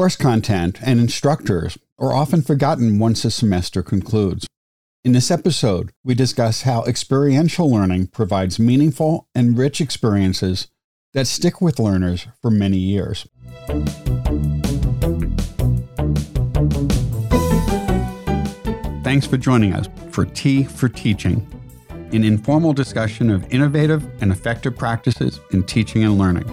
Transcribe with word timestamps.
Course 0.00 0.16
content 0.16 0.78
and 0.80 0.98
instructors 0.98 1.76
are 1.98 2.14
often 2.14 2.40
forgotten 2.40 2.98
once 2.98 3.22
a 3.26 3.30
semester 3.30 3.82
concludes. 3.82 4.46
In 5.04 5.12
this 5.12 5.30
episode, 5.30 5.92
we 6.02 6.14
discuss 6.14 6.62
how 6.62 6.84
experiential 6.84 7.70
learning 7.70 8.06
provides 8.06 8.58
meaningful 8.58 9.28
and 9.34 9.58
rich 9.58 9.78
experiences 9.78 10.68
that 11.12 11.26
stick 11.26 11.60
with 11.60 11.78
learners 11.78 12.26
for 12.40 12.50
many 12.50 12.78
years. 12.78 13.28
Thanks 19.04 19.26
for 19.26 19.36
joining 19.36 19.74
us 19.74 19.86
for 20.08 20.24
Tea 20.24 20.64
for 20.64 20.88
Teaching, 20.88 21.46
an 21.90 22.24
informal 22.24 22.72
discussion 22.72 23.28
of 23.28 23.44
innovative 23.52 24.08
and 24.22 24.32
effective 24.32 24.78
practices 24.78 25.40
in 25.50 25.62
teaching 25.62 26.04
and 26.04 26.16
learning. 26.16 26.48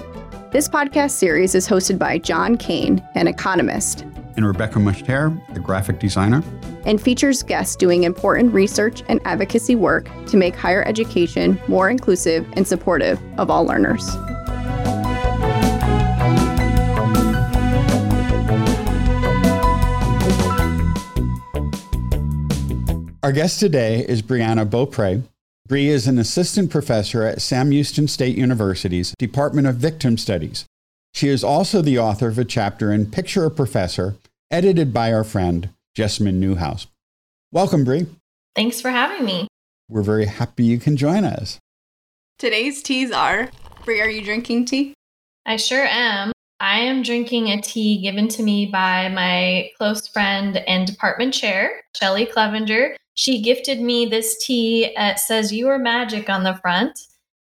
This 0.58 0.68
podcast 0.68 1.12
series 1.12 1.54
is 1.54 1.68
hosted 1.68 2.00
by 2.00 2.18
John 2.18 2.58
Kane, 2.58 3.08
an 3.14 3.28
economist, 3.28 4.02
and 4.36 4.44
Rebecca 4.44 4.80
Mushtare, 4.80 5.40
a 5.56 5.60
graphic 5.60 6.00
designer, 6.00 6.42
and 6.84 7.00
features 7.00 7.44
guests 7.44 7.76
doing 7.76 8.06
important 8.06 8.52
research 8.52 9.04
and 9.08 9.22
advocacy 9.24 9.76
work 9.76 10.10
to 10.26 10.36
make 10.36 10.56
higher 10.56 10.84
education 10.88 11.62
more 11.68 11.92
inclusive 11.92 12.44
and 12.54 12.68
supportive 12.68 13.22
of 13.38 13.52
all 13.52 13.66
learners. 13.66 14.10
Our 23.22 23.32
guest 23.32 23.60
today 23.60 24.04
is 24.10 24.24
Breanna 24.24 24.68
Boppre. 24.68 25.22
Bree 25.68 25.90
is 25.90 26.08
an 26.08 26.18
assistant 26.18 26.72
professor 26.72 27.24
at 27.24 27.42
Sam 27.42 27.72
Houston 27.72 28.08
State 28.08 28.38
University's 28.38 29.14
Department 29.20 29.68
of 29.68 29.76
Victim 29.76 30.18
Studies. 30.18 30.64
She 31.14 31.28
is 31.28 31.44
also 31.44 31.82
the 31.82 32.00
author 32.00 32.30
of 32.30 32.40
a 32.40 32.46
chapter 32.46 32.94
in 32.94 33.12
Picture 33.12 33.44
a 33.44 33.52
Professor, 33.52 34.16
edited 34.50 34.94
by 34.94 35.12
our 35.12 35.26
friend 35.26 35.72
Jessamyn 35.98 36.40
Neuhaus. 36.40 36.88
Welcome, 37.52 37.84
Bree. 37.84 38.06
Thanks 38.56 38.80
for 38.80 38.92
having 38.92 39.26
me. 39.26 39.50
We're 39.90 40.04
very 40.04 40.28
happy 40.28 40.64
you 40.64 40.80
can 40.80 40.96
join 40.96 41.26
us. 41.26 41.60
Today's 42.40 42.82
teas 42.82 43.12
are 43.12 43.50
Bree, 43.84 44.00
are 44.00 44.10
you 44.10 44.24
drinking 44.24 44.66
tea? 44.66 44.94
I 45.46 45.58
sure 45.58 45.86
am. 45.86 46.32
I 46.62 46.80
am 46.80 47.04
drinking 47.04 47.50
a 47.50 47.62
tea 47.62 48.02
given 48.02 48.30
to 48.30 48.42
me 48.42 48.68
by 48.68 49.10
my 49.10 49.72
close 49.78 50.08
friend 50.08 50.56
and 50.66 50.88
department 50.88 51.34
chair, 51.34 51.82
Shelley 51.94 52.26
Clevenger. 52.26 52.96
She 53.18 53.42
gifted 53.42 53.82
me 53.82 54.06
this 54.06 54.38
tea. 54.46 54.94
It 54.96 55.18
says 55.18 55.52
"You 55.52 55.68
are 55.70 55.80
magic" 55.80 56.30
on 56.30 56.44
the 56.44 56.54
front, 56.62 57.00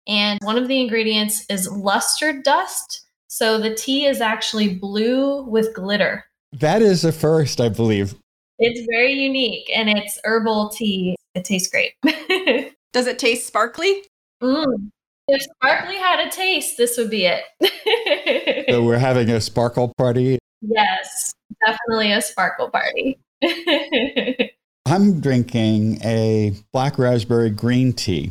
and 0.06 0.38
one 0.42 0.56
of 0.56 0.68
the 0.68 0.80
ingredients 0.80 1.44
is 1.50 1.68
luster 1.68 2.40
dust. 2.40 3.04
So 3.26 3.58
the 3.58 3.74
tea 3.74 4.06
is 4.06 4.20
actually 4.20 4.74
blue 4.74 5.42
with 5.42 5.74
glitter. 5.74 6.24
That 6.52 6.82
is 6.82 7.04
a 7.04 7.10
first, 7.10 7.60
I 7.60 7.68
believe. 7.68 8.14
It's 8.60 8.86
very 8.88 9.12
unique, 9.14 9.68
and 9.74 9.88
it's 9.88 10.20
herbal 10.22 10.68
tea. 10.68 11.16
It 11.34 11.44
tastes 11.44 11.68
great. 11.68 11.94
Does 12.92 13.08
it 13.08 13.18
taste 13.18 13.48
sparkly? 13.48 14.04
Mm. 14.40 14.90
If 15.26 15.42
sparkly 15.42 15.96
had 15.96 16.20
a 16.20 16.30
taste, 16.30 16.76
this 16.76 16.96
would 16.96 17.10
be 17.10 17.26
it. 17.26 18.66
so 18.70 18.82
we're 18.84 18.98
having 18.98 19.30
a 19.30 19.40
sparkle 19.40 19.92
party. 19.98 20.38
Yes, 20.62 21.32
definitely 21.66 22.12
a 22.12 22.22
sparkle 22.22 22.70
party. 22.70 23.18
I'm 24.86 25.20
drinking 25.20 26.00
a 26.04 26.52
black 26.72 26.96
raspberry 26.96 27.50
green 27.50 27.92
tea. 27.92 28.30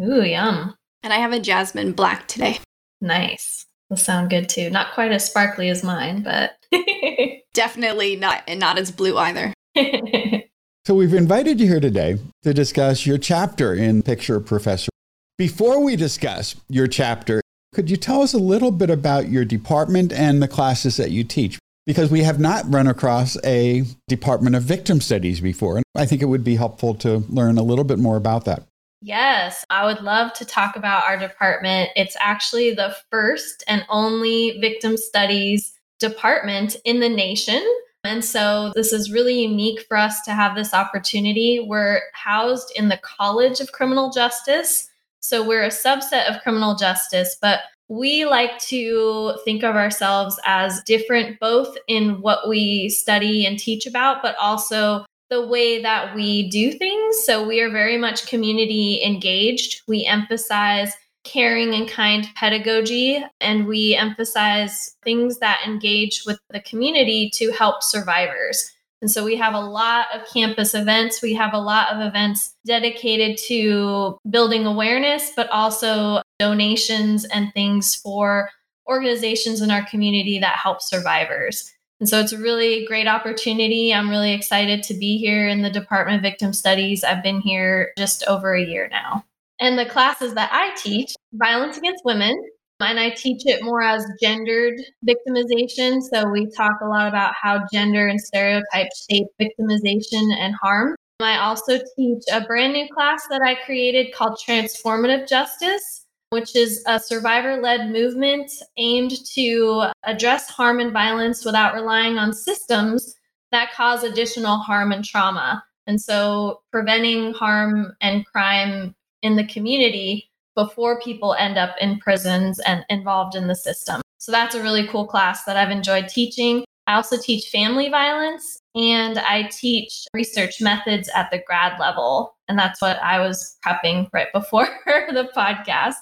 Ooh, 0.00 0.22
yum. 0.22 0.76
And 1.02 1.12
I 1.12 1.16
have 1.16 1.32
a 1.32 1.40
jasmine 1.40 1.94
black 1.94 2.28
today. 2.28 2.60
Nice. 3.00 3.66
Will 3.90 3.96
sound 3.96 4.30
good 4.30 4.48
too. 4.48 4.70
Not 4.70 4.92
quite 4.94 5.10
as 5.10 5.28
sparkly 5.28 5.68
as 5.68 5.82
mine, 5.82 6.22
but 6.22 6.58
definitely 7.54 8.14
not 8.14 8.44
and 8.46 8.60
not 8.60 8.78
as 8.78 8.92
blue 8.92 9.18
either. 9.18 9.52
so 10.86 10.94
we've 10.94 11.12
invited 11.12 11.60
you 11.60 11.66
here 11.66 11.80
today 11.80 12.18
to 12.44 12.54
discuss 12.54 13.04
your 13.04 13.18
chapter 13.18 13.74
in 13.74 14.04
Picture 14.04 14.38
Professor. 14.38 14.90
Before 15.38 15.82
we 15.82 15.96
discuss 15.96 16.54
your 16.68 16.86
chapter, 16.86 17.40
could 17.74 17.90
you 17.90 17.96
tell 17.96 18.22
us 18.22 18.32
a 18.32 18.38
little 18.38 18.70
bit 18.70 18.90
about 18.90 19.28
your 19.28 19.44
department 19.44 20.12
and 20.12 20.40
the 20.40 20.48
classes 20.48 20.98
that 20.98 21.10
you 21.10 21.24
teach? 21.24 21.58
Because 21.86 22.10
we 22.10 22.22
have 22.22 22.40
not 22.40 22.64
run 22.66 22.88
across 22.88 23.36
a 23.44 23.84
Department 24.08 24.56
of 24.56 24.64
Victim 24.64 25.00
Studies 25.00 25.40
before. 25.40 25.76
And 25.76 25.84
I 25.94 26.04
think 26.04 26.20
it 26.20 26.26
would 26.26 26.44
be 26.44 26.56
helpful 26.56 26.94
to 26.96 27.18
learn 27.28 27.58
a 27.58 27.62
little 27.62 27.84
bit 27.84 27.98
more 27.98 28.16
about 28.16 28.44
that. 28.46 28.64
Yes, 29.02 29.64
I 29.70 29.86
would 29.86 30.00
love 30.00 30.32
to 30.34 30.44
talk 30.44 30.74
about 30.74 31.04
our 31.04 31.16
department. 31.16 31.90
It's 31.94 32.16
actually 32.18 32.74
the 32.74 32.96
first 33.10 33.62
and 33.68 33.86
only 33.88 34.58
victim 34.60 34.96
studies 34.96 35.72
department 36.00 36.76
in 36.84 37.00
the 37.00 37.08
nation. 37.08 37.62
And 38.04 38.24
so 38.24 38.72
this 38.74 38.92
is 38.92 39.12
really 39.12 39.40
unique 39.40 39.84
for 39.86 39.96
us 39.96 40.22
to 40.22 40.32
have 40.32 40.54
this 40.54 40.74
opportunity. 40.74 41.60
We're 41.60 42.00
housed 42.14 42.72
in 42.76 42.88
the 42.88 42.98
College 42.98 43.60
of 43.60 43.72
Criminal 43.72 44.10
Justice. 44.10 44.88
So 45.20 45.46
we're 45.46 45.64
a 45.64 45.68
subset 45.68 46.28
of 46.30 46.40
criminal 46.42 46.76
justice, 46.76 47.36
but 47.40 47.60
we 47.88 48.24
like 48.24 48.58
to 48.58 49.34
think 49.44 49.62
of 49.62 49.76
ourselves 49.76 50.38
as 50.44 50.82
different, 50.82 51.38
both 51.38 51.76
in 51.88 52.20
what 52.20 52.48
we 52.48 52.88
study 52.88 53.46
and 53.46 53.58
teach 53.58 53.86
about, 53.86 54.22
but 54.22 54.36
also 54.36 55.04
the 55.30 55.46
way 55.46 55.82
that 55.82 56.14
we 56.14 56.48
do 56.50 56.72
things. 56.72 57.24
So 57.24 57.46
we 57.46 57.60
are 57.60 57.70
very 57.70 57.98
much 57.98 58.26
community 58.26 59.02
engaged. 59.04 59.82
We 59.88 60.04
emphasize 60.04 60.92
caring 61.24 61.74
and 61.74 61.88
kind 61.88 62.28
pedagogy, 62.36 63.24
and 63.40 63.66
we 63.66 63.96
emphasize 63.96 64.96
things 65.02 65.38
that 65.38 65.60
engage 65.66 66.22
with 66.24 66.38
the 66.50 66.60
community 66.60 67.30
to 67.34 67.50
help 67.50 67.82
survivors. 67.82 68.72
And 69.02 69.10
so 69.10 69.24
we 69.24 69.36
have 69.36 69.52
a 69.52 69.60
lot 69.60 70.06
of 70.14 70.22
campus 70.32 70.74
events. 70.74 71.20
We 71.20 71.34
have 71.34 71.52
a 71.52 71.58
lot 71.58 71.92
of 71.92 72.00
events 72.00 72.54
dedicated 72.64 73.38
to 73.48 74.18
building 74.30 74.66
awareness, 74.66 75.32
but 75.36 75.50
also 75.50 76.22
donations 76.38 77.24
and 77.24 77.52
things 77.52 77.94
for 77.94 78.50
organizations 78.88 79.60
in 79.60 79.70
our 79.70 79.84
community 79.86 80.38
that 80.38 80.56
help 80.56 80.82
survivors. 80.82 81.72
And 81.98 82.08
so 82.08 82.20
it's 82.20 82.32
a 82.32 82.38
really 82.38 82.84
great 82.86 83.06
opportunity. 83.06 83.92
I'm 83.92 84.10
really 84.10 84.32
excited 84.32 84.82
to 84.84 84.94
be 84.94 85.16
here 85.16 85.48
in 85.48 85.62
the 85.62 85.70
Department 85.70 86.16
of 86.16 86.22
Victim 86.22 86.52
Studies. 86.52 87.02
I've 87.02 87.22
been 87.22 87.40
here 87.40 87.92
just 87.96 88.22
over 88.28 88.54
a 88.54 88.64
year 88.64 88.88
now. 88.90 89.24
And 89.60 89.78
the 89.78 89.86
classes 89.86 90.34
that 90.34 90.50
I 90.52 90.74
teach 90.76 91.14
violence 91.32 91.78
against 91.78 92.04
women, 92.04 92.38
and 92.80 93.00
I 93.00 93.10
teach 93.10 93.42
it 93.46 93.64
more 93.64 93.80
as 93.80 94.04
gendered 94.22 94.74
victimization. 95.08 96.02
So 96.02 96.28
we 96.28 96.46
talk 96.54 96.74
a 96.82 96.86
lot 96.86 97.08
about 97.08 97.32
how 97.40 97.64
gender 97.72 98.06
and 98.06 98.20
stereotypes 98.20 99.06
shape 99.10 99.26
victimization 99.40 100.36
and 100.38 100.54
harm. 100.60 100.94
I 101.20 101.38
also 101.38 101.78
teach 101.96 102.22
a 102.30 102.42
brand 102.42 102.74
new 102.74 102.86
class 102.94 103.26
that 103.30 103.40
I 103.40 103.54
created 103.64 104.12
called 104.14 104.38
Transformative 104.46 105.26
Justice, 105.26 106.04
which 106.36 106.54
is 106.54 106.84
a 106.86 107.00
survivor 107.00 107.56
led 107.62 107.90
movement 107.90 108.52
aimed 108.76 109.24
to 109.24 109.86
address 110.04 110.50
harm 110.50 110.80
and 110.80 110.92
violence 110.92 111.46
without 111.46 111.72
relying 111.72 112.18
on 112.18 112.30
systems 112.34 113.14
that 113.52 113.72
cause 113.72 114.02
additional 114.02 114.58
harm 114.58 114.92
and 114.92 115.02
trauma. 115.02 115.64
And 115.86 115.98
so 115.98 116.60
preventing 116.70 117.32
harm 117.32 117.96
and 118.02 118.26
crime 118.26 118.94
in 119.22 119.36
the 119.36 119.46
community 119.46 120.30
before 120.54 121.00
people 121.00 121.32
end 121.32 121.56
up 121.56 121.74
in 121.80 121.98
prisons 122.00 122.58
and 122.66 122.84
involved 122.90 123.34
in 123.34 123.48
the 123.48 123.56
system. 123.56 124.02
So 124.18 124.30
that's 124.30 124.54
a 124.54 124.62
really 124.62 124.86
cool 124.88 125.06
class 125.06 125.44
that 125.44 125.56
I've 125.56 125.70
enjoyed 125.70 126.08
teaching. 126.08 126.66
I 126.86 126.96
also 126.96 127.16
teach 127.16 127.48
family 127.48 127.88
violence 127.88 128.58
and 128.74 129.18
I 129.18 129.44
teach 129.44 130.04
research 130.12 130.60
methods 130.60 131.08
at 131.14 131.30
the 131.30 131.42
grad 131.46 131.80
level. 131.80 132.36
And 132.46 132.58
that's 132.58 132.82
what 132.82 132.98
I 133.02 133.20
was 133.20 133.56
prepping 133.66 134.08
right 134.12 134.30
before 134.34 134.68
the 134.86 135.30
podcast. 135.34 135.94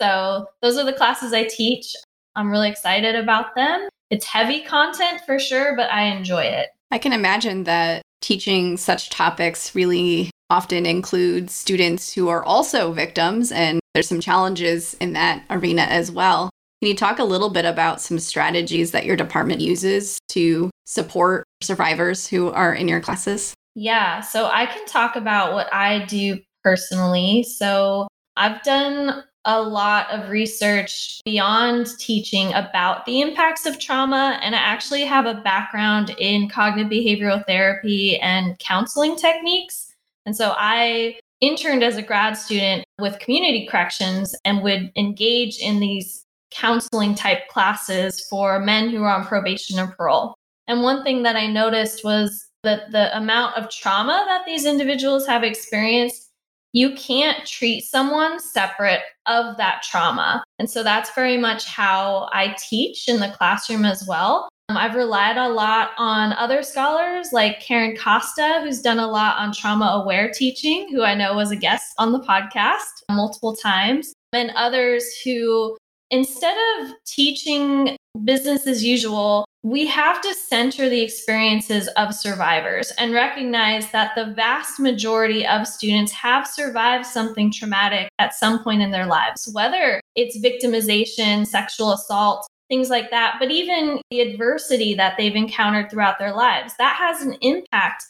So 0.00 0.46
those 0.62 0.78
are 0.78 0.84
the 0.84 0.92
classes 0.92 1.32
I 1.32 1.44
teach. 1.44 1.94
I'm 2.34 2.50
really 2.50 2.70
excited 2.70 3.14
about 3.14 3.54
them. 3.54 3.88
It's 4.10 4.24
heavy 4.24 4.62
content 4.62 5.20
for 5.26 5.38
sure, 5.38 5.76
but 5.76 5.90
I 5.90 6.04
enjoy 6.04 6.42
it. 6.42 6.68
I 6.90 6.98
can 6.98 7.12
imagine 7.12 7.64
that 7.64 8.02
teaching 8.20 8.76
such 8.76 9.10
topics 9.10 9.74
really 9.74 10.30
often 10.50 10.86
includes 10.86 11.54
students 11.54 12.12
who 12.12 12.28
are 12.28 12.44
also 12.44 12.92
victims 12.92 13.50
and 13.52 13.80
there's 13.94 14.08
some 14.08 14.20
challenges 14.20 14.94
in 14.94 15.12
that 15.14 15.44
arena 15.50 15.82
as 15.82 16.10
well. 16.10 16.50
Can 16.80 16.88
you 16.88 16.96
talk 16.96 17.18
a 17.18 17.24
little 17.24 17.50
bit 17.50 17.64
about 17.64 18.00
some 18.00 18.18
strategies 18.18 18.90
that 18.90 19.06
your 19.06 19.16
department 19.16 19.60
uses 19.60 20.18
to 20.30 20.70
support 20.84 21.44
survivors 21.62 22.26
who 22.26 22.50
are 22.50 22.74
in 22.74 22.88
your 22.88 23.00
classes? 23.00 23.54
Yeah, 23.74 24.20
so 24.20 24.50
I 24.52 24.66
can 24.66 24.84
talk 24.86 25.16
about 25.16 25.54
what 25.54 25.72
I 25.72 26.04
do 26.06 26.38
personally. 26.62 27.44
So 27.44 28.08
I've 28.36 28.62
done 28.62 29.24
a 29.44 29.60
lot 29.60 30.10
of 30.10 30.30
research 30.30 31.20
beyond 31.24 31.98
teaching 31.98 32.52
about 32.54 33.04
the 33.06 33.20
impacts 33.20 33.66
of 33.66 33.78
trauma. 33.78 34.38
And 34.42 34.54
I 34.54 34.58
actually 34.58 35.04
have 35.04 35.26
a 35.26 35.34
background 35.34 36.14
in 36.18 36.48
cognitive 36.48 36.90
behavioral 36.90 37.44
therapy 37.46 38.18
and 38.20 38.58
counseling 38.58 39.16
techniques. 39.16 39.92
And 40.26 40.36
so 40.36 40.54
I 40.56 41.18
interned 41.40 41.82
as 41.82 41.96
a 41.96 42.02
grad 42.02 42.36
student 42.36 42.84
with 43.00 43.18
community 43.18 43.66
corrections 43.66 44.34
and 44.44 44.62
would 44.62 44.92
engage 44.96 45.58
in 45.58 45.80
these 45.80 46.24
counseling 46.52 47.14
type 47.14 47.48
classes 47.48 48.24
for 48.28 48.60
men 48.60 48.90
who 48.90 49.02
are 49.02 49.14
on 49.14 49.24
probation 49.24 49.80
or 49.80 49.88
parole. 49.88 50.34
And 50.68 50.82
one 50.82 51.02
thing 51.02 51.24
that 51.24 51.34
I 51.34 51.48
noticed 51.48 52.04
was 52.04 52.46
that 52.62 52.92
the 52.92 53.16
amount 53.16 53.56
of 53.56 53.70
trauma 53.70 54.24
that 54.28 54.46
these 54.46 54.64
individuals 54.64 55.26
have 55.26 55.42
experienced, 55.42 56.30
you 56.72 56.94
can't 56.94 57.46
treat 57.46 57.84
someone 57.84 58.40
separate 58.40 59.02
of 59.26 59.56
that 59.58 59.82
trauma. 59.82 60.42
And 60.58 60.68
so 60.68 60.82
that's 60.82 61.14
very 61.14 61.36
much 61.36 61.66
how 61.66 62.28
I 62.32 62.56
teach 62.58 63.08
in 63.08 63.20
the 63.20 63.28
classroom 63.28 63.84
as 63.84 64.04
well. 64.08 64.48
Um, 64.68 64.76
I've 64.76 64.94
relied 64.94 65.36
a 65.36 65.48
lot 65.48 65.90
on 65.98 66.32
other 66.34 66.62
scholars 66.62 67.28
like 67.32 67.60
Karen 67.60 67.96
Costa, 67.96 68.60
who's 68.62 68.80
done 68.80 68.98
a 68.98 69.06
lot 69.06 69.36
on 69.38 69.52
trauma 69.52 70.00
aware 70.02 70.30
teaching, 70.30 70.88
who 70.90 71.02
I 71.02 71.14
know 71.14 71.34
was 71.34 71.50
a 71.50 71.56
guest 71.56 71.92
on 71.98 72.12
the 72.12 72.20
podcast 72.20 73.02
multiple 73.10 73.54
times, 73.54 74.14
and 74.32 74.50
others 74.56 75.04
who, 75.22 75.76
instead 76.12 76.56
of 76.78 76.92
teaching 77.06 77.96
business 78.24 78.66
as 78.66 78.84
usual, 78.84 79.46
we 79.64 79.86
have 79.86 80.20
to 80.20 80.34
center 80.34 80.88
the 80.88 81.00
experiences 81.00 81.88
of 81.96 82.14
survivors 82.14 82.92
and 82.98 83.14
recognize 83.14 83.90
that 83.92 84.12
the 84.14 84.32
vast 84.34 84.78
majority 84.78 85.46
of 85.46 85.66
students 85.66 86.12
have 86.12 86.46
survived 86.46 87.06
something 87.06 87.50
traumatic 87.50 88.08
at 88.18 88.34
some 88.34 88.62
point 88.62 88.82
in 88.82 88.90
their 88.90 89.06
lives, 89.06 89.48
whether 89.52 90.00
it's 90.14 90.38
victimization, 90.38 91.46
sexual 91.46 91.92
assault, 91.92 92.46
things 92.68 92.90
like 92.90 93.10
that, 93.10 93.36
but 93.38 93.50
even 93.50 94.00
the 94.10 94.20
adversity 94.20 94.94
that 94.94 95.16
they've 95.16 95.36
encountered 95.36 95.90
throughout 95.90 96.18
their 96.18 96.34
lives, 96.34 96.74
that 96.78 96.96
has 96.96 97.22
an 97.22 97.34
impact 97.40 98.04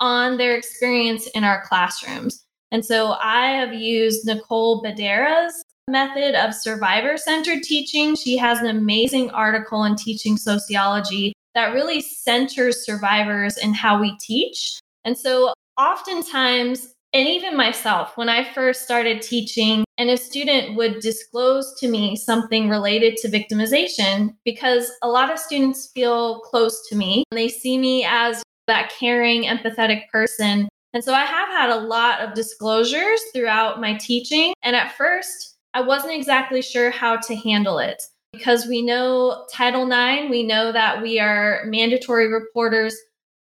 on 0.00 0.36
their 0.36 0.54
experience 0.54 1.26
in 1.28 1.44
our 1.44 1.64
classrooms. 1.66 2.44
And 2.72 2.84
so 2.84 3.12
I 3.22 3.46
have 3.52 3.72
used 3.72 4.26
Nicole 4.26 4.82
Bedera's 4.82 5.62
method 5.88 6.34
of 6.34 6.54
survivor 6.54 7.16
centered 7.16 7.62
teaching. 7.62 8.16
She 8.16 8.36
has 8.36 8.60
an 8.60 8.66
amazing 8.66 9.30
article 9.30 9.84
in 9.84 9.96
Teaching 9.96 10.36
Sociology 10.36 11.32
that 11.54 11.72
really 11.72 12.00
centers 12.00 12.84
survivors 12.84 13.56
in 13.56 13.72
how 13.72 14.00
we 14.00 14.16
teach. 14.18 14.78
And 15.04 15.16
so 15.16 15.54
oftentimes, 15.78 16.92
and 17.12 17.28
even 17.28 17.56
myself, 17.56 18.16
when 18.16 18.28
I 18.28 18.44
first 18.52 18.82
started 18.82 19.22
teaching, 19.22 19.84
and 19.96 20.10
a 20.10 20.16
student 20.16 20.76
would 20.76 21.00
disclose 21.00 21.72
to 21.78 21.88
me 21.88 22.16
something 22.16 22.68
related 22.68 23.16
to 23.18 23.28
victimization, 23.28 24.34
because 24.44 24.90
a 25.02 25.08
lot 25.08 25.32
of 25.32 25.38
students 25.38 25.90
feel 25.94 26.40
close 26.40 26.86
to 26.88 26.96
me 26.96 27.24
they 27.30 27.48
see 27.48 27.78
me 27.78 28.04
as 28.04 28.42
that 28.66 28.92
caring, 28.98 29.44
empathetic 29.44 30.08
person. 30.10 30.68
And 30.92 31.04
so 31.04 31.14
I 31.14 31.24
have 31.24 31.48
had 31.48 31.70
a 31.70 31.80
lot 31.80 32.20
of 32.20 32.34
disclosures 32.34 33.20
throughout 33.32 33.80
my 33.80 33.94
teaching. 33.94 34.52
And 34.62 34.74
at 34.74 34.96
first, 34.96 35.55
I 35.76 35.82
wasn't 35.82 36.14
exactly 36.14 36.62
sure 36.62 36.90
how 36.90 37.18
to 37.18 37.36
handle 37.36 37.78
it 37.78 38.02
because 38.32 38.64
we 38.64 38.80
know 38.80 39.44
Title 39.52 39.84
IX, 39.84 40.30
we 40.30 40.42
know 40.42 40.72
that 40.72 41.02
we 41.02 41.20
are 41.20 41.64
mandatory 41.66 42.32
reporters 42.32 42.96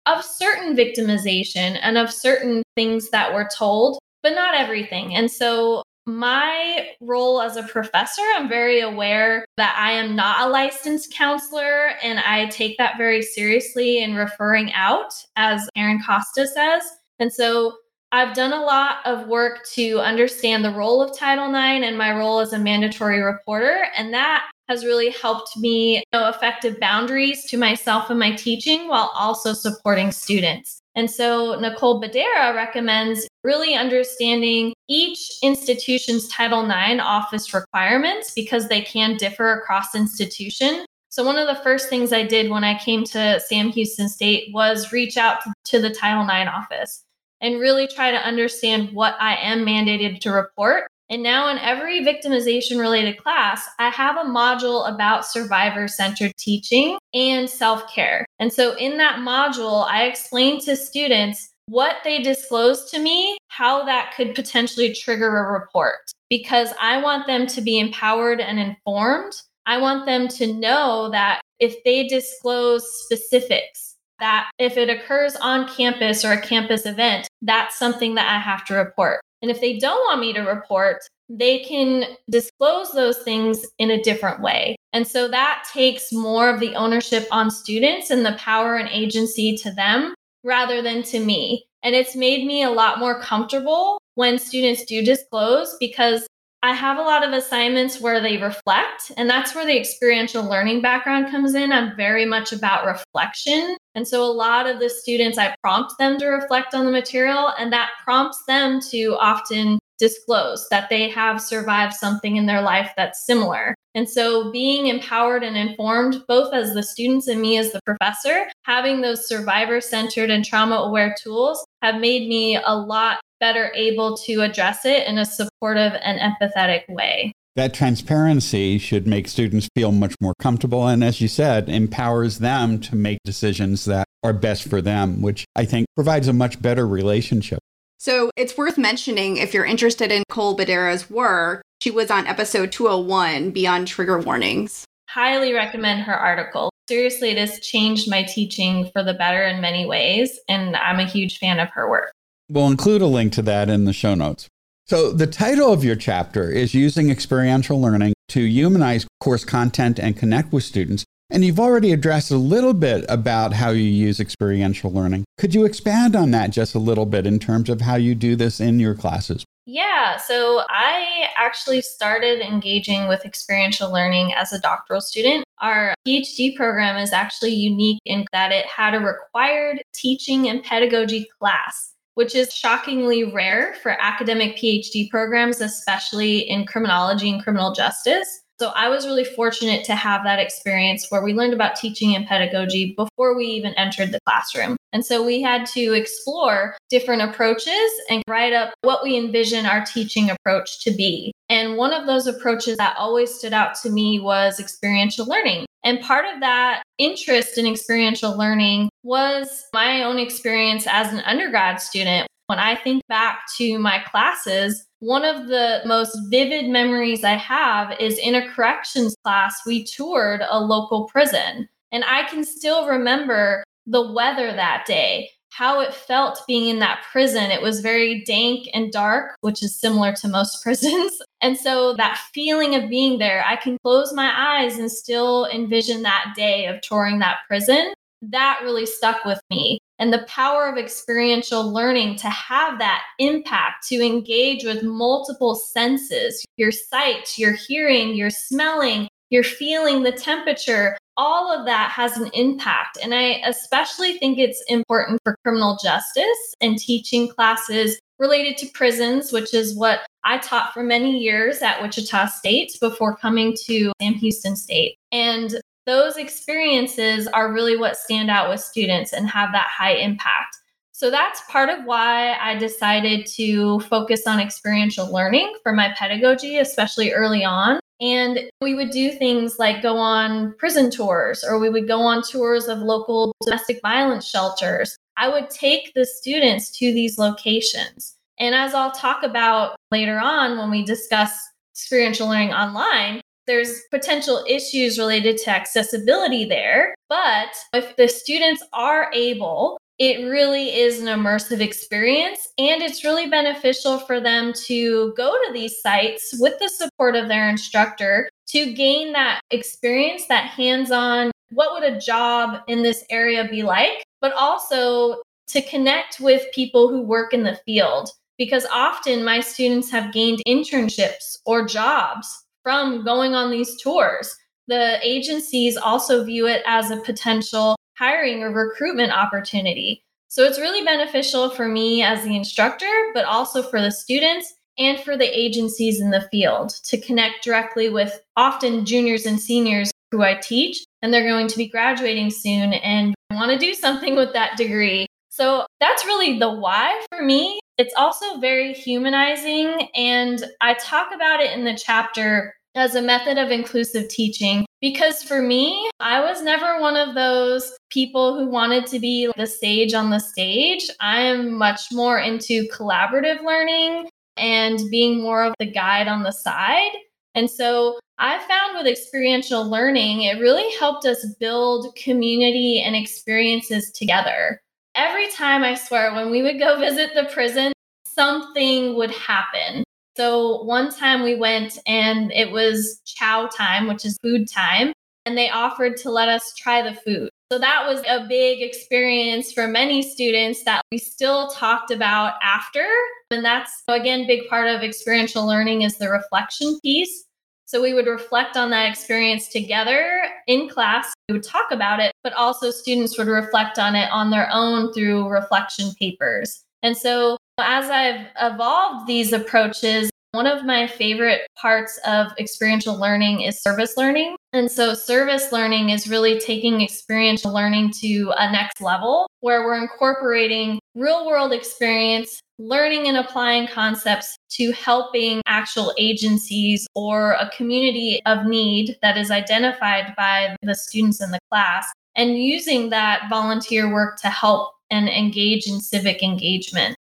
of 0.06 0.22
certain 0.22 0.76
victimization 0.76 1.80
and 1.82 1.98
of 1.98 2.12
certain 2.12 2.62
things 2.76 3.10
that 3.12 3.34
we're 3.34 3.48
told, 3.48 4.00
but 4.22 4.34
not 4.34 4.54
everything. 4.54 5.16
And 5.16 5.32
so 5.32 5.82
my 6.06 6.90
role 7.00 7.40
as 7.40 7.56
a 7.56 7.64
professor, 7.64 8.22
I'm 8.36 8.50
very 8.50 8.82
aware 8.82 9.46
that 9.56 9.74
I 9.80 9.94
am 9.94 10.14
not 10.14 10.46
a 10.46 10.52
licensed 10.52 11.14
counselor, 11.14 11.92
and 12.04 12.20
I 12.20 12.48
take 12.48 12.78
that 12.80 12.98
very 12.98 13.22
seriously 13.22 14.04
in 14.04 14.14
referring 14.14 14.74
out, 14.74 15.14
as 15.38 15.70
Karen 15.74 16.04
Costa 16.06 16.48
says. 16.48 16.84
And 17.18 17.32
so 17.32 17.78
I've 18.15 18.33
done 18.33 18.53
a 18.53 18.62
lot 18.62 19.00
of 19.03 19.27
work 19.27 19.67
to 19.73 20.00
understand 20.00 20.63
the 20.63 20.71
role 20.71 21.01
of 21.01 21.17
Title 21.17 21.50
IX 21.50 21.85
and 21.85 21.97
my 21.97 22.13
role 22.17 22.39
as 22.39 22.53
a 22.53 22.57
mandatory 22.57 23.21
reporter. 23.21 23.88
And 23.94 24.13
that 24.13 24.50
has 24.69 24.85
really 24.85 25.09
helped 25.09 25.57
me 25.57 26.01
know 26.13 26.29
effective 26.29 26.79
boundaries 26.79 27.44
to 27.47 27.57
myself 27.57 28.09
and 28.09 28.17
my 28.17 28.33
teaching 28.33 28.88
while 28.88 29.12
also 29.15 29.51
supporting 29.51 30.13
students. 30.13 30.79
And 30.95 31.12
so 31.12 31.59
Nicole 31.59 32.01
Bedera 32.01 32.56
recommends 32.56 33.27
really 33.44 33.75
understanding 33.75 34.73
each 34.88 35.29
institution's 35.44 36.29
Title 36.29 36.63
IX 36.63 37.01
office 37.01 37.53
requirements 37.53 38.31
because 38.33 38.69
they 38.69 38.79
can 38.79 39.17
differ 39.17 39.51
across 39.59 39.94
institution. 39.94 40.85
So 41.09 41.25
one 41.25 41.38
of 41.38 41.47
the 41.47 41.62
first 41.63 41.89
things 41.89 42.13
I 42.13 42.23
did 42.23 42.50
when 42.50 42.63
I 42.63 42.79
came 42.79 43.03
to 43.07 43.41
Sam 43.41 43.71
Houston 43.71 44.07
State 44.07 44.53
was 44.53 44.94
reach 44.94 45.17
out 45.17 45.39
to 45.65 45.81
the 45.81 45.89
Title 45.89 46.23
IX 46.23 46.50
office 46.50 47.05
and 47.42 47.60
really 47.60 47.88
try 47.88 48.12
to 48.12 48.18
understand 48.18 48.90
what 48.94 49.16
I 49.20 49.36
am 49.36 49.66
mandated 49.66 50.20
to 50.22 50.32
report. 50.32 50.88
And 51.10 51.22
now, 51.22 51.50
in 51.50 51.60
every 51.60 52.04
victimization 52.04 52.80
related 52.80 53.22
class, 53.22 53.68
I 53.78 53.90
have 53.90 54.18
a 54.18 54.30
module 54.30 54.92
about 54.92 55.26
survivor 55.26 55.88
centered 55.88 56.36
teaching 56.38 56.98
and 57.14 57.48
self 57.48 57.94
care. 57.94 58.26
And 58.40 58.52
so, 58.52 58.76
in 58.78 58.98
that 58.98 59.20
module, 59.20 59.86
I 59.88 60.06
explain 60.06 60.60
to 60.62 60.76
students 60.76 61.52
what 61.68 61.98
they 62.04 62.22
disclose 62.22 62.90
to 62.92 63.00
me, 63.00 63.38
how 63.50 63.86
that 63.86 64.14
could 64.16 64.34
potentially 64.34 64.94
trigger 64.94 65.38
a 65.38 65.52
report, 65.52 66.12
because 66.30 66.70
I 66.82 67.02
want 67.02 67.28
them 67.28 67.46
to 67.48 67.62
be 67.62 67.80
empowered 67.80 68.42
and 68.42 68.60
informed. 68.60 69.34
I 69.68 69.78
want 69.78 70.06
them 70.06 70.28
to 70.28 70.54
know 70.54 71.10
that 71.12 71.42
if 71.60 71.84
they 71.84 72.08
disclose 72.08 72.84
specifics, 73.04 73.94
that 74.19 74.50
if 74.59 74.77
it 74.77 74.89
occurs 74.89 75.35
on 75.38 75.67
campus 75.67 76.23
or 76.23 76.33
a 76.33 76.41
campus 76.41 76.85
event, 76.85 77.27
that's 77.41 77.77
something 77.77 78.15
that 78.15 78.29
I 78.29 78.39
have 78.39 78.65
to 78.65 78.75
report. 78.75 79.21
And 79.41 79.51
if 79.51 79.62
they 79.62 79.77
don't 79.77 80.00
want 80.07 80.21
me 80.21 80.33
to 80.33 80.41
report, 80.41 81.01
they 81.29 81.59
can 81.59 82.15
disclose 82.29 82.91
those 82.91 83.19
things 83.19 83.65
in 83.79 83.91
a 83.91 84.01
different 84.01 84.41
way. 84.41 84.75
And 84.94 85.07
so 85.07 85.27
that 85.27 85.67
takes 85.71 86.12
more 86.12 86.50
of 86.50 86.59
the 86.59 86.75
ownership 86.75 87.27
on 87.31 87.51
students 87.51 88.09
and 88.09 88.25
the 88.25 88.38
power 88.39 88.75
and 88.75 88.89
agency 88.89 89.57
to 89.57 89.71
them 89.71 90.13
rather 90.44 90.81
than 90.81 91.03
to 91.03 91.19
me. 91.19 91.65
And 91.83 91.95
it's 91.95 92.15
made 92.15 92.45
me 92.45 92.63
a 92.63 92.71
lot 92.71 93.00
more 93.00 93.21
comfortable 93.21 94.00
when 94.15 94.39
students 94.39 94.85
do 94.85 95.03
disclose 95.03 95.75
because 95.79 96.25
I 96.65 96.73
have 96.73 96.97
a 96.97 97.03
lot 97.03 97.23
of 97.23 97.31
assignments 97.31 98.01
where 98.01 98.19
they 98.19 98.38
reflect, 98.38 99.12
and 99.17 99.29
that's 99.29 99.53
where 99.53 99.67
the 99.67 99.79
experiential 99.79 100.44
learning 100.44 100.81
background 100.81 101.29
comes 101.29 101.53
in. 101.53 101.71
I'm 101.71 101.95
very 101.95 102.25
much 102.25 102.53
about 102.53 102.88
reflection. 102.88 103.77
And 103.94 104.07
so 104.07 104.23
a 104.23 104.33
lot 104.33 104.65
of 104.65 104.79
the 104.79 104.89
students, 104.89 105.38
I 105.38 105.56
prompt 105.62 105.94
them 106.00 106.17
to 106.17 106.25
reflect 106.25 106.73
on 106.73 106.85
the 106.85 106.91
material, 106.91 107.53
and 107.59 107.71
that 107.71 107.91
prompts 108.03 108.44
them 108.47 108.79
to 108.89 109.15
often 109.19 109.77
disclose 110.00 110.67
that 110.69 110.89
they 110.89 111.07
have 111.07 111.39
survived 111.39 111.94
something 111.94 112.35
in 112.35 112.47
their 112.47 112.63
life 112.63 112.91
that's 112.97 113.27
similar. 113.27 113.75
And 113.94 114.09
so 114.09 114.51
being 114.51 114.88
empowered 114.88 115.44
and 115.44 115.56
informed, 115.56 116.23
both 116.27 116.51
as 116.51 116.73
the 116.73 116.81
students 116.81 117.27
and 117.27 117.39
me 117.39 117.57
as 117.57 117.73
the 117.73 117.81
professor, 117.85 118.47
having 118.63 119.01
those 119.01 119.27
survivor 119.27 119.79
centered 119.81 120.31
and 120.31 120.43
trauma 120.43 120.77
aware 120.77 121.15
tools 121.22 121.63
have 121.84 122.01
made 122.01 122.27
me 122.27 122.57
a 122.57 122.75
lot 122.75 123.19
better 123.39 123.72
able 123.75 124.18
to 124.18 124.42
address 124.42 124.86
it 124.86 125.08
in 125.08 125.18
a 125.18 125.25
supportive 125.25 125.94
and 126.01 126.20
empathetic 126.20 126.88
way. 126.89 127.32
That 127.56 127.74
transparency 127.74 128.77
should 128.77 129.08
make 129.08 129.30
students 129.30 129.70
feel 129.75 129.94
much 129.94 130.15
more 130.20 130.34
comfortable. 130.39 130.88
And 130.88 131.04
as 131.04 131.22
you 131.22 131.30
said, 131.30 131.70
empowers 131.70 132.39
them 132.39 132.80
to 132.82 132.98
make 132.98 133.20
decisions 133.24 133.86
that 133.86 134.06
are 134.24 134.34
best 134.34 134.68
for 134.68 134.82
them, 134.82 135.22
which 135.22 135.46
I 135.56 135.63
think 135.63 135.88
provides 135.96 136.27
a 136.27 136.34
much 136.34 136.62
better 136.62 136.86
relationship. 136.86 137.60
So 137.98 138.30
it's 138.36 138.58
worth 138.58 138.77
mentioning 138.77 139.38
if 139.38 139.54
you're 139.54 139.65
interested 139.65 140.12
in 140.12 140.24
Cole 140.30 140.58
Bedera's 140.58 141.10
work, 141.10 141.62
she 141.82 141.92
was 141.92 142.12
on 142.12 142.27
episode 142.27 142.72
201 142.72 143.51
Beyond 143.51 143.88
Trigger 143.88 144.20
Warnings. 144.20 144.86
Highly 145.10 145.54
recommend 145.54 146.01
her 146.01 146.13
article. 146.13 146.72
Seriously, 146.89 147.30
it 147.32 147.38
has 147.38 147.60
changed 147.62 148.10
my 148.10 148.24
teaching 148.24 148.89
for 148.92 149.01
the 149.01 149.13
better 149.13 149.44
in 149.44 149.62
many 149.62 149.86
ways, 149.86 150.39
and 150.50 150.75
I'm 150.75 151.00
a 151.00 151.06
huge 151.06 151.39
fan 151.39 151.60
of 151.60 151.70
her 151.70 151.89
work. 151.89 152.12
We'll 152.48 152.68
include 152.68 153.02
a 153.02 153.08
link 153.08 153.34
to 153.34 153.42
that 153.44 153.70
in 153.70 153.86
the 153.86 153.94
show 153.94 154.14
notes. 154.14 154.48
So, 154.86 155.12
the 155.12 155.25
title 155.25 155.74
of 155.74 155.84
your 155.84 155.96
chapter 155.96 156.52
is 156.52 156.75
Using 156.75 157.10
Experiential 157.10 157.82
Learning 157.82 158.14
to 158.30 158.42
Humanize 158.42 159.08
Course 159.20 159.44
Content 159.44 159.98
and 159.98 160.16
Connect 160.16 160.54
with 160.54 160.64
Students. 160.64 161.06
And 161.32 161.44
you've 161.44 161.60
already 161.60 161.92
addressed 161.92 162.30
a 162.30 162.38
little 162.38 162.75
bit 162.75 163.04
about 163.10 163.54
how 163.54 163.72
you 163.72 163.82
use 163.82 164.20
experiential 164.20 164.92
learning. 164.92 165.25
Could 165.40 165.56
you 165.56 165.66
expand 165.66 166.16
on 166.16 166.30
that 166.32 166.52
just 166.52 166.75
a 166.75 166.80
little 166.80 167.08
bit 167.08 167.25
in 167.25 167.40
terms 167.40 167.68
of 167.68 167.82
how 167.82 167.96
you 167.96 168.14
do 168.14 168.36
this 168.36 168.60
in 168.60 168.80
your 168.80 168.94
classes? 168.94 169.44
Yeah, 169.66 170.18
so 170.18 170.62
I 170.70 171.30
actually 171.36 171.82
started 171.82 172.42
engaging 172.42 173.08
with 173.08 173.25
experiential 173.25 173.92
learning 173.92 174.34
as 174.34 174.54
a 174.54 174.60
doctoral 174.60 175.02
student. 175.02 175.46
Our 175.62 175.96
PhD 176.08 176.56
program 176.56 176.98
is 176.98 177.12
actually 177.12 177.56
unique 177.56 178.00
in 178.06 178.25
that 178.32 178.52
it 178.52 178.68
had 178.68 178.94
a 178.94 179.00
required 179.00 179.82
teaching 179.96 180.48
and 180.48 180.64
pedagogy 180.64 181.28
class 181.40 181.95
which 182.15 182.34
is 182.36 182.53
shockingly 182.53 183.24
rare 183.24 183.75
for 183.81 183.91
academic 183.91 184.57
PhD 184.57 185.10
programs, 185.10 185.62
especially 185.62 186.39
in 186.39 186.65
criminology 186.65 187.29
and 187.29 187.43
criminal 187.43 187.74
justice. 187.74 188.45
So 188.59 188.69
I 188.69 188.88
was 188.88 189.05
really 189.05 189.25
fortunate 189.25 189.83
to 189.85 189.95
have 189.95 190.24
that 190.24 190.39
experience 190.39 191.07
where 191.09 191.21
we 191.21 191.33
learned 191.33 191.53
about 191.53 191.75
teaching 191.75 192.15
and 192.15 192.25
pedagogy 192.25 192.93
before 192.95 193.35
we 193.35 193.45
even 193.47 193.74
entered 193.74 194.13
the 194.13 194.19
classroom. 194.25 194.77
And 194.93 195.05
so 195.05 195.25
we 195.25 195.41
had 195.41 195.65
to 195.74 195.93
explore 195.93 196.77
different 196.89 197.21
approaches 197.21 197.91
and 198.09 198.24
write 198.29 198.53
up 198.53 198.74
what 198.81 199.03
we 199.03 199.17
envision 199.17 199.65
our 199.65 199.83
teaching 199.83 200.29
approach 200.29 200.81
to 200.85 200.91
be. 200.91 201.33
And 201.50 201.75
one 201.75 201.91
of 201.91 202.07
those 202.07 202.27
approaches 202.27 202.77
that 202.77 202.95
always 202.97 203.33
stood 203.33 203.51
out 203.51 203.75
to 203.83 203.89
me 203.89 204.19
was 204.21 204.57
experiential 204.57 205.25
learning. 205.25 205.65
And 205.83 206.00
part 206.00 206.25
of 206.33 206.39
that 206.39 206.81
interest 206.97 207.57
in 207.57 207.67
experiential 207.67 208.38
learning 208.38 208.89
was 209.03 209.65
my 209.74 210.03
own 210.03 210.17
experience 210.17 210.88
as 210.89 211.12
an 211.12 211.19
undergrad 211.19 211.81
student. 211.81 212.27
When 212.47 212.59
I 212.59 212.75
think 212.75 213.03
back 213.09 213.41
to 213.57 213.77
my 213.79 214.00
classes, 214.00 214.85
one 215.05 215.24
of 215.24 215.45
the 215.47 215.81
most 215.85 216.17
vivid 216.31 216.67
memories 216.67 217.24
I 217.24 217.33
have 217.33 217.95
is 218.00 218.17
in 218.17 218.33
a 218.33 218.50
corrections 218.50 219.15
class, 219.24 219.55
we 219.63 219.83
toured 219.83 220.41
a 220.50 220.59
local 220.59 221.05
prison. 221.05 221.69
And 221.91 222.03
I 222.05 222.24
can 222.24 222.43
still 222.43 222.88
remember 222.88 223.63
the 223.85 224.12
weather 224.12 224.51
that 224.51 224.85
day, 224.88 225.29
how 225.51 225.79
it 225.79 225.93
felt 225.93 226.41
being 226.47 226.69
in 226.69 226.79
that 226.79 227.03
prison. 227.12 227.51
It 227.51 227.62
was 227.62 227.81
very 227.81 228.24
dank 228.24 228.67
and 228.74 228.91
dark, 228.91 229.35
which 229.41 229.62
is 229.62 229.79
similar 229.79 230.12
to 230.13 230.27
most 230.27 230.62
prisons. 230.63 231.21
And 231.39 231.55
so 231.55 231.93
that 231.97 232.19
feeling 232.33 232.74
of 232.74 232.89
being 232.89 233.19
there, 233.19 233.45
I 233.47 233.57
can 233.57 233.77
close 233.83 234.12
my 234.12 234.33
eyes 234.35 234.79
and 234.79 234.91
still 234.91 235.45
envision 235.53 236.01
that 236.01 236.33
day 236.35 236.65
of 236.65 236.81
touring 236.81 237.19
that 237.19 237.38
prison. 237.47 237.93
That 238.32 238.60
really 238.63 238.86
stuck 238.86 239.25
with 239.25 239.39
me. 239.50 239.79
And 239.98 240.12
the 240.12 240.25
power 240.27 240.67
of 240.67 240.77
experiential 240.77 241.72
learning 241.72 242.17
to 242.17 242.29
have 242.29 242.79
that 242.79 243.03
impact, 243.20 243.88
to 243.88 244.05
engage 244.05 244.63
with 244.63 244.84
multiple 244.84 245.55
senses 245.55 246.44
your 246.58 246.72
sight, 246.72 247.38
your 247.38 247.53
hearing, 247.53 248.15
your 248.15 248.29
smelling, 248.29 249.08
your 249.29 249.44
feeling 249.44 250.03
the 250.03 250.12
temperature, 250.12 250.98
all 251.17 251.51
of 251.51 251.65
that 251.65 251.91
has 251.91 252.17
an 252.17 252.29
impact. 252.34 252.98
And 253.01 253.13
I 253.13 253.41
especially 253.46 254.17
think 254.17 254.38
it's 254.38 254.63
important 254.67 255.20
for 255.24 255.38
criminal 255.44 255.77
justice 255.82 256.53
and 256.62 256.77
teaching 256.77 257.29
classes 257.29 258.00
related 258.20 258.58
to 258.58 258.67
prisons, 258.74 259.32
which 259.32 259.53
is 259.53 259.75
what 259.75 260.01
I 260.24 260.38
taught 260.39 260.74
for 260.74 260.84
many 260.84 261.17
years 261.20 261.62
at 261.62 261.82
Wichita 261.82 262.27
State 262.27 262.77
before 262.79 263.15
coming 263.15 263.55
to 263.65 263.91
Sam 264.01 264.13
Houston 264.15 264.55
State. 264.55 264.98
And 265.12 265.60
those 265.86 266.18
experiences 266.18 267.27
are 267.27 267.54
really 267.54 267.77
what 267.77 267.98
stand 267.98 268.30
out 268.30 268.50
with 268.50 268.60
students 268.60 269.13
and 269.13 269.30
have 269.30 269.51
that 269.51 269.68
high 269.68 269.94
impact. 269.94 270.58
So 270.92 271.12
that's 271.12 271.42
part 271.50 271.70
of 271.70 271.84
why 271.86 272.38
I 272.38 272.56
decided 272.56 273.25
to 273.36 273.82
focus 273.82 274.25
on 274.25 274.39
experiential 274.39 275.12
learning 275.12 275.54
for 275.62 275.74
my 275.74 275.94
pedagogy, 275.98 276.58
especially 276.58 277.12
early 277.12 277.44
on. 277.44 277.80
And 278.01 278.39
we 278.62 278.75
would 278.75 278.92
do 278.92 279.12
things 279.12 279.60
like 279.60 279.82
go 279.82 279.98
on 279.98 280.54
prison 280.58 280.89
tours, 280.89 281.44
or 281.44 281.60
we 281.60 281.70
would 281.70 281.88
go 281.88 282.00
on 282.00 282.24
tours 282.24 282.68
of 282.68 282.80
local 282.80 283.34
domestic 283.44 283.82
violence 283.82 284.25
shelters. 284.25 284.98
I 285.18 285.30
would 285.30 285.50
take 285.50 285.94
the 285.94 286.06
students 286.06 286.72
to 286.77 286.94
these 286.94 287.18
locations. 287.18 288.15
And 288.39 288.54
as 288.54 288.74
I'll 288.74 288.92
talk 288.92 289.24
about 289.24 289.75
later 289.92 290.20
on 290.20 290.58
when 290.58 290.70
we 290.70 290.84
discuss 290.84 291.32
experiential 291.74 292.27
learning 292.27 292.54
online, 292.54 293.22
there's 293.48 293.82
potential 293.92 294.44
issues 294.48 294.98
related 294.98 295.38
to 295.38 295.52
accessibility 295.52 296.46
there. 296.46 296.96
But 297.10 297.50
if 297.74 297.96
the 297.96 298.08
students 298.08 298.64
are 298.74 299.12
able 299.14 299.78
it 299.98 300.30
really 300.30 300.75
is 300.75 301.00
an 301.00 301.08
immersive 301.08 301.62
experience 301.62 302.50
and 302.58 302.82
it's 302.82 303.04
really 303.04 303.30
beneficial 303.30 304.00
for 304.00 304.20
them 304.20 304.52
to 304.66 305.14
go 305.16 305.32
to 305.32 305.54
these 305.54 305.82
sites 305.82 306.36
with 306.40 306.58
the 306.60 306.68
support 306.68 307.16
of 307.16 307.30
their 307.30 307.50
instructor 307.50 308.30
to 308.48 308.74
gain 308.74 309.14
that 309.14 309.40
experience 309.52 310.28
that 310.28 310.50
hands-on 310.50 311.32
what 311.52 311.72
would 311.72 311.90
a 311.90 312.00
job 312.00 312.62
in 312.68 312.84
this 312.84 313.06
area 313.10 313.48
be 313.50 313.64
like 313.64 314.04
but 314.20 314.34
also 314.34 315.22
to 315.48 315.62
connect 315.62 316.20
with 316.20 316.44
people 316.54 316.90
who 316.90 317.02
work 317.02 317.34
in 317.34 317.44
the 317.44 317.60
field 317.66 318.10
because 318.38 318.66
often 318.74 319.24
my 319.24 319.40
students 319.40 319.90
have 319.90 320.12
gained 320.12 320.42
internships 320.46 321.38
or 321.46 321.66
jobs 321.66 322.45
from 322.65 323.05
going 323.05 323.36
on 323.36 323.51
these 323.51 323.79
tours 323.81 324.36
the 324.67 324.98
agencies 325.03 325.77
also 325.77 326.24
view 326.24 326.48
it 326.48 326.63
as 326.65 326.89
a 326.89 326.98
potential 326.98 327.75
hiring 327.98 328.43
or 328.43 328.51
recruitment 328.51 329.12
opportunity. 329.12 330.03
So 330.27 330.43
it's 330.43 330.60
really 330.60 330.84
beneficial 330.84 331.50
for 331.50 331.67
me 331.67 332.03
as 332.03 332.24
the 332.24 332.36
instructor, 332.36 333.12
but 333.13 333.25
also 333.25 333.62
for 333.62 333.81
the 333.81 333.91
students 333.91 334.53
and 334.77 335.00
for 335.00 335.15
the 335.15 335.39
agencies 335.39 336.01
in 336.01 336.10
the 336.10 336.27
field 336.31 336.72
to 336.86 337.00
connect 337.00 337.43
directly 337.43 337.89
with 337.89 338.19
often 338.36 338.86
juniors 338.86 339.25
and 339.25 339.39
seniors 339.39 339.91
who 340.12 340.24
I 340.24 340.36
teach, 340.36 340.84
and 341.01 341.13
they're 341.13 341.29
going 341.29 341.48
to 341.48 341.57
be 341.57 341.67
graduating 341.67 342.31
soon 342.31 342.74
and 342.74 343.15
want 343.31 343.51
to 343.51 343.57
do 343.57 343.74
something 343.74 344.15
with 344.15 344.34
that 344.34 344.57
degree. 344.57 345.05
So 345.29 345.65
that's 345.79 346.05
really 346.05 346.39
the 346.39 346.51
why 346.51 347.01
for 347.10 347.22
me. 347.22 347.60
It's 347.77 347.94
also 347.98 348.39
very 348.39 348.74
humanizing, 348.74 349.89
and 349.96 350.44
I 350.62 350.75
talk 350.75 351.10
about 351.13 351.41
it 351.41 351.51
in 351.51 351.65
the 351.65 351.77
chapter 351.77 352.53
as 352.75 352.96
a 352.96 353.01
method 353.01 353.38
of 353.38 353.51
inclusive 353.51 354.08
teaching 354.10 354.65
because 354.82 355.24
for 355.24 355.41
me, 355.41 355.89
I 356.00 356.20
was 356.22 356.44
never 356.44 356.79
one 356.79 356.96
of 356.96 357.15
those 357.15 357.75
people 357.89 358.38
who 358.38 358.48
wanted 358.48 358.86
to 358.88 359.00
be 359.00 359.32
the 359.38 359.48
sage 359.48 359.94
on 359.94 360.10
the 360.10 360.20
stage. 360.20 360.89
I 361.00 361.22
am 361.22 361.58
much 361.58 361.91
more 361.91 362.20
into 362.20 362.67
collaborative 362.67 363.44
learning 363.44 364.10
and 364.38 364.79
being 364.91 365.22
more 365.22 365.44
of 365.44 365.53
the 365.60 365.72
guide 365.72 366.08
on 366.08 366.24
the 366.24 366.32
side. 366.32 366.91
And 367.34 367.50
so 367.50 368.00
I 368.20 368.38
found 368.48 368.77
with 368.77 368.88
experiential 368.88 369.70
learning, 369.70 370.24
it 370.24 370.39
really 370.39 370.74
helped 370.77 371.05
us 371.05 371.25
build 371.39 371.96
community 371.96 372.82
and 372.82 372.96
experiences 372.96 373.91
together. 373.91 374.62
Every 374.96 375.28
time 375.28 375.64
I 375.64 375.75
swear, 375.75 376.14
when 376.14 376.32
we 376.32 376.42
would 376.42 376.58
go 376.58 376.80
visit 376.80 377.12
the 377.14 377.25
prison, 377.25 377.74
something 378.06 378.96
would 378.96 379.12
happen. 379.12 379.84
So 380.16 380.64
one 380.64 380.96
time 380.96 381.24
we 381.24 381.36
went 381.36 381.78
and 381.86 382.32
it 382.32 382.52
was 382.52 383.02
chow 383.06 383.48
time, 383.48 383.88
which 383.88 384.06
is 384.06 384.18
food 384.24 384.50
time, 384.50 384.94
and 385.25 385.38
they 385.38 385.50
offered 385.50 385.98
to 385.98 386.12
let 386.12 386.30
us 386.30 386.54
try 386.56 386.82
the 386.82 386.94
food. 386.94 387.30
So 387.52 387.60
that 387.60 387.86
was 387.86 388.02
a 388.08 388.25
big 388.28 388.62
experience 388.62 389.52
for 389.52 389.68
many 389.68 390.02
students 390.02 390.64
that 390.64 390.82
we 390.92 390.98
still 390.98 391.50
talked 391.50 391.92
about 391.92 392.36
after. 392.42 392.88
And 393.30 393.44
that's 393.44 393.84
again 393.90 394.25
big 394.25 394.48
part 394.48 394.68
of 394.68 394.82
experiential 394.82 395.46
learning 395.46 395.82
is 395.82 395.98
the 395.98 396.10
reflection 396.10 396.80
piece. 396.82 397.25
So 397.66 397.82
we 397.82 397.94
would 397.94 398.08
reflect 398.08 398.56
on 398.56 398.70
that 398.70 398.90
experience 398.90 399.50
together 399.50 400.24
in 400.48 400.70
class. 400.70 401.14
We 401.27 401.34
would 401.34 401.44
talk 401.44 401.72
about 401.72 402.00
it, 402.00 402.13
but 402.24 402.34
also 402.34 402.70
students 402.70 403.17
would 403.17 403.27
reflect 403.27 403.79
on 403.79 403.96
it 403.96 404.10
on 404.12 404.29
their 404.29 404.48
own 404.51 404.94
through 404.94 405.27
reflection 405.27 405.91
papers. 406.00 406.63
And 406.84 406.96
so 406.96 407.38
as 407.60 407.89
I've 407.89 408.27
evolved 408.39 409.08
these 409.08 409.34
approaches, 409.34 410.12
one 410.36 410.46
of 410.46 410.65
my 410.65 410.86
favorite 410.86 411.48
parts 411.56 411.98
of 412.06 412.34
experiential 412.38 413.00
learning 413.00 413.42
is 413.42 413.62
service 413.62 413.96
learning. 413.96 414.36
And 414.51 414.70
so, 414.70 414.94
service 414.94 415.51
learning 415.51 415.89
is 415.89 416.10
really 416.10 416.39
taking 416.39 416.82
experiential 416.82 417.54
learning 417.54 417.94
to 418.01 418.34
a 418.38 418.51
next 418.51 418.82
level 418.82 419.27
where 419.39 419.63
we're 419.63 419.82
incorporating 419.82 420.80
real 420.94 421.25
world 421.25 421.54
experience, 421.54 422.42
learning 422.60 423.08
and 423.08 423.18
applying 423.18 423.68
concepts 423.68 424.36
to 424.51 424.74
helping 424.74 425.42
actual 425.46 425.94
agencies 425.98 426.86
or 426.96 427.32
a 427.34 427.50
community 427.56 428.22
of 428.25 428.46
need 428.46 428.98
that 429.01 429.18
is 429.18 429.32
identified 429.32 430.13
by 430.18 430.56
the 430.62 430.75
students 430.75 431.22
in 431.22 431.32
the 431.32 431.39
class, 431.50 431.88
and 432.15 432.38
using 432.38 432.89
that 432.89 433.24
volunteer 433.30 433.92
work 433.92 434.18
to 434.22 434.30
help 434.30 434.74
and 434.92 435.10
engage 435.10 435.68
in 435.68 435.80
civic 435.80 436.22
engagement 436.22 436.96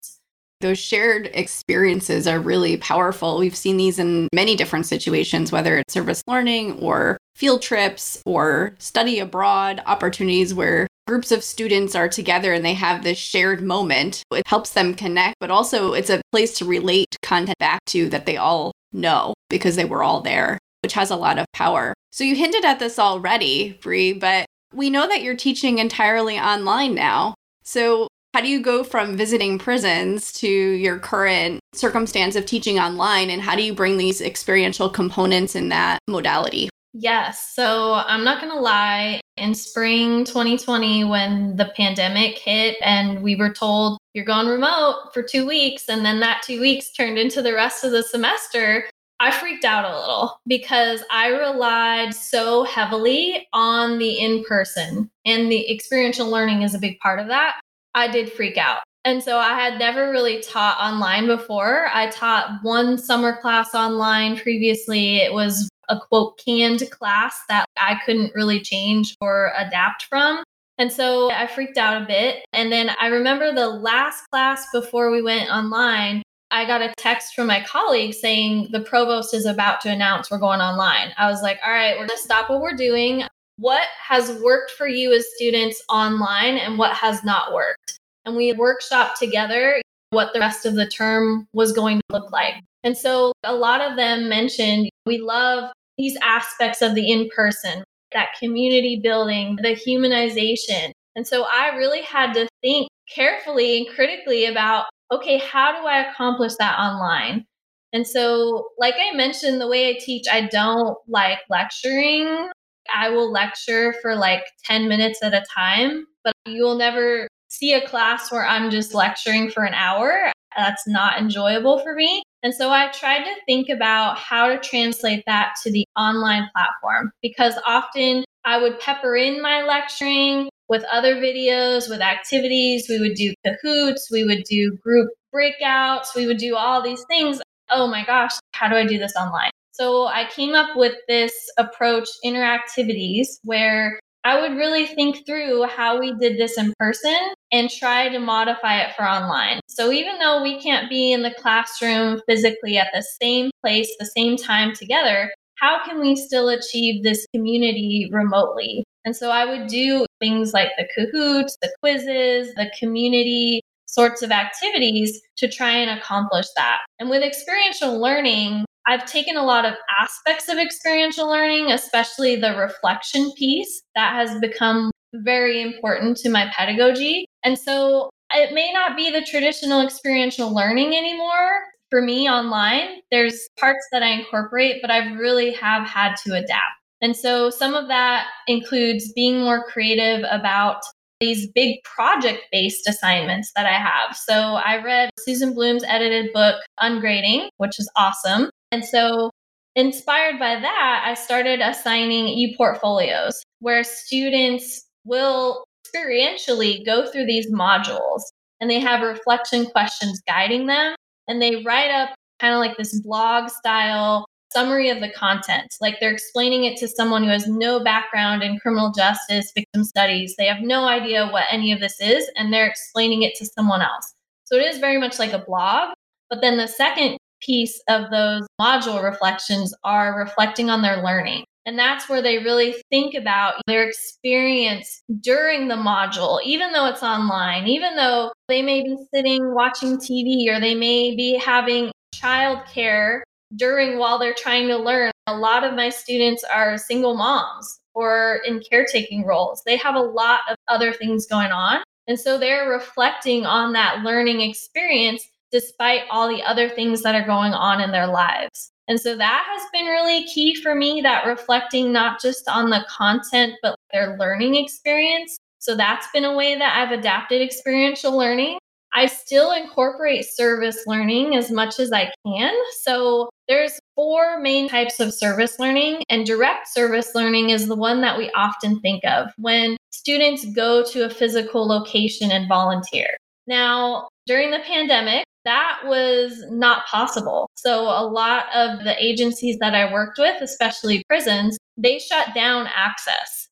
those 0.60 0.78
shared 0.78 1.30
experiences 1.34 2.26
are 2.26 2.40
really 2.40 2.76
powerful. 2.76 3.38
We've 3.38 3.56
seen 3.56 3.76
these 3.76 3.98
in 3.98 4.28
many 4.32 4.56
different 4.56 4.86
situations, 4.86 5.52
whether 5.52 5.78
it's 5.78 5.92
service 5.92 6.22
learning 6.26 6.78
or 6.80 7.18
field 7.34 7.62
trips 7.62 8.22
or 8.24 8.74
study 8.78 9.18
abroad 9.18 9.82
opportunities 9.86 10.54
where 10.54 10.86
groups 11.06 11.32
of 11.32 11.44
students 11.44 11.94
are 11.94 12.08
together 12.08 12.52
and 12.52 12.64
they 12.64 12.74
have 12.74 13.02
this 13.02 13.18
shared 13.18 13.62
moment. 13.62 14.22
It 14.32 14.46
helps 14.46 14.70
them 14.70 14.94
connect, 14.94 15.36
but 15.40 15.50
also 15.50 15.92
it's 15.92 16.10
a 16.10 16.22
place 16.32 16.56
to 16.58 16.64
relate 16.64 17.16
content 17.22 17.58
back 17.58 17.84
to 17.86 18.08
that 18.10 18.26
they 18.26 18.36
all 18.36 18.72
know 18.92 19.34
because 19.50 19.76
they 19.76 19.84
were 19.84 20.02
all 20.02 20.20
there, 20.22 20.58
which 20.82 20.94
has 20.94 21.10
a 21.10 21.16
lot 21.16 21.38
of 21.38 21.46
power. 21.52 21.92
So 22.12 22.24
you 22.24 22.36
hinted 22.36 22.64
at 22.64 22.78
this 22.78 22.98
already, 22.98 23.78
Bree, 23.82 24.12
but 24.12 24.46
we 24.72 24.88
know 24.88 25.06
that 25.06 25.22
you're 25.22 25.36
teaching 25.36 25.78
entirely 25.78 26.38
online 26.38 26.94
now. 26.94 27.34
So 27.64 28.08
how 28.34 28.40
do 28.40 28.48
you 28.48 28.60
go 28.60 28.82
from 28.82 29.16
visiting 29.16 29.60
prisons 29.60 30.32
to 30.32 30.48
your 30.48 30.98
current 30.98 31.60
circumstance 31.72 32.34
of 32.34 32.44
teaching 32.44 32.80
online? 32.80 33.30
And 33.30 33.40
how 33.40 33.54
do 33.54 33.62
you 33.62 33.72
bring 33.72 33.96
these 33.96 34.20
experiential 34.20 34.90
components 34.90 35.54
in 35.54 35.68
that 35.68 36.00
modality? 36.08 36.68
Yes. 36.92 37.52
So 37.54 37.94
I'm 37.94 38.24
not 38.24 38.40
going 38.40 38.52
to 38.52 38.58
lie. 38.58 39.20
In 39.36 39.54
spring 39.54 40.24
2020, 40.24 41.04
when 41.04 41.56
the 41.56 41.72
pandemic 41.76 42.36
hit 42.38 42.76
and 42.82 43.22
we 43.22 43.36
were 43.36 43.52
told 43.52 43.98
you're 44.14 44.24
going 44.24 44.48
remote 44.48 45.10
for 45.14 45.22
two 45.22 45.46
weeks, 45.46 45.88
and 45.88 46.04
then 46.04 46.18
that 46.20 46.42
two 46.44 46.60
weeks 46.60 46.90
turned 46.92 47.18
into 47.18 47.40
the 47.40 47.54
rest 47.54 47.84
of 47.84 47.92
the 47.92 48.02
semester, 48.02 48.88
I 49.20 49.30
freaked 49.30 49.64
out 49.64 49.84
a 49.84 49.96
little 49.96 50.40
because 50.46 51.04
I 51.10 51.28
relied 51.28 52.14
so 52.14 52.64
heavily 52.64 53.46
on 53.52 53.98
the 53.98 54.18
in 54.18 54.44
person, 54.44 55.10
and 55.24 55.50
the 55.50 55.70
experiential 55.72 56.28
learning 56.28 56.62
is 56.62 56.74
a 56.74 56.80
big 56.80 56.98
part 56.98 57.20
of 57.20 57.28
that. 57.28 57.54
I 57.94 58.08
did 58.08 58.32
freak 58.32 58.56
out. 58.56 58.80
And 59.04 59.22
so 59.22 59.38
I 59.38 59.50
had 59.50 59.78
never 59.78 60.10
really 60.10 60.40
taught 60.40 60.78
online 60.80 61.26
before. 61.26 61.88
I 61.92 62.08
taught 62.08 62.60
one 62.62 62.96
summer 62.96 63.36
class 63.36 63.74
online 63.74 64.38
previously. 64.38 65.16
It 65.16 65.32
was 65.32 65.68
a 65.90 65.98
quote 65.98 66.40
canned 66.42 66.90
class 66.90 67.38
that 67.48 67.66
I 67.76 68.00
couldn't 68.06 68.34
really 68.34 68.60
change 68.60 69.14
or 69.20 69.52
adapt 69.56 70.04
from. 70.04 70.42
And 70.78 70.90
so 70.90 71.30
I 71.30 71.46
freaked 71.46 71.76
out 71.76 72.02
a 72.02 72.06
bit. 72.06 72.44
And 72.52 72.72
then 72.72 72.90
I 72.98 73.08
remember 73.08 73.52
the 73.52 73.68
last 73.68 74.24
class 74.30 74.66
before 74.72 75.10
we 75.10 75.22
went 75.22 75.50
online, 75.50 76.22
I 76.50 76.66
got 76.66 76.82
a 76.82 76.94
text 76.96 77.34
from 77.34 77.46
my 77.46 77.62
colleague 77.62 78.14
saying 78.14 78.68
the 78.70 78.80
provost 78.80 79.34
is 79.34 79.44
about 79.44 79.80
to 79.82 79.90
announce 79.90 80.30
we're 80.30 80.38
going 80.38 80.60
online. 80.60 81.12
I 81.18 81.30
was 81.30 81.42
like, 81.42 81.58
all 81.64 81.72
right, 81.72 81.92
we're 81.92 82.06
going 82.06 82.16
to 82.16 82.18
stop 82.18 82.48
what 82.48 82.60
we're 82.60 82.76
doing. 82.76 83.24
What 83.56 83.86
has 84.00 84.40
worked 84.42 84.72
for 84.72 84.88
you 84.88 85.12
as 85.12 85.26
students 85.36 85.82
online 85.88 86.56
and 86.56 86.78
what 86.78 86.94
has 86.96 87.22
not 87.24 87.52
worked? 87.52 87.98
and 88.24 88.36
we 88.36 88.52
workshopped 88.52 89.14
together 89.18 89.80
what 90.10 90.32
the 90.32 90.40
rest 90.40 90.64
of 90.66 90.74
the 90.74 90.86
term 90.86 91.46
was 91.52 91.72
going 91.72 91.98
to 91.98 92.16
look 92.16 92.30
like. 92.32 92.54
And 92.84 92.96
so 92.96 93.32
a 93.44 93.54
lot 93.54 93.80
of 93.80 93.96
them 93.96 94.28
mentioned 94.28 94.88
we 95.06 95.18
love 95.18 95.72
these 95.98 96.16
aspects 96.22 96.82
of 96.82 96.94
the 96.94 97.10
in 97.10 97.28
person, 97.34 97.84
that 98.12 98.28
community 98.38 99.00
building, 99.02 99.56
the 99.62 99.74
humanization. 99.74 100.92
And 101.16 101.26
so 101.26 101.46
I 101.50 101.76
really 101.76 102.02
had 102.02 102.32
to 102.34 102.48
think 102.62 102.88
carefully 103.12 103.78
and 103.78 103.88
critically 103.94 104.46
about 104.46 104.86
okay, 105.12 105.38
how 105.38 105.80
do 105.80 105.86
I 105.86 106.10
accomplish 106.10 106.54
that 106.58 106.78
online? 106.78 107.44
And 107.92 108.06
so, 108.06 108.70
like 108.78 108.94
I 108.98 109.14
mentioned, 109.14 109.60
the 109.60 109.68
way 109.68 109.90
I 109.90 109.98
teach, 110.00 110.26
I 110.32 110.48
don't 110.48 110.96
like 111.06 111.38
lecturing. 111.48 112.48
I 112.94 113.10
will 113.10 113.30
lecture 113.30 113.94
for 114.02 114.16
like 114.16 114.44
10 114.64 114.88
minutes 114.88 115.22
at 115.22 115.34
a 115.34 115.44
time, 115.54 116.06
but 116.22 116.34
you 116.46 116.64
will 116.64 116.76
never 116.76 117.28
see 117.48 117.72
a 117.72 117.86
class 117.86 118.32
where 118.32 118.44
I'm 118.44 118.70
just 118.70 118.94
lecturing 118.94 119.50
for 119.50 119.64
an 119.64 119.74
hour. 119.74 120.32
That's 120.56 120.86
not 120.86 121.18
enjoyable 121.18 121.80
for 121.80 121.94
me. 121.94 122.22
And 122.42 122.54
so 122.54 122.70
I 122.70 122.90
tried 122.92 123.24
to 123.24 123.34
think 123.46 123.68
about 123.68 124.18
how 124.18 124.48
to 124.48 124.58
translate 124.58 125.24
that 125.26 125.54
to 125.62 125.72
the 125.72 125.86
online 125.96 126.48
platform 126.54 127.10
because 127.22 127.54
often 127.66 128.24
I 128.44 128.60
would 128.60 128.78
pepper 128.78 129.16
in 129.16 129.40
my 129.40 129.62
lecturing 129.62 130.50
with 130.68 130.84
other 130.92 131.16
videos, 131.16 131.88
with 131.88 132.00
activities. 132.00 132.86
We 132.88 133.00
would 133.00 133.14
do 133.14 133.32
Kahoots, 133.46 134.10
we 134.10 134.24
would 134.24 134.44
do 134.44 134.76
group 134.82 135.10
breakouts, 135.34 136.14
we 136.14 136.26
would 136.26 136.38
do 136.38 136.54
all 136.54 136.82
these 136.82 137.04
things. 137.08 137.40
Oh 137.70 137.86
my 137.86 138.04
gosh, 138.04 138.32
how 138.52 138.68
do 138.68 138.76
I 138.76 138.86
do 138.86 138.98
this 138.98 139.14
online? 139.16 139.50
So 139.74 140.06
I 140.06 140.28
came 140.30 140.54
up 140.54 140.76
with 140.76 140.94
this 141.08 141.32
approach, 141.58 142.08
interactivities, 142.24 143.26
where 143.42 143.98
I 144.22 144.40
would 144.40 144.56
really 144.56 144.86
think 144.86 145.26
through 145.26 145.64
how 145.64 145.98
we 145.98 146.14
did 146.14 146.38
this 146.38 146.56
in 146.56 146.72
person 146.78 147.18
and 147.50 147.68
try 147.68 148.08
to 148.08 148.20
modify 148.20 148.80
it 148.82 148.94
for 148.94 149.02
online. 149.02 149.58
So 149.66 149.90
even 149.90 150.20
though 150.20 150.44
we 150.44 150.62
can't 150.62 150.88
be 150.88 151.10
in 151.10 151.22
the 151.22 151.34
classroom 151.36 152.20
physically 152.28 152.78
at 152.78 152.92
the 152.94 153.04
same 153.20 153.50
place, 153.62 153.90
the 153.98 154.06
same 154.06 154.36
time 154.36 154.74
together, 154.74 155.34
how 155.56 155.84
can 155.84 156.00
we 156.00 156.14
still 156.14 156.50
achieve 156.50 157.02
this 157.02 157.26
community 157.34 158.08
remotely? 158.12 158.84
And 159.04 159.16
so 159.16 159.30
I 159.30 159.44
would 159.44 159.66
do 159.66 160.06
things 160.20 160.54
like 160.54 160.70
the 160.78 160.88
Kahoots, 160.96 161.58
the 161.60 161.74
quizzes, 161.82 162.54
the 162.54 162.70
community 162.78 163.60
sorts 163.86 164.22
of 164.22 164.30
activities 164.30 165.20
to 165.38 165.48
try 165.48 165.70
and 165.70 165.98
accomplish 165.98 166.46
that. 166.54 166.78
And 167.00 167.10
with 167.10 167.24
experiential 167.24 168.00
learning, 168.00 168.64
I've 168.86 169.06
taken 169.06 169.36
a 169.36 169.44
lot 169.44 169.64
of 169.64 169.74
aspects 170.00 170.48
of 170.48 170.58
experiential 170.58 171.28
learning, 171.28 171.72
especially 171.72 172.36
the 172.36 172.56
reflection 172.56 173.32
piece 173.36 173.82
that 173.94 174.14
has 174.14 174.38
become 174.40 174.90
very 175.14 175.62
important 175.62 176.16
to 176.18 176.28
my 176.28 176.50
pedagogy. 176.56 177.26
And 177.44 177.58
so 177.58 178.10
it 178.32 178.52
may 178.52 178.72
not 178.72 178.96
be 178.96 179.10
the 179.10 179.22
traditional 179.22 179.80
experiential 179.80 180.54
learning 180.54 180.94
anymore 180.94 181.50
for 181.90 182.02
me 182.02 182.28
online. 182.28 183.00
There's 183.10 183.48
parts 183.58 183.86
that 183.92 184.02
I 184.02 184.08
incorporate, 184.08 184.82
but 184.82 184.90
I 184.90 185.12
really 185.14 185.52
have 185.52 185.86
had 185.86 186.16
to 186.26 186.34
adapt. 186.34 186.80
And 187.00 187.16
so 187.16 187.50
some 187.50 187.74
of 187.74 187.88
that 187.88 188.26
includes 188.48 189.12
being 189.12 189.40
more 189.40 189.64
creative 189.64 190.24
about 190.30 190.80
these 191.20 191.46
big 191.54 191.82
project 191.84 192.40
based 192.50 192.88
assignments 192.88 193.52
that 193.54 193.66
I 193.66 193.78
have. 193.78 194.16
So 194.16 194.34
I 194.34 194.82
read 194.82 195.10
Susan 195.18 195.54
Blum's 195.54 195.84
edited 195.84 196.32
book, 196.32 196.56
Ungrading, 196.80 197.48
which 197.58 197.78
is 197.78 197.90
awesome. 197.96 198.50
And 198.74 198.84
so, 198.84 199.30
inspired 199.76 200.40
by 200.40 200.58
that, 200.58 201.04
I 201.06 201.14
started 201.14 201.60
assigning 201.60 202.26
e 202.26 202.56
portfolios 202.56 203.40
where 203.60 203.84
students 203.84 204.84
will 205.04 205.62
experientially 205.86 206.84
go 206.84 207.06
through 207.06 207.26
these 207.26 207.48
modules 207.52 208.22
and 208.60 208.68
they 208.68 208.80
have 208.80 209.00
reflection 209.00 209.66
questions 209.66 210.20
guiding 210.26 210.66
them. 210.66 210.96
And 211.28 211.40
they 211.40 211.62
write 211.62 211.92
up 211.92 212.16
kind 212.40 212.52
of 212.52 212.58
like 212.58 212.76
this 212.76 213.00
blog 213.02 213.48
style 213.48 214.26
summary 214.52 214.90
of 214.90 214.98
the 214.98 215.12
content. 215.12 215.72
Like 215.80 216.00
they're 216.00 216.10
explaining 216.10 216.64
it 216.64 216.76
to 216.78 216.88
someone 216.88 217.22
who 217.22 217.30
has 217.30 217.46
no 217.46 217.78
background 217.78 218.42
in 218.42 218.58
criminal 218.58 218.90
justice, 218.90 219.52
victim 219.54 219.84
studies. 219.84 220.34
They 220.36 220.46
have 220.46 220.62
no 220.62 220.88
idea 220.88 221.28
what 221.28 221.44
any 221.48 221.70
of 221.70 221.78
this 221.78 222.00
is, 222.00 222.28
and 222.34 222.52
they're 222.52 222.66
explaining 222.66 223.22
it 223.22 223.36
to 223.36 223.46
someone 223.46 223.82
else. 223.82 224.14
So 224.42 224.56
it 224.56 224.66
is 224.66 224.78
very 224.78 224.98
much 224.98 225.20
like 225.20 225.32
a 225.32 225.44
blog. 225.46 225.94
But 226.28 226.40
then 226.40 226.56
the 226.56 226.66
second 226.66 227.18
piece 227.44 227.80
of 227.88 228.10
those 228.10 228.46
module 228.60 229.02
reflections 229.02 229.74
are 229.84 230.18
reflecting 230.18 230.70
on 230.70 230.82
their 230.82 231.02
learning. 231.02 231.44
And 231.66 231.78
that's 231.78 232.08
where 232.08 232.20
they 232.20 232.38
really 232.38 232.74
think 232.90 233.14
about 233.14 233.54
their 233.66 233.88
experience 233.88 235.02
during 235.20 235.68
the 235.68 235.76
module, 235.76 236.40
even 236.44 236.72
though 236.72 236.86
it's 236.86 237.02
online, 237.02 237.66
even 237.66 237.96
though 237.96 238.32
they 238.48 238.60
may 238.60 238.82
be 238.82 238.96
sitting 239.14 239.54
watching 239.54 239.96
TV 239.96 240.46
or 240.48 240.60
they 240.60 240.74
may 240.74 241.16
be 241.16 241.38
having 241.38 241.90
childcare 242.14 243.22
during 243.56 243.98
while 243.98 244.18
they're 244.18 244.34
trying 244.34 244.68
to 244.68 244.76
learn. 244.76 245.10
A 245.26 245.36
lot 245.36 245.64
of 245.64 245.74
my 245.74 245.88
students 245.88 246.44
are 246.44 246.76
single 246.76 247.16
moms 247.16 247.80
or 247.94 248.40
in 248.46 248.60
caretaking 248.60 249.24
roles. 249.24 249.62
They 249.64 249.76
have 249.78 249.94
a 249.94 250.00
lot 250.00 250.40
of 250.50 250.56
other 250.68 250.92
things 250.92 251.26
going 251.26 251.52
on. 251.52 251.82
And 252.06 252.20
so 252.20 252.36
they're 252.36 252.68
reflecting 252.68 253.46
on 253.46 253.72
that 253.72 254.02
learning 254.02 254.42
experience 254.42 255.26
despite 255.54 256.02
all 256.10 256.26
the 256.28 256.42
other 256.42 256.68
things 256.68 257.02
that 257.02 257.14
are 257.14 257.24
going 257.24 257.54
on 257.54 257.80
in 257.80 257.92
their 257.92 258.08
lives. 258.08 258.72
And 258.88 259.00
so 259.00 259.16
that 259.16 259.44
has 259.48 259.62
been 259.72 259.86
really 259.86 260.24
key 260.24 260.60
for 260.60 260.74
me 260.74 261.00
that 261.02 261.26
reflecting 261.26 261.92
not 261.92 262.20
just 262.20 262.48
on 262.48 262.70
the 262.70 262.84
content, 262.88 263.54
but 263.62 263.76
their 263.92 264.18
learning 264.18 264.56
experience. 264.56 265.38
So 265.60 265.76
that's 265.76 266.08
been 266.12 266.24
a 266.24 266.34
way 266.36 266.58
that 266.58 266.76
I've 266.76 266.98
adapted 266.98 267.40
experiential 267.40 268.18
learning. 268.18 268.58
I 268.92 269.06
still 269.06 269.52
incorporate 269.52 270.24
service 270.24 270.88
learning 270.88 271.36
as 271.36 271.52
much 271.52 271.78
as 271.78 271.92
I 271.92 272.12
can. 272.26 272.52
So 272.82 273.30
there's 273.46 273.78
four 273.94 274.40
main 274.40 274.68
types 274.68 274.98
of 274.98 275.14
service 275.14 275.60
learning, 275.60 276.02
and 276.08 276.26
direct 276.26 276.66
service 276.66 277.14
learning 277.14 277.50
is 277.50 277.68
the 277.68 277.76
one 277.76 278.00
that 278.00 278.18
we 278.18 278.28
often 278.32 278.80
think 278.80 279.04
of 279.04 279.28
when 279.38 279.76
students 279.92 280.46
go 280.46 280.84
to 280.90 281.04
a 281.04 281.10
physical 281.10 281.64
location 281.64 282.32
and 282.32 282.48
volunteer. 282.48 283.06
Now, 283.46 284.08
during 284.26 284.50
the 284.50 284.60
pandemic, 284.60 285.24
that 285.44 285.80
was 285.84 286.44
not 286.50 286.86
possible. 286.86 287.50
So, 287.54 287.82
a 287.84 288.06
lot 288.06 288.46
of 288.54 288.84
the 288.84 288.96
agencies 289.02 289.58
that 289.60 289.74
I 289.74 289.92
worked 289.92 290.18
with, 290.18 290.40
especially 290.40 291.04
prisons, 291.08 291.58
they 291.76 291.98
shut 291.98 292.34
down 292.34 292.68
access. 292.74 293.48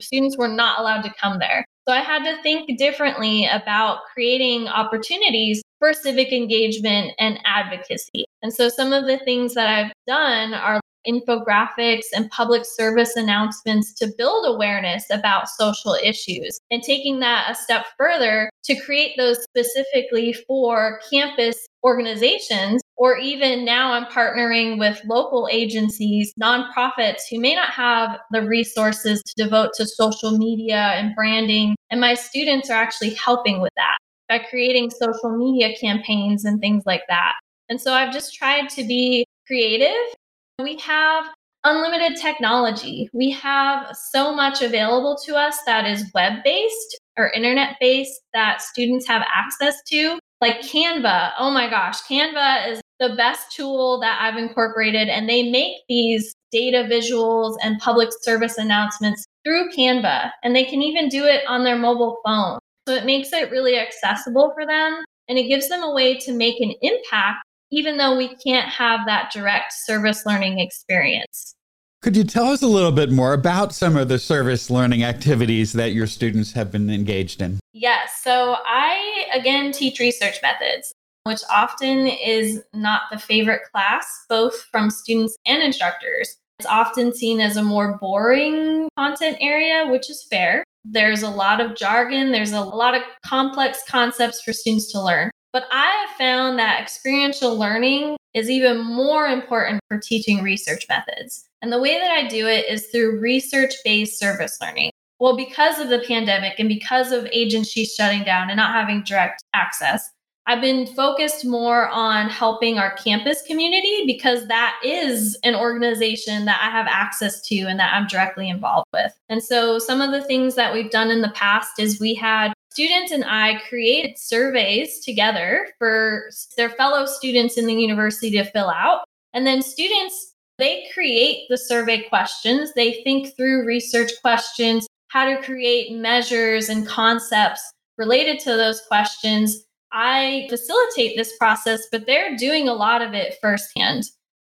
Students 0.00 0.36
were 0.36 0.48
not 0.48 0.78
allowed 0.78 1.02
to 1.02 1.14
come 1.20 1.38
there. 1.38 1.64
So, 1.88 1.94
I 1.94 2.00
had 2.00 2.24
to 2.24 2.42
think 2.42 2.78
differently 2.78 3.46
about 3.46 4.00
creating 4.12 4.68
opportunities 4.68 5.62
for 5.78 5.92
civic 5.92 6.32
engagement 6.32 7.12
and 7.18 7.38
advocacy. 7.44 8.24
And 8.42 8.52
so, 8.52 8.68
some 8.68 8.92
of 8.92 9.06
the 9.06 9.18
things 9.18 9.54
that 9.54 9.68
I've 9.68 9.92
done 10.06 10.54
are 10.54 10.80
infographics 11.06 12.04
and 12.14 12.30
public 12.30 12.64
service 12.64 13.16
announcements 13.16 13.94
to 13.94 14.12
build 14.18 14.46
awareness 14.46 15.04
about 15.10 15.48
social 15.48 15.96
issues 16.02 16.58
and 16.70 16.82
taking 16.82 17.20
that 17.20 17.50
a 17.50 17.54
step 17.54 17.86
further 17.96 18.50
to 18.64 18.80
create 18.80 19.12
those 19.16 19.42
specifically 19.42 20.32
for 20.32 21.00
campus 21.10 21.56
organizations 21.84 22.82
or 22.96 23.18
even 23.18 23.64
now 23.64 23.92
I'm 23.92 24.06
partnering 24.06 24.78
with 24.78 25.00
local 25.06 25.48
agencies, 25.52 26.32
nonprofits 26.40 27.20
who 27.30 27.38
may 27.38 27.54
not 27.54 27.68
have 27.68 28.18
the 28.32 28.42
resources 28.42 29.22
to 29.22 29.44
devote 29.44 29.70
to 29.74 29.86
social 29.86 30.36
media 30.38 30.76
and 30.76 31.14
branding. 31.14 31.76
And 31.90 32.00
my 32.00 32.14
students 32.14 32.70
are 32.70 32.82
actually 32.82 33.14
helping 33.14 33.60
with 33.60 33.72
that 33.76 33.98
by 34.28 34.38
creating 34.38 34.90
social 34.90 35.36
media 35.36 35.76
campaigns 35.76 36.44
and 36.44 36.60
things 36.60 36.84
like 36.86 37.02
that. 37.08 37.34
And 37.68 37.80
so 37.80 37.92
I've 37.92 38.12
just 38.12 38.34
tried 38.34 38.68
to 38.70 38.84
be 38.84 39.26
creative 39.46 40.14
we 40.62 40.76
have 40.78 41.26
unlimited 41.64 42.16
technology. 42.20 43.08
We 43.12 43.30
have 43.32 43.94
so 44.10 44.34
much 44.34 44.62
available 44.62 45.18
to 45.24 45.34
us 45.34 45.58
that 45.66 45.86
is 45.86 46.10
web 46.14 46.44
based 46.44 47.00
or 47.18 47.30
internet 47.30 47.76
based 47.80 48.20
that 48.32 48.62
students 48.62 49.06
have 49.06 49.22
access 49.32 49.76
to. 49.88 50.18
Like 50.40 50.60
Canva. 50.60 51.32
Oh 51.38 51.50
my 51.50 51.68
gosh, 51.68 52.00
Canva 52.02 52.70
is 52.70 52.80
the 53.00 53.14
best 53.16 53.52
tool 53.52 54.00
that 54.00 54.20
I've 54.20 54.38
incorporated. 54.38 55.08
And 55.08 55.28
they 55.28 55.50
make 55.50 55.76
these 55.88 56.34
data 56.52 56.88
visuals 56.90 57.56
and 57.62 57.78
public 57.80 58.10
service 58.22 58.58
announcements 58.58 59.24
through 59.44 59.70
Canva. 59.70 60.30
And 60.42 60.54
they 60.54 60.64
can 60.64 60.82
even 60.82 61.08
do 61.08 61.24
it 61.24 61.42
on 61.48 61.64
their 61.64 61.76
mobile 61.76 62.18
phone. 62.24 62.58
So 62.86 62.94
it 62.94 63.04
makes 63.04 63.32
it 63.32 63.50
really 63.50 63.78
accessible 63.78 64.52
for 64.54 64.66
them 64.66 65.04
and 65.28 65.38
it 65.38 65.48
gives 65.48 65.68
them 65.68 65.82
a 65.82 65.92
way 65.92 66.16
to 66.18 66.32
make 66.32 66.60
an 66.60 66.72
impact, 66.82 67.38
even 67.70 67.96
though 67.96 68.16
we 68.16 68.34
can't 68.36 68.68
have 68.68 69.00
that 69.06 69.30
direct 69.32 69.72
service 69.72 70.24
learning 70.26 70.58
experience. 70.58 71.54
Could 72.02 72.16
you 72.16 72.24
tell 72.24 72.48
us 72.48 72.62
a 72.62 72.68
little 72.68 72.92
bit 72.92 73.10
more 73.10 73.32
about 73.32 73.74
some 73.74 73.96
of 73.96 74.08
the 74.08 74.18
service 74.18 74.70
learning 74.70 75.02
activities 75.02 75.72
that 75.72 75.92
your 75.92 76.06
students 76.06 76.52
have 76.52 76.70
been 76.70 76.88
engaged 76.88 77.42
in? 77.42 77.58
Yes. 77.72 78.20
So 78.22 78.56
I, 78.64 79.26
again, 79.34 79.72
teach 79.72 79.98
research 79.98 80.36
methods, 80.42 80.92
which 81.24 81.40
often 81.50 82.06
is 82.06 82.62
not 82.72 83.02
the 83.10 83.18
favorite 83.18 83.62
class, 83.72 84.06
both 84.28 84.54
from 84.70 84.90
students 84.90 85.36
and 85.46 85.62
instructors. 85.62 86.36
It's 86.58 86.68
often 86.68 87.12
seen 87.12 87.40
as 87.40 87.56
a 87.56 87.62
more 87.62 87.98
boring 87.98 88.88
content 88.96 89.38
area, 89.40 89.90
which 89.90 90.08
is 90.08 90.24
fair. 90.30 90.62
There's 90.84 91.22
a 91.22 91.30
lot 91.30 91.60
of 91.60 91.74
jargon, 91.74 92.30
there's 92.30 92.52
a 92.52 92.60
lot 92.60 92.94
of 92.94 93.02
complex 93.24 93.82
concepts 93.88 94.40
for 94.40 94.52
students 94.52 94.92
to 94.92 95.02
learn. 95.02 95.30
But 95.56 95.68
I 95.72 95.86
have 95.86 96.18
found 96.18 96.58
that 96.58 96.82
experiential 96.82 97.56
learning 97.56 98.18
is 98.34 98.50
even 98.50 98.78
more 98.78 99.24
important 99.24 99.80
for 99.88 99.98
teaching 99.98 100.42
research 100.42 100.84
methods. 100.86 101.48
And 101.62 101.72
the 101.72 101.80
way 101.80 101.98
that 101.98 102.10
I 102.10 102.28
do 102.28 102.46
it 102.46 102.66
is 102.68 102.88
through 102.88 103.20
research 103.20 103.72
based 103.82 104.18
service 104.18 104.58
learning. 104.60 104.90
Well, 105.18 105.34
because 105.34 105.78
of 105.78 105.88
the 105.88 106.04
pandemic 106.06 106.58
and 106.58 106.68
because 106.68 107.10
of 107.10 107.26
agencies 107.32 107.94
shutting 107.94 108.22
down 108.22 108.50
and 108.50 108.58
not 108.58 108.74
having 108.74 109.02
direct 109.02 109.42
access, 109.54 110.10
I've 110.46 110.60
been 110.60 110.86
focused 110.88 111.46
more 111.46 111.88
on 111.88 112.28
helping 112.28 112.78
our 112.78 112.94
campus 112.94 113.40
community 113.46 114.04
because 114.06 114.46
that 114.48 114.78
is 114.84 115.38
an 115.42 115.54
organization 115.54 116.44
that 116.44 116.60
I 116.62 116.70
have 116.70 116.86
access 116.86 117.40
to 117.48 117.60
and 117.60 117.80
that 117.80 117.94
I'm 117.94 118.06
directly 118.08 118.50
involved 118.50 118.88
with. 118.92 119.18
And 119.30 119.42
so 119.42 119.78
some 119.78 120.02
of 120.02 120.12
the 120.12 120.22
things 120.22 120.54
that 120.56 120.74
we've 120.74 120.90
done 120.90 121.10
in 121.10 121.22
the 121.22 121.30
past 121.30 121.78
is 121.78 121.98
we 121.98 122.14
had 122.14 122.52
students 122.76 123.10
and 123.10 123.24
I 123.24 123.58
created 123.70 124.18
surveys 124.18 125.00
together 125.00 125.68
for 125.78 126.28
their 126.58 126.68
fellow 126.68 127.06
students 127.06 127.56
in 127.56 127.66
the 127.66 127.72
university 127.72 128.30
to 128.32 128.44
fill 128.44 128.68
out. 128.68 129.04
And 129.32 129.46
then 129.46 129.62
students, 129.62 130.34
they 130.58 130.84
create 130.92 131.46
the 131.48 131.56
survey 131.56 132.02
questions, 132.02 132.74
they 132.74 133.00
think 133.02 133.34
through 133.34 133.64
research 133.64 134.12
questions, 134.20 134.86
how 135.08 135.24
to 135.24 135.42
create 135.42 135.96
measures 135.96 136.68
and 136.68 136.86
concepts 136.86 137.62
related 137.96 138.40
to 138.40 138.50
those 138.50 138.82
questions 138.88 139.64
I 139.90 140.46
facilitate 140.50 141.16
this 141.16 141.34
process, 141.38 141.86
but 141.90 142.04
they're 142.04 142.36
doing 142.36 142.68
a 142.68 142.74
lot 142.74 143.00
of 143.00 143.14
it 143.14 143.36
firsthand. 143.40 144.02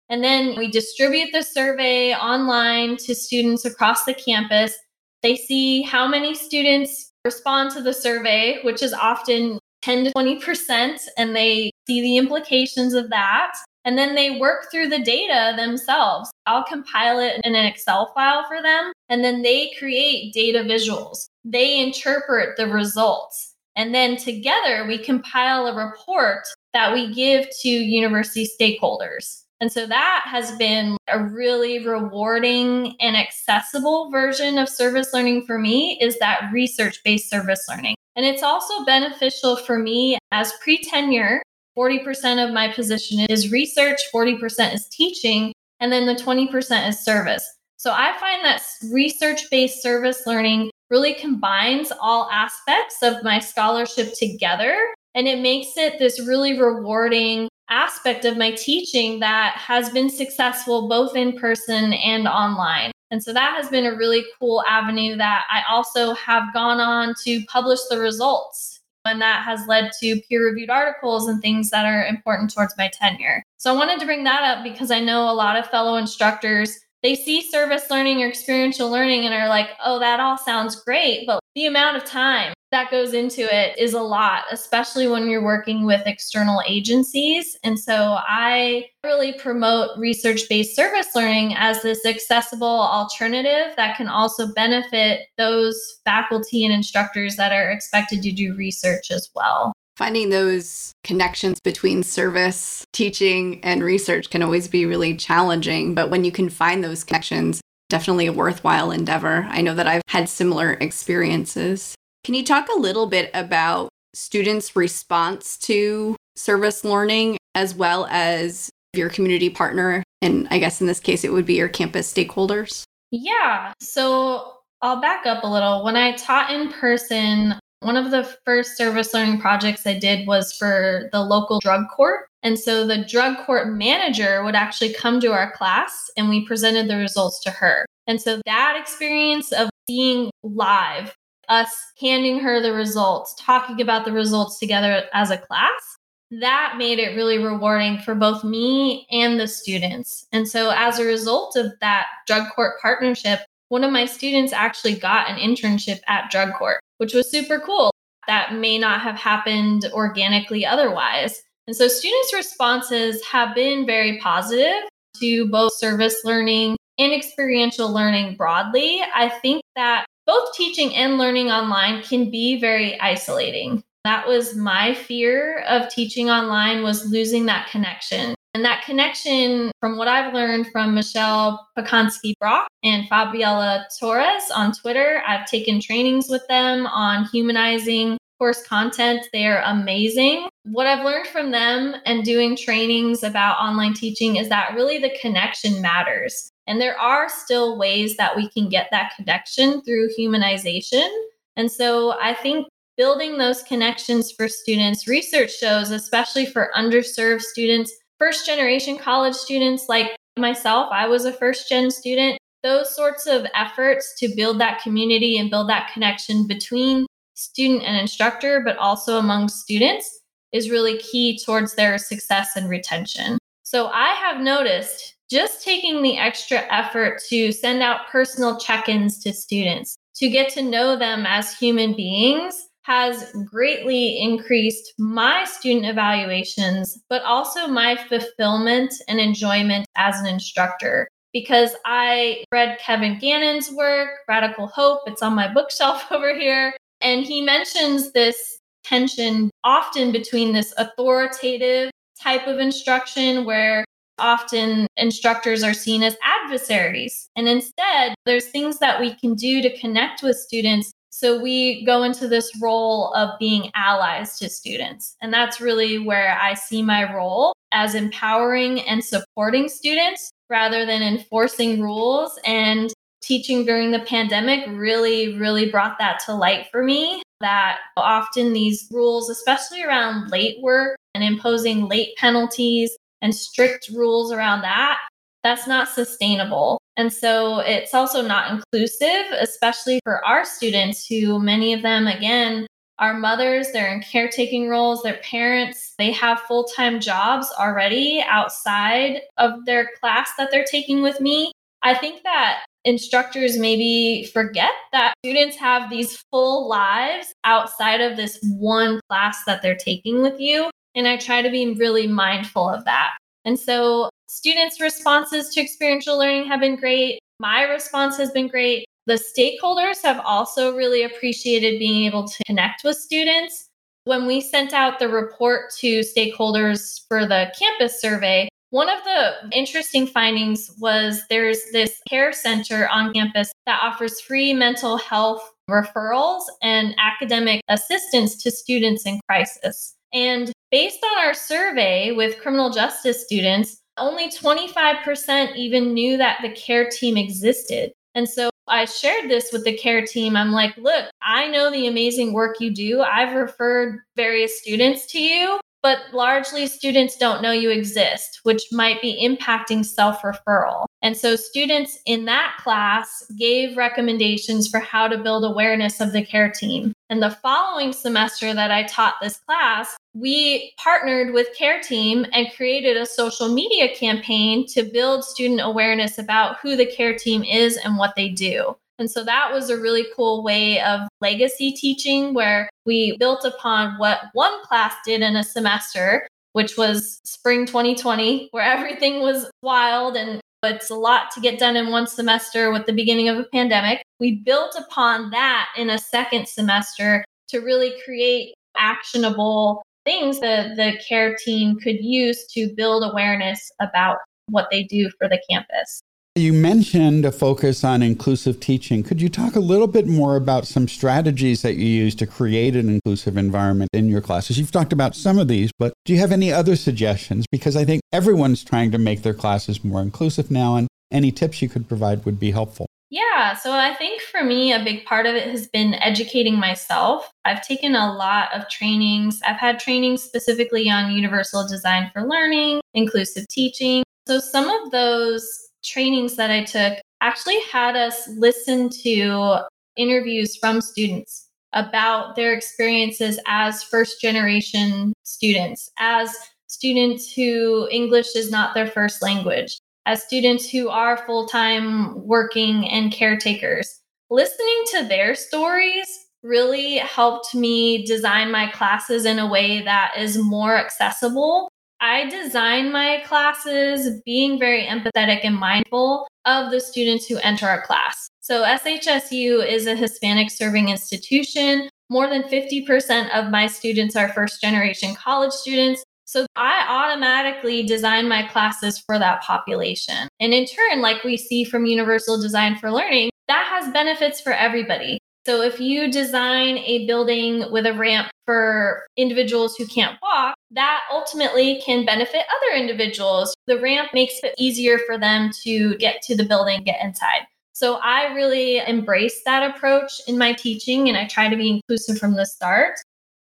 And 0.08 0.22
then 0.22 0.56
we 0.56 0.70
distribute 0.70 1.30
the 1.32 1.42
survey 1.42 2.14
online 2.14 2.96
to 2.98 3.14
students 3.16 3.64
across 3.64 4.04
the 4.04 4.14
campus. 4.14 4.76
They 5.24 5.34
see 5.34 5.82
how 5.82 6.06
many 6.06 6.36
students 6.36 7.09
respond 7.24 7.72
to 7.72 7.82
the 7.82 7.92
survey, 7.92 8.60
which 8.62 8.82
is 8.82 8.92
often 8.92 9.58
10 9.82 10.04
to 10.04 10.12
20%, 10.12 10.98
and 11.16 11.34
they 11.34 11.70
see 11.86 12.00
the 12.00 12.16
implications 12.16 12.94
of 12.94 13.10
that. 13.10 13.52
And 13.84 13.96
then 13.96 14.14
they 14.14 14.38
work 14.38 14.70
through 14.70 14.88
the 14.88 15.02
data 15.02 15.56
themselves. 15.56 16.30
I'll 16.46 16.64
compile 16.64 17.18
it 17.18 17.40
in 17.44 17.54
an 17.54 17.64
Excel 17.64 18.12
file 18.14 18.44
for 18.46 18.62
them, 18.62 18.92
and 19.08 19.24
then 19.24 19.42
they 19.42 19.72
create 19.78 20.34
data 20.34 20.60
visuals. 20.60 21.28
They 21.44 21.80
interpret 21.80 22.56
the 22.56 22.66
results. 22.66 23.54
And 23.76 23.94
then 23.94 24.16
together 24.16 24.84
we 24.86 24.98
compile 24.98 25.66
a 25.66 25.86
report 25.86 26.46
that 26.74 26.92
we 26.92 27.14
give 27.14 27.46
to 27.62 27.68
university 27.68 28.46
stakeholders. 28.60 29.44
And 29.60 29.70
so 29.70 29.86
that 29.86 30.24
has 30.26 30.52
been 30.52 30.96
a 31.08 31.22
really 31.22 31.86
rewarding 31.86 32.96
and 32.98 33.16
accessible 33.16 34.10
version 34.10 34.56
of 34.56 34.68
service 34.68 35.12
learning 35.12 35.44
for 35.46 35.58
me 35.58 35.98
is 36.00 36.18
that 36.18 36.50
research 36.52 37.00
based 37.04 37.28
service 37.28 37.66
learning. 37.68 37.94
And 38.16 38.24
it's 38.24 38.42
also 38.42 38.84
beneficial 38.84 39.56
for 39.56 39.78
me 39.78 40.18
as 40.32 40.52
pre 40.62 40.82
tenure. 40.82 41.42
40% 41.78 42.44
of 42.44 42.52
my 42.52 42.68
position 42.72 43.20
is 43.30 43.52
research, 43.52 44.00
40% 44.12 44.74
is 44.74 44.88
teaching, 44.88 45.52
and 45.78 45.92
then 45.92 46.04
the 46.04 46.14
20% 46.14 46.88
is 46.88 46.98
service. 46.98 47.46
So 47.76 47.92
I 47.92 48.14
find 48.18 48.44
that 48.44 48.62
research 48.92 49.48
based 49.50 49.80
service 49.80 50.26
learning 50.26 50.70
really 50.90 51.14
combines 51.14 51.92
all 52.00 52.28
aspects 52.30 53.02
of 53.02 53.22
my 53.22 53.38
scholarship 53.38 54.12
together. 54.18 54.76
And 55.14 55.26
it 55.26 55.40
makes 55.40 55.76
it 55.76 55.98
this 55.98 56.26
really 56.26 56.60
rewarding 56.60 57.48
aspect 57.70 58.24
of 58.24 58.36
my 58.36 58.50
teaching 58.52 59.20
that 59.20 59.54
has 59.56 59.90
been 59.90 60.10
successful 60.10 60.88
both 60.88 61.16
in 61.16 61.38
person 61.38 61.92
and 61.94 62.28
online. 62.28 62.92
And 63.10 63.22
so 63.22 63.32
that 63.32 63.56
has 63.56 63.68
been 63.68 63.86
a 63.86 63.96
really 63.96 64.24
cool 64.38 64.62
avenue 64.68 65.16
that 65.16 65.44
I 65.50 65.62
also 65.68 66.14
have 66.14 66.52
gone 66.54 66.80
on 66.80 67.14
to 67.24 67.44
publish 67.46 67.80
the 67.88 67.98
results. 67.98 68.80
And 69.04 69.20
that 69.22 69.42
has 69.44 69.66
led 69.66 69.90
to 70.00 70.20
peer 70.28 70.44
reviewed 70.44 70.70
articles 70.70 71.26
and 71.26 71.40
things 71.40 71.70
that 71.70 71.86
are 71.86 72.04
important 72.04 72.52
towards 72.52 72.76
my 72.76 72.88
tenure. 72.92 73.42
So 73.56 73.72
I 73.72 73.76
wanted 73.76 73.98
to 74.00 74.06
bring 74.06 74.24
that 74.24 74.42
up 74.42 74.62
because 74.62 74.90
I 74.90 75.00
know 75.00 75.30
a 75.30 75.32
lot 75.32 75.56
of 75.56 75.66
fellow 75.66 75.96
instructors 75.96 76.78
they 77.02 77.14
see 77.14 77.42
service 77.42 77.90
learning 77.90 78.22
or 78.22 78.28
experiential 78.28 78.90
learning 78.90 79.24
and 79.24 79.34
are 79.34 79.48
like, 79.48 79.70
oh, 79.84 79.98
that 80.00 80.20
all 80.20 80.36
sounds 80.36 80.76
great. 80.76 81.26
But 81.26 81.39
the 81.54 81.66
amount 81.66 81.96
of 81.96 82.04
time 82.04 82.52
that 82.70 82.90
goes 82.90 83.14
into 83.14 83.42
it 83.52 83.76
is 83.78 83.94
a 83.94 84.02
lot, 84.02 84.44
especially 84.52 85.08
when 85.08 85.28
you're 85.28 85.42
working 85.42 85.84
with 85.84 86.02
external 86.06 86.62
agencies. 86.66 87.56
And 87.64 87.78
so 87.78 88.18
I 88.20 88.86
really 89.02 89.32
promote 89.32 89.98
research 89.98 90.42
based 90.48 90.76
service 90.76 91.08
learning 91.14 91.54
as 91.56 91.82
this 91.82 92.06
accessible 92.06 92.66
alternative 92.66 93.74
that 93.76 93.96
can 93.96 94.06
also 94.06 94.52
benefit 94.54 95.22
those 95.36 95.76
faculty 96.04 96.64
and 96.64 96.72
instructors 96.72 97.36
that 97.36 97.52
are 97.52 97.70
expected 97.70 98.22
to 98.22 98.32
do 98.32 98.54
research 98.54 99.10
as 99.10 99.28
well 99.34 99.72
finding 99.96 100.30
those 100.30 100.94
connections 101.04 101.60
between 101.60 102.02
service, 102.02 102.86
teaching, 102.90 103.62
and 103.62 103.84
research 103.84 104.30
can 104.30 104.40
always 104.42 104.66
be 104.66 104.86
really 104.86 105.14
challenging. 105.14 105.94
But 105.94 106.08
when 106.08 106.24
you 106.24 106.32
can 106.32 106.48
find 106.48 106.82
those 106.82 107.04
connections, 107.04 107.60
definitely 107.90 108.26
a 108.26 108.32
worthwhile 108.32 108.90
endeavor. 108.90 109.46
I 109.50 109.60
know 109.60 109.74
that 109.74 109.86
I've 109.86 110.02
had 110.08 110.28
similar 110.30 110.72
experiences. 110.80 111.94
Can 112.24 112.34
you 112.34 112.44
talk 112.44 112.68
a 112.68 112.78
little 112.78 113.06
bit 113.06 113.30
about 113.34 113.90
students' 114.14 114.74
response 114.74 115.58
to 115.58 116.16
service 116.36 116.84
learning 116.84 117.36
as 117.54 117.74
well 117.74 118.06
as 118.10 118.70
your 118.94 119.10
community 119.10 119.50
partner? 119.50 120.02
And 120.22 120.48
I 120.50 120.58
guess 120.58 120.80
in 120.80 120.86
this 120.86 121.00
case, 121.00 121.24
it 121.24 121.32
would 121.32 121.46
be 121.46 121.54
your 121.54 121.68
campus 121.68 122.12
stakeholders. 122.12 122.84
Yeah. 123.10 123.72
So 123.80 124.54
I'll 124.82 125.00
back 125.00 125.26
up 125.26 125.44
a 125.44 125.46
little. 125.46 125.84
When 125.84 125.96
I 125.96 126.12
taught 126.12 126.50
in 126.50 126.72
person, 126.72 127.54
one 127.80 127.96
of 127.96 128.10
the 128.10 128.24
first 128.44 128.76
service 128.76 129.14
learning 129.14 129.40
projects 129.40 129.86
I 129.86 129.98
did 129.98 130.26
was 130.26 130.52
for 130.52 131.08
the 131.12 131.22
local 131.22 131.60
drug 131.60 131.88
court. 131.88 132.26
And 132.42 132.58
so 132.58 132.86
the 132.86 133.04
drug 133.04 133.38
court 133.44 133.68
manager 133.68 134.44
would 134.44 134.54
actually 134.54 134.92
come 134.92 135.20
to 135.20 135.32
our 135.32 135.50
class 135.52 136.10
and 136.16 136.28
we 136.28 136.46
presented 136.46 136.88
the 136.88 136.96
results 136.96 137.40
to 137.44 137.50
her. 137.50 137.86
And 138.06 138.20
so 138.20 138.40
that 138.44 138.78
experience 138.80 139.52
of 139.52 139.70
seeing 139.88 140.30
live, 140.42 141.14
us 141.48 141.74
handing 141.98 142.38
her 142.40 142.60
the 142.60 142.72
results, 142.72 143.34
talking 143.38 143.80
about 143.80 144.04
the 144.04 144.12
results 144.12 144.58
together 144.58 145.04
as 145.12 145.30
a 145.30 145.38
class, 145.38 145.96
that 146.32 146.74
made 146.76 146.98
it 146.98 147.16
really 147.16 147.38
rewarding 147.38 147.98
for 147.98 148.14
both 148.14 148.44
me 148.44 149.06
and 149.10 149.40
the 149.40 149.48
students. 149.48 150.26
And 150.32 150.46
so 150.46 150.70
as 150.70 150.98
a 150.98 151.04
result 151.04 151.56
of 151.56 151.72
that 151.80 152.06
drug 152.26 152.52
court 152.54 152.80
partnership, 152.80 153.40
one 153.68 153.84
of 153.84 153.92
my 153.92 154.04
students 154.04 154.52
actually 154.52 154.94
got 154.94 155.30
an 155.30 155.36
internship 155.36 156.00
at 156.06 156.30
drug 156.30 156.52
court 156.54 156.80
which 157.00 157.14
was 157.14 157.30
super 157.30 157.58
cool. 157.58 157.90
That 158.26 158.54
may 158.54 158.78
not 158.78 159.00
have 159.00 159.16
happened 159.16 159.86
organically 159.92 160.66
otherwise. 160.66 161.40
And 161.66 161.74
so 161.74 161.88
students' 161.88 162.34
responses 162.34 163.24
have 163.24 163.54
been 163.54 163.86
very 163.86 164.18
positive 164.18 164.88
to 165.20 165.48
both 165.48 165.72
service 165.74 166.20
learning 166.24 166.76
and 166.98 167.12
experiential 167.12 167.90
learning 167.90 168.36
broadly. 168.36 169.00
I 169.14 169.30
think 169.30 169.62
that 169.76 170.04
both 170.26 170.52
teaching 170.54 170.94
and 170.94 171.16
learning 171.16 171.50
online 171.50 172.02
can 172.02 172.30
be 172.30 172.60
very 172.60 173.00
isolating. 173.00 173.82
That 174.04 174.28
was 174.28 174.54
my 174.54 174.94
fear 174.94 175.64
of 175.68 175.88
teaching 175.88 176.28
online 176.28 176.82
was 176.82 177.10
losing 177.10 177.46
that 177.46 177.70
connection. 177.70 178.34
And 178.54 178.64
that 178.64 178.84
connection, 178.84 179.70
from 179.78 179.96
what 179.96 180.08
I've 180.08 180.34
learned 180.34 180.66
from 180.72 180.94
Michelle 180.94 181.68
Pacansky 181.78 182.34
Brock 182.40 182.66
and 182.82 183.08
Fabiola 183.08 183.86
Torres 183.98 184.50
on 184.54 184.72
Twitter, 184.72 185.22
I've 185.26 185.46
taken 185.46 185.80
trainings 185.80 186.28
with 186.28 186.46
them 186.48 186.86
on 186.86 187.26
humanizing 187.26 188.18
course 188.40 188.66
content. 188.66 189.28
They 189.32 189.46
are 189.46 189.62
amazing. 189.66 190.48
What 190.64 190.88
I've 190.88 191.04
learned 191.04 191.28
from 191.28 191.52
them 191.52 191.94
and 192.06 192.24
doing 192.24 192.56
trainings 192.56 193.22
about 193.22 193.60
online 193.60 193.94
teaching 193.94 194.36
is 194.36 194.48
that 194.48 194.74
really 194.74 194.98
the 194.98 195.16
connection 195.20 195.80
matters. 195.80 196.50
And 196.66 196.80
there 196.80 196.98
are 196.98 197.28
still 197.28 197.78
ways 197.78 198.16
that 198.16 198.34
we 198.34 198.48
can 198.48 198.68
get 198.68 198.88
that 198.90 199.12
connection 199.14 199.80
through 199.82 200.10
humanization. 200.18 201.08
And 201.56 201.70
so 201.70 202.18
I 202.20 202.34
think 202.34 202.66
building 202.96 203.38
those 203.38 203.62
connections 203.62 204.32
for 204.32 204.48
students. 204.48 205.06
Research 205.06 205.56
shows, 205.56 205.90
especially 205.90 206.46
for 206.46 206.70
underserved 206.76 207.42
students, 207.42 207.92
first 208.20 208.46
generation 208.46 208.98
college 208.98 209.34
students 209.34 209.88
like 209.88 210.14
myself, 210.36 210.88
I 210.92 211.08
was 211.08 211.24
a 211.24 211.32
first 211.32 211.68
gen 211.68 211.90
student. 211.90 212.38
Those 212.62 212.94
sorts 212.94 213.26
of 213.26 213.46
efforts 213.54 214.14
to 214.18 214.28
build 214.36 214.60
that 214.60 214.82
community 214.82 215.38
and 215.38 215.50
build 215.50 215.68
that 215.70 215.90
connection 215.92 216.46
between 216.46 217.06
student 217.34 217.82
and 217.82 217.96
instructor, 217.96 218.60
but 218.64 218.76
also 218.76 219.18
among 219.18 219.48
students 219.48 220.20
is 220.52 220.70
really 220.70 220.98
key 220.98 221.38
towards 221.42 221.74
their 221.74 221.96
success 221.96 222.50
and 222.56 222.68
retention. 222.68 223.38
So 223.62 223.86
I 223.88 224.08
have 224.14 224.42
noticed 224.42 225.14
just 225.30 225.64
taking 225.64 226.02
the 226.02 226.18
extra 226.18 226.58
effort 226.70 227.22
to 227.30 227.52
send 227.52 227.82
out 227.82 228.08
personal 228.10 228.58
check 228.58 228.88
ins 228.88 229.22
to 229.22 229.32
students, 229.32 229.96
to 230.16 230.28
get 230.28 230.52
to 230.52 230.62
know 230.62 230.96
them 230.96 231.24
as 231.24 231.56
human 231.56 231.94
beings, 231.94 232.68
has 232.82 233.32
greatly 233.44 234.20
increased 234.20 234.94
my 234.98 235.44
student 235.44 235.86
evaluations, 235.86 236.98
but 237.08 237.22
also 237.22 237.68
my 237.68 237.96
fulfillment 238.08 238.94
and 239.08 239.20
enjoyment 239.20 239.86
as 239.96 240.18
an 240.20 240.26
instructor. 240.26 241.08
Because 241.32 241.76
I 241.84 242.44
read 242.52 242.78
Kevin 242.78 243.18
Gannon's 243.18 243.70
work, 243.70 244.10
Radical 244.28 244.66
Hope, 244.66 245.02
it's 245.06 245.22
on 245.22 245.34
my 245.34 245.52
bookshelf 245.52 246.06
over 246.10 246.34
here. 246.34 246.74
And 247.00 247.24
he 247.24 247.40
mentions 247.40 248.12
this 248.12 248.58
tension 248.84 249.50
often 249.64 250.10
between 250.12 250.52
this 250.52 250.74
authoritative 250.76 251.90
type 252.20 252.46
of 252.46 252.58
instruction 252.58 253.44
where 253.44 253.84
often 254.18 254.86
instructors 254.96 255.62
are 255.62 255.74
seen 255.74 256.02
as 256.02 256.16
adversaries. 256.22 257.28
And 257.36 257.48
instead, 257.48 258.14
there's 258.26 258.46
things 258.46 258.78
that 258.78 259.00
we 259.00 259.14
can 259.14 259.34
do 259.34 259.62
to 259.62 259.78
connect 259.78 260.22
with 260.22 260.36
students. 260.36 260.92
So 261.20 261.38
we 261.38 261.84
go 261.84 262.02
into 262.02 262.26
this 262.28 262.50
role 262.62 263.12
of 263.12 263.38
being 263.38 263.70
allies 263.74 264.38
to 264.38 264.48
students. 264.48 265.18
And 265.20 265.30
that's 265.30 265.60
really 265.60 265.98
where 265.98 266.38
I 266.40 266.54
see 266.54 266.80
my 266.80 267.14
role 267.14 267.52
as 267.72 267.94
empowering 267.94 268.80
and 268.88 269.04
supporting 269.04 269.68
students 269.68 270.30
rather 270.48 270.86
than 270.86 271.02
enforcing 271.02 271.82
rules. 271.82 272.38
And 272.46 272.90
teaching 273.20 273.66
during 273.66 273.90
the 273.90 274.00
pandemic 274.00 274.66
really, 274.70 275.36
really 275.36 275.70
brought 275.70 275.98
that 275.98 276.20
to 276.24 276.34
light 276.34 276.68
for 276.72 276.82
me. 276.82 277.22
That 277.42 277.80
often 277.98 278.54
these 278.54 278.88
rules, 278.90 279.28
especially 279.28 279.82
around 279.82 280.30
late 280.30 280.62
work 280.62 280.96
and 281.14 281.22
imposing 281.22 281.86
late 281.86 282.16
penalties 282.16 282.96
and 283.20 283.34
strict 283.34 283.90
rules 283.90 284.32
around 284.32 284.62
that, 284.62 284.98
that's 285.42 285.66
not 285.66 285.90
sustainable. 285.90 286.79
And 286.96 287.12
so 287.12 287.60
it's 287.60 287.94
also 287.94 288.22
not 288.22 288.50
inclusive, 288.50 289.26
especially 289.38 290.00
for 290.04 290.24
our 290.24 290.44
students 290.44 291.06
who 291.06 291.38
many 291.38 291.72
of 291.72 291.82
them, 291.82 292.06
again, 292.06 292.66
are 292.98 293.14
mothers, 293.14 293.72
they're 293.72 293.92
in 293.92 294.02
caretaking 294.02 294.68
roles, 294.68 295.02
they're 295.02 295.20
parents, 295.22 295.94
they 295.98 296.12
have 296.12 296.40
full 296.40 296.64
time 296.64 297.00
jobs 297.00 297.50
already 297.58 298.22
outside 298.28 299.22
of 299.38 299.64
their 299.64 299.88
class 300.00 300.30
that 300.36 300.50
they're 300.50 300.66
taking 300.70 301.00
with 301.00 301.20
me. 301.20 301.50
I 301.82 301.94
think 301.94 302.22
that 302.24 302.64
instructors 302.84 303.58
maybe 303.58 304.28
forget 304.32 304.72
that 304.92 305.14
students 305.24 305.56
have 305.56 305.88
these 305.88 306.22
full 306.30 306.68
lives 306.68 307.32
outside 307.44 308.02
of 308.02 308.16
this 308.16 308.38
one 308.58 309.00
class 309.08 309.44
that 309.46 309.62
they're 309.62 309.76
taking 309.76 310.20
with 310.20 310.38
you. 310.38 310.70
And 310.94 311.08
I 311.08 311.16
try 311.16 311.40
to 311.40 311.50
be 311.50 311.74
really 311.74 312.06
mindful 312.06 312.68
of 312.68 312.84
that. 312.84 313.10
And 313.44 313.58
so 313.58 314.10
students' 314.28 314.80
responses 314.80 315.48
to 315.50 315.60
experiential 315.60 316.18
learning 316.18 316.46
have 316.48 316.60
been 316.60 316.76
great. 316.76 317.18
My 317.38 317.62
response 317.62 318.16
has 318.18 318.30
been 318.30 318.48
great. 318.48 318.84
The 319.06 319.14
stakeholders 319.14 320.02
have 320.02 320.20
also 320.24 320.76
really 320.76 321.02
appreciated 321.02 321.78
being 321.78 322.04
able 322.04 322.28
to 322.28 322.44
connect 322.44 322.84
with 322.84 322.96
students. 322.96 323.68
When 324.04 324.26
we 324.26 324.40
sent 324.40 324.72
out 324.72 324.98
the 324.98 325.08
report 325.08 325.72
to 325.78 326.00
stakeholders 326.00 327.00
for 327.08 327.26
the 327.26 327.52
campus 327.58 328.00
survey, 328.00 328.48
one 328.70 328.88
of 328.88 329.02
the 329.04 329.56
interesting 329.56 330.06
findings 330.06 330.70
was 330.78 331.22
there's 331.28 331.58
this 331.72 332.00
care 332.08 332.32
center 332.32 332.88
on 332.88 333.12
campus 333.12 333.50
that 333.66 333.80
offers 333.82 334.20
free 334.20 334.52
mental 334.52 334.96
health 334.96 335.42
referrals 335.68 336.42
and 336.62 336.94
academic 336.98 337.62
assistance 337.68 338.40
to 338.42 338.50
students 338.50 339.06
in 339.06 339.20
crisis. 339.28 339.96
And 340.12 340.52
based 340.70 341.04
on 341.04 341.26
our 341.26 341.34
survey 341.34 342.12
with 342.12 342.40
criminal 342.40 342.70
justice 342.70 343.24
students, 343.24 343.80
only 343.96 344.30
25% 344.30 345.56
even 345.56 345.92
knew 345.94 346.16
that 346.16 346.38
the 346.42 346.50
care 346.50 346.88
team 346.88 347.16
existed. 347.16 347.92
And 348.14 348.28
so 348.28 348.50
I 348.66 348.86
shared 348.86 349.30
this 349.30 349.52
with 349.52 349.64
the 349.64 349.76
care 349.76 350.04
team. 350.04 350.36
I'm 350.36 350.52
like, 350.52 350.76
look, 350.76 351.06
I 351.22 351.48
know 351.48 351.70
the 351.70 351.86
amazing 351.86 352.32
work 352.32 352.56
you 352.60 352.72
do. 352.72 353.02
I've 353.02 353.34
referred 353.34 354.00
various 354.16 354.58
students 354.60 355.06
to 355.12 355.20
you 355.20 355.60
but 355.82 355.98
largely 356.12 356.66
students 356.66 357.16
don't 357.16 357.42
know 357.42 357.52
you 357.52 357.70
exist, 357.70 358.40
which 358.42 358.62
might 358.70 359.00
be 359.00 359.26
impacting 359.26 359.84
self 359.84 360.22
referral. 360.22 360.84
And 361.02 361.16
so 361.16 361.36
students 361.36 361.98
in 362.06 362.26
that 362.26 362.56
class 362.60 363.24
gave 363.38 363.76
recommendations 363.76 364.68
for 364.68 364.80
how 364.80 365.08
to 365.08 365.18
build 365.18 365.44
awareness 365.44 366.00
of 366.00 366.12
the 366.12 366.24
care 366.24 366.50
team. 366.50 366.92
And 367.10 367.20
the 367.20 367.30
following 367.42 367.92
semester 367.92 368.54
that 368.54 368.70
I 368.70 368.84
taught 368.84 369.16
this 369.20 369.38
class, 369.38 369.96
we 370.14 370.72
partnered 370.76 371.34
with 371.34 371.48
care 371.58 371.80
team 371.80 372.24
and 372.32 372.52
created 372.54 372.96
a 372.96 373.04
social 373.04 373.52
media 373.52 373.92
campaign 373.96 374.64
to 374.68 374.84
build 374.84 375.24
student 375.24 375.60
awareness 375.60 376.18
about 376.18 376.58
who 376.60 376.76
the 376.76 376.86
care 376.86 377.18
team 377.18 377.42
is 377.42 377.76
and 377.76 377.98
what 377.98 378.14
they 378.14 378.28
do. 378.28 378.76
And 379.00 379.10
so 379.10 379.24
that 379.24 379.52
was 379.52 379.70
a 379.70 379.76
really 379.76 380.06
cool 380.14 380.44
way 380.44 380.80
of 380.82 381.00
legacy 381.20 381.72
teaching 381.72 382.32
where 382.32 382.70
we 382.86 383.16
built 383.18 383.44
upon 383.44 383.98
what 383.98 384.20
one 384.32 384.62
class 384.62 384.94
did 385.04 385.20
in 385.20 385.34
a 385.34 385.42
semester, 385.42 386.28
which 386.52 386.76
was 386.76 387.20
spring 387.24 387.66
2020, 387.66 388.50
where 388.52 388.62
everything 388.78 389.20
was 389.20 389.50
wild 389.62 390.16
and 390.16 390.40
it's 390.62 390.90
a 390.90 390.94
lot 390.94 391.30
to 391.32 391.40
get 391.40 391.58
done 391.58 391.76
in 391.76 391.90
one 391.90 392.06
semester 392.06 392.70
with 392.70 392.86
the 392.86 392.92
beginning 392.92 393.28
of 393.28 393.38
a 393.38 393.44
pandemic. 393.44 394.02
We 394.18 394.36
built 394.36 394.76
upon 394.76 395.30
that 395.30 395.68
in 395.76 395.90
a 395.90 395.98
second 395.98 396.48
semester 396.48 397.24
to 397.48 397.60
really 397.60 397.94
create 398.04 398.54
actionable 398.76 399.82
things 400.04 400.40
that 400.40 400.76
the 400.76 400.98
care 401.06 401.36
team 401.44 401.78
could 401.78 402.00
use 402.00 402.46
to 402.52 402.72
build 402.76 403.04
awareness 403.04 403.70
about 403.80 404.18
what 404.48 404.68
they 404.70 404.84
do 404.84 405.10
for 405.18 405.28
the 405.28 405.40
campus. 405.48 406.02
You 406.36 406.52
mentioned 406.52 407.24
a 407.24 407.32
focus 407.32 407.82
on 407.82 408.04
inclusive 408.04 408.60
teaching. 408.60 409.02
Could 409.02 409.20
you 409.20 409.28
talk 409.28 409.56
a 409.56 409.60
little 409.60 409.88
bit 409.88 410.06
more 410.06 410.36
about 410.36 410.64
some 410.64 410.86
strategies 410.86 411.62
that 411.62 411.74
you 411.74 411.86
use 411.86 412.14
to 412.14 412.26
create 412.26 412.76
an 412.76 412.88
inclusive 412.88 413.36
environment 413.36 413.90
in 413.92 414.08
your 414.08 414.20
classes? 414.20 414.56
You've 414.56 414.70
talked 414.70 414.92
about 414.92 415.16
some 415.16 415.40
of 415.40 415.48
these, 415.48 415.72
but 415.76 415.92
do 416.04 416.12
you 416.12 416.20
have 416.20 416.30
any 416.30 416.52
other 416.52 416.76
suggestions? 416.76 417.46
Because 417.50 417.74
I 417.74 417.84
think 417.84 418.00
everyone's 418.12 418.62
trying 418.62 418.92
to 418.92 418.98
make 418.98 419.22
their 419.22 419.34
classes 419.34 419.82
more 419.82 420.00
inclusive 420.00 420.52
now, 420.52 420.76
and 420.76 420.86
any 421.10 421.32
tips 421.32 421.62
you 421.62 421.68
could 421.68 421.88
provide 421.88 422.24
would 422.24 422.38
be 422.38 422.52
helpful. 422.52 422.86
Yeah, 423.10 423.56
so 423.56 423.72
I 423.72 423.92
think 423.94 424.22
for 424.22 424.44
me, 424.44 424.72
a 424.72 424.84
big 424.84 425.04
part 425.04 425.26
of 425.26 425.34
it 425.34 425.48
has 425.48 425.66
been 425.66 425.94
educating 425.94 426.60
myself. 426.60 427.28
I've 427.44 427.66
taken 427.66 427.96
a 427.96 428.14
lot 428.14 428.54
of 428.54 428.68
trainings. 428.68 429.40
I've 429.44 429.58
had 429.58 429.80
trainings 429.80 430.22
specifically 430.22 430.88
on 430.88 431.10
universal 431.10 431.66
design 431.66 432.08
for 432.12 432.22
learning, 432.22 432.82
inclusive 432.94 433.48
teaching. 433.48 434.04
So 434.28 434.38
some 434.38 434.70
of 434.70 434.92
those 434.92 435.69
trainings 435.84 436.36
that 436.36 436.50
I 436.50 436.64
took 436.64 436.98
actually 437.20 437.60
had 437.72 437.96
us 437.96 438.28
listen 438.36 438.88
to 439.02 439.60
interviews 439.96 440.56
from 440.56 440.80
students 440.80 441.48
about 441.72 442.36
their 442.36 442.52
experiences 442.52 443.38
as 443.46 443.82
first 443.82 444.20
generation 444.20 445.12
students, 445.22 445.90
as 445.98 446.34
students 446.66 447.32
who 447.32 447.88
English 447.90 448.34
is 448.34 448.50
not 448.50 448.74
their 448.74 448.86
first 448.86 449.22
language, 449.22 449.78
as 450.06 450.22
students 450.22 450.68
who 450.68 450.88
are 450.88 451.24
full 451.26 451.46
time 451.46 452.26
working 452.26 452.88
and 452.88 453.12
caretakers. 453.12 454.00
Listening 454.30 454.84
to 454.92 455.04
their 455.08 455.34
stories 455.34 456.06
really 456.42 456.96
helped 456.98 457.54
me 457.54 458.04
design 458.06 458.50
my 458.50 458.66
classes 458.70 459.24
in 459.24 459.38
a 459.38 459.46
way 459.46 459.82
that 459.82 460.12
is 460.16 460.38
more 460.38 460.76
accessible 460.76 461.68
I 462.00 462.30
design 462.30 462.92
my 462.92 463.22
classes 463.26 464.22
being 464.24 464.58
very 464.58 464.84
empathetic 464.84 465.40
and 465.44 465.54
mindful 465.54 466.26
of 466.46 466.70
the 466.70 466.80
students 466.80 467.26
who 467.26 467.36
enter 467.38 467.66
our 467.66 467.82
class. 467.82 468.30
So, 468.40 468.64
SHSU 468.64 469.66
is 469.66 469.86
a 469.86 469.94
Hispanic 469.94 470.50
serving 470.50 470.88
institution. 470.88 471.90
More 472.08 472.26
than 472.26 472.44
50% 472.44 473.30
of 473.38 473.50
my 473.50 473.66
students 473.66 474.16
are 474.16 474.32
first 474.32 474.62
generation 474.62 475.14
college 475.14 475.52
students. 475.52 476.02
So, 476.24 476.46
I 476.56 476.86
automatically 476.88 477.82
design 477.82 478.28
my 478.28 478.44
classes 478.44 478.98
for 478.98 479.18
that 479.18 479.42
population. 479.42 480.28
And 480.40 480.54
in 480.54 480.64
turn, 480.64 481.02
like 481.02 481.22
we 481.22 481.36
see 481.36 481.64
from 481.64 481.84
Universal 481.84 482.40
Design 482.40 482.76
for 482.76 482.90
Learning, 482.90 483.28
that 483.48 483.66
has 483.68 483.92
benefits 483.92 484.40
for 484.40 484.52
everybody. 484.52 485.18
So 485.46 485.62
if 485.62 485.80
you 485.80 486.10
design 486.10 486.78
a 486.78 487.06
building 487.06 487.70
with 487.72 487.86
a 487.86 487.94
ramp 487.94 488.28
for 488.44 489.06
individuals 489.16 489.76
who 489.76 489.86
can't 489.86 490.18
walk, 490.22 490.54
that 490.72 491.00
ultimately 491.10 491.80
can 491.84 492.04
benefit 492.04 492.44
other 492.56 492.76
individuals. 492.76 493.54
The 493.66 493.80
ramp 493.80 494.10
makes 494.12 494.34
it 494.42 494.54
easier 494.58 494.98
for 494.98 495.18
them 495.18 495.50
to 495.62 495.96
get 495.96 496.22
to 496.22 496.36
the 496.36 496.44
building, 496.44 496.84
get 496.84 497.02
inside. 497.02 497.46
So 497.72 497.94
I 498.02 498.34
really 498.34 498.78
embrace 498.78 499.42
that 499.44 499.74
approach 499.74 500.20
in 500.28 500.36
my 500.36 500.52
teaching 500.52 501.08
and 501.08 501.16
I 501.16 501.26
try 501.26 501.48
to 501.48 501.56
be 501.56 501.70
inclusive 501.70 502.18
from 502.18 502.34
the 502.34 502.44
start. 502.44 502.96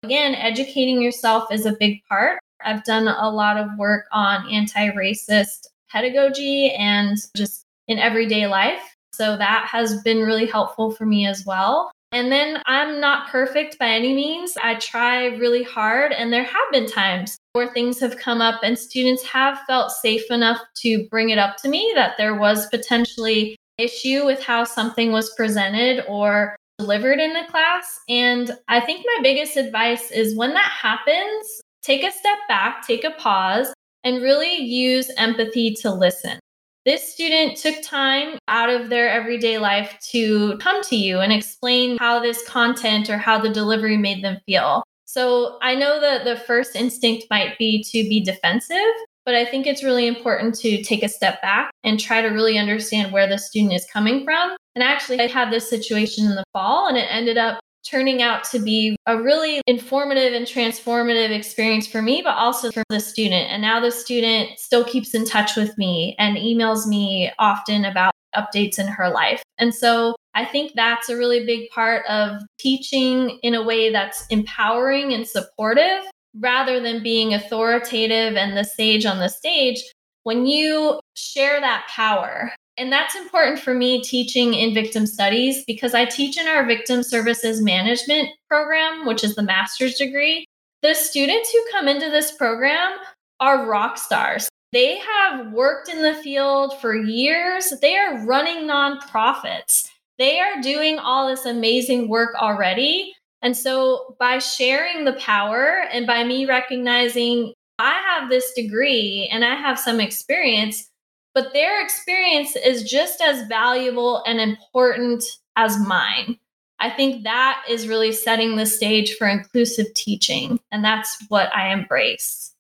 Again, 0.04 0.36
educating 0.36 1.02
yourself 1.02 1.52
is 1.52 1.66
a 1.66 1.74
big 1.74 2.02
part. 2.08 2.40
I've 2.64 2.84
done 2.86 3.08
a 3.08 3.30
lot 3.30 3.58
of 3.58 3.68
work 3.78 4.06
on 4.12 4.50
anti 4.50 4.90
racist 4.92 5.68
pedagogy 5.90 6.72
and 6.72 7.18
just 7.36 7.66
in 7.88 8.00
everyday 8.00 8.48
life. 8.48 8.96
So 9.14 9.38
that 9.38 9.68
has 9.72 10.02
been 10.04 10.20
really 10.20 10.46
helpful 10.46 10.92
for 10.92 11.06
me 11.06 11.26
as 11.26 11.46
well. 11.46 11.92
And 12.14 12.32
then 12.32 12.62
I'm 12.66 13.00
not 13.00 13.30
perfect 13.30 13.80
by 13.80 13.88
any 13.88 14.14
means. 14.14 14.58
I 14.62 14.76
try 14.76 15.28
really 15.28 15.64
hard, 15.64 16.12
and 16.12 16.32
there 16.32 16.44
have 16.44 16.72
been 16.72 16.86
times 16.86 17.38
where 17.54 17.72
things 17.72 18.00
have 18.02 18.18
come 18.18 18.42
up 18.42 18.62
and 18.64 18.78
students 18.78 19.24
have 19.24 19.60
felt 19.66 19.92
safe 19.92 20.30
enough 20.30 20.60
to 20.78 21.08
bring 21.10 21.30
it 21.30 21.38
up 21.38 21.56
to 21.58 21.70
me 21.70 21.92
that 21.96 22.16
there 22.18 22.36
was 22.36 22.68
potentially 22.68 23.56
issue 23.78 24.26
with 24.26 24.44
how 24.44 24.64
something 24.64 25.12
was 25.12 25.34
presented 25.36 26.04
or 26.08 26.56
delivered 26.78 27.20
in 27.20 27.34
the 27.34 27.50
class. 27.50 28.00
And 28.10 28.58
I 28.68 28.82
think 28.82 29.06
my 29.06 29.24
biggest 29.24 29.56
advice 29.56 30.12
is 30.12 30.36
when 30.36 30.54
that 30.54 30.72
happens, 30.82 31.62
take 31.82 32.04
a 32.04 32.12
step 32.12 32.40
back, 32.48 32.86
take 32.86 33.04
a 33.04 33.12
pause, 33.12 33.74
and 34.04 34.22
really 34.22 34.56
use 34.58 35.12
empathy 35.18 35.76
to 35.76 35.92
listen. 35.92 36.40
This 36.84 37.14
student 37.14 37.58
took 37.58 37.80
time 37.84 38.40
out 38.48 38.72
of 38.72 38.90
their 38.90 39.08
everyday 39.08 39.60
life 39.60 40.00
to 40.10 40.58
come 40.58 40.82
to 40.86 40.96
you 40.96 41.20
and 41.20 41.32
explain 41.32 42.00
how 42.00 42.20
this 42.20 42.44
content 42.48 43.08
or 43.08 43.20
how 43.20 43.40
the 43.40 43.50
delivery 43.50 43.98
made 43.98 44.24
them 44.24 44.40
feel. 44.48 44.82
So 45.06 45.60
I 45.62 45.76
know 45.76 46.02
that 46.02 46.24
the 46.24 46.38
first 46.38 46.76
instinct 46.76 47.28
might 47.30 47.56
be 47.60 47.84
to 47.92 48.10
be 48.10 48.24
defensive, 48.24 48.78
but 49.26 49.36
I 49.36 49.46
think 49.46 49.68
it's 49.68 49.84
really 49.84 50.08
important 50.08 50.56
to 50.56 50.82
take 50.82 51.04
a 51.04 51.10
step 51.10 51.40
back 51.44 51.70
and 51.84 52.00
try 52.00 52.20
to 52.20 52.30
really 52.30 52.58
understand 52.58 53.12
where 53.12 53.28
the 53.28 53.38
student 53.38 53.74
is 53.74 53.86
coming 53.94 54.24
from. 54.24 54.56
And 54.74 54.84
actually, 54.84 55.20
I 55.20 55.28
had 55.28 55.52
this 55.52 55.70
situation 55.70 56.26
in 56.26 56.34
the 56.34 56.46
fall, 56.52 56.88
and 56.88 56.98
it 56.98 57.08
ended 57.12 57.38
up 57.38 57.60
turning 57.84 58.22
out 58.22 58.44
to 58.46 58.60
be 58.60 58.96
a 59.08 59.22
really 59.22 59.62
informative 59.68 60.34
and 60.34 60.46
transformative 60.46 61.32
experience 61.32 61.88
for 61.88 62.02
me, 62.02 62.22
but 62.24 62.36
also 62.36 62.72
for 62.72 62.84
the 62.90 63.00
student. 63.00 63.50
And 63.50 63.62
now 63.62 63.80
the 63.80 63.92
student 63.92 64.60
still 64.60 64.84
keeps 64.84 65.14
in 65.14 65.26
touch 65.26 65.56
with 65.56 65.78
me 65.78 66.16
and 66.20 66.38
emails 66.38 66.88
me 66.88 67.32
often 67.40 67.86
about 67.86 68.14
updates 68.36 68.80
in 68.80 68.88
her 68.88 69.10
life. 69.10 69.44
And 69.58 69.74
so 69.74 70.16
I 70.34 70.46
think 70.46 70.74
that's 70.76 71.10
a 71.10 71.18
really 71.18 71.46
big 71.46 71.70
part 71.70 72.06
of 72.08 72.42
teaching 72.60 73.40
in 73.44 73.54
a 73.54 73.64
way 73.64 73.92
that's 73.92 74.26
empowering 74.28 75.14
and 75.14 75.28
supportive 75.28 76.04
rather 76.40 76.80
than 76.80 77.04
being 77.04 77.34
authoritative 77.34 78.38
and 78.38 78.56
the 78.56 78.64
sage 78.64 79.06
on 79.06 79.20
the 79.20 79.28
stage. 79.28 79.84
When 80.24 80.46
you 80.46 81.00
share 81.16 81.60
that 81.60 81.88
power 81.90 82.54
and 82.78 82.92
that's 82.92 83.16
important 83.16 83.60
for 83.60 83.74
me 83.74 84.02
teaching 84.02 84.54
in 84.54 84.74
victim 84.74 85.06
studies 85.06 85.64
because 85.66 85.94
I 85.94 86.06
teach 86.06 86.40
in 86.40 86.48
our 86.48 86.66
victim 86.66 87.04
services 87.04 87.62
management 87.62 88.30
program, 88.48 89.06
which 89.06 89.24
is 89.24 89.36
the 89.36 89.44
master's 89.44 89.96
degree. 89.96 90.46
The 90.82 90.94
students 90.94 91.52
who 91.52 91.64
come 91.72 91.88
into 91.88 92.10
this 92.10 92.32
program 92.32 92.98
are 93.40 93.70
rock 93.70 93.98
stars. 93.98 94.50
They 94.72 94.98
have 95.00 95.52
worked 95.52 95.90
in 95.90 96.02
the 96.02 96.16
field 96.16 96.80
for 96.80 96.96
years. 96.96 97.74
They 97.82 97.98
are 97.98 98.26
running 98.26 98.68
nonprofits. 98.68 99.90
They 100.18 100.40
are 100.40 100.62
doing 100.62 100.98
all 100.98 101.28
this 101.28 101.46
amazing 101.46 102.08
work 102.08 102.34
already. 102.36 103.14
And 103.42 103.58
so, 103.58 104.16
by 104.20 104.38
sharing 104.38 105.04
the 105.04 105.14
power 105.14 105.84
and 105.92 106.06
by 106.06 106.24
me 106.24 106.46
recognizing 106.46 107.54
I 107.80 108.00
have 108.08 108.30
this 108.30 108.54
degree 108.56 109.28
and 109.32 109.44
I 109.44 109.56
have 109.56 109.80
some 109.80 110.00
experience, 110.00 110.91
but 111.34 111.54
their 111.54 111.84
experience 111.84 112.56
is 112.56 112.84
just 112.84 113.22
as 113.22 113.48
valuable 113.48 114.24
and 114.26 114.40
important 114.40 115.24
as 115.56 115.80
mine. 115.80 116.38
I 116.80 116.90
think 116.90 117.24
that 117.24 117.64
is 117.70 117.88
really 117.88 118.12
setting 118.12 118.56
the 118.56 118.66
stage 118.66 119.16
for 119.16 119.28
inclusive 119.28 119.94
teaching, 119.94 120.60
and 120.72 120.84
that's 120.84 121.24
what 121.30 121.56
I 121.56 121.72
embrace. 121.72 122.54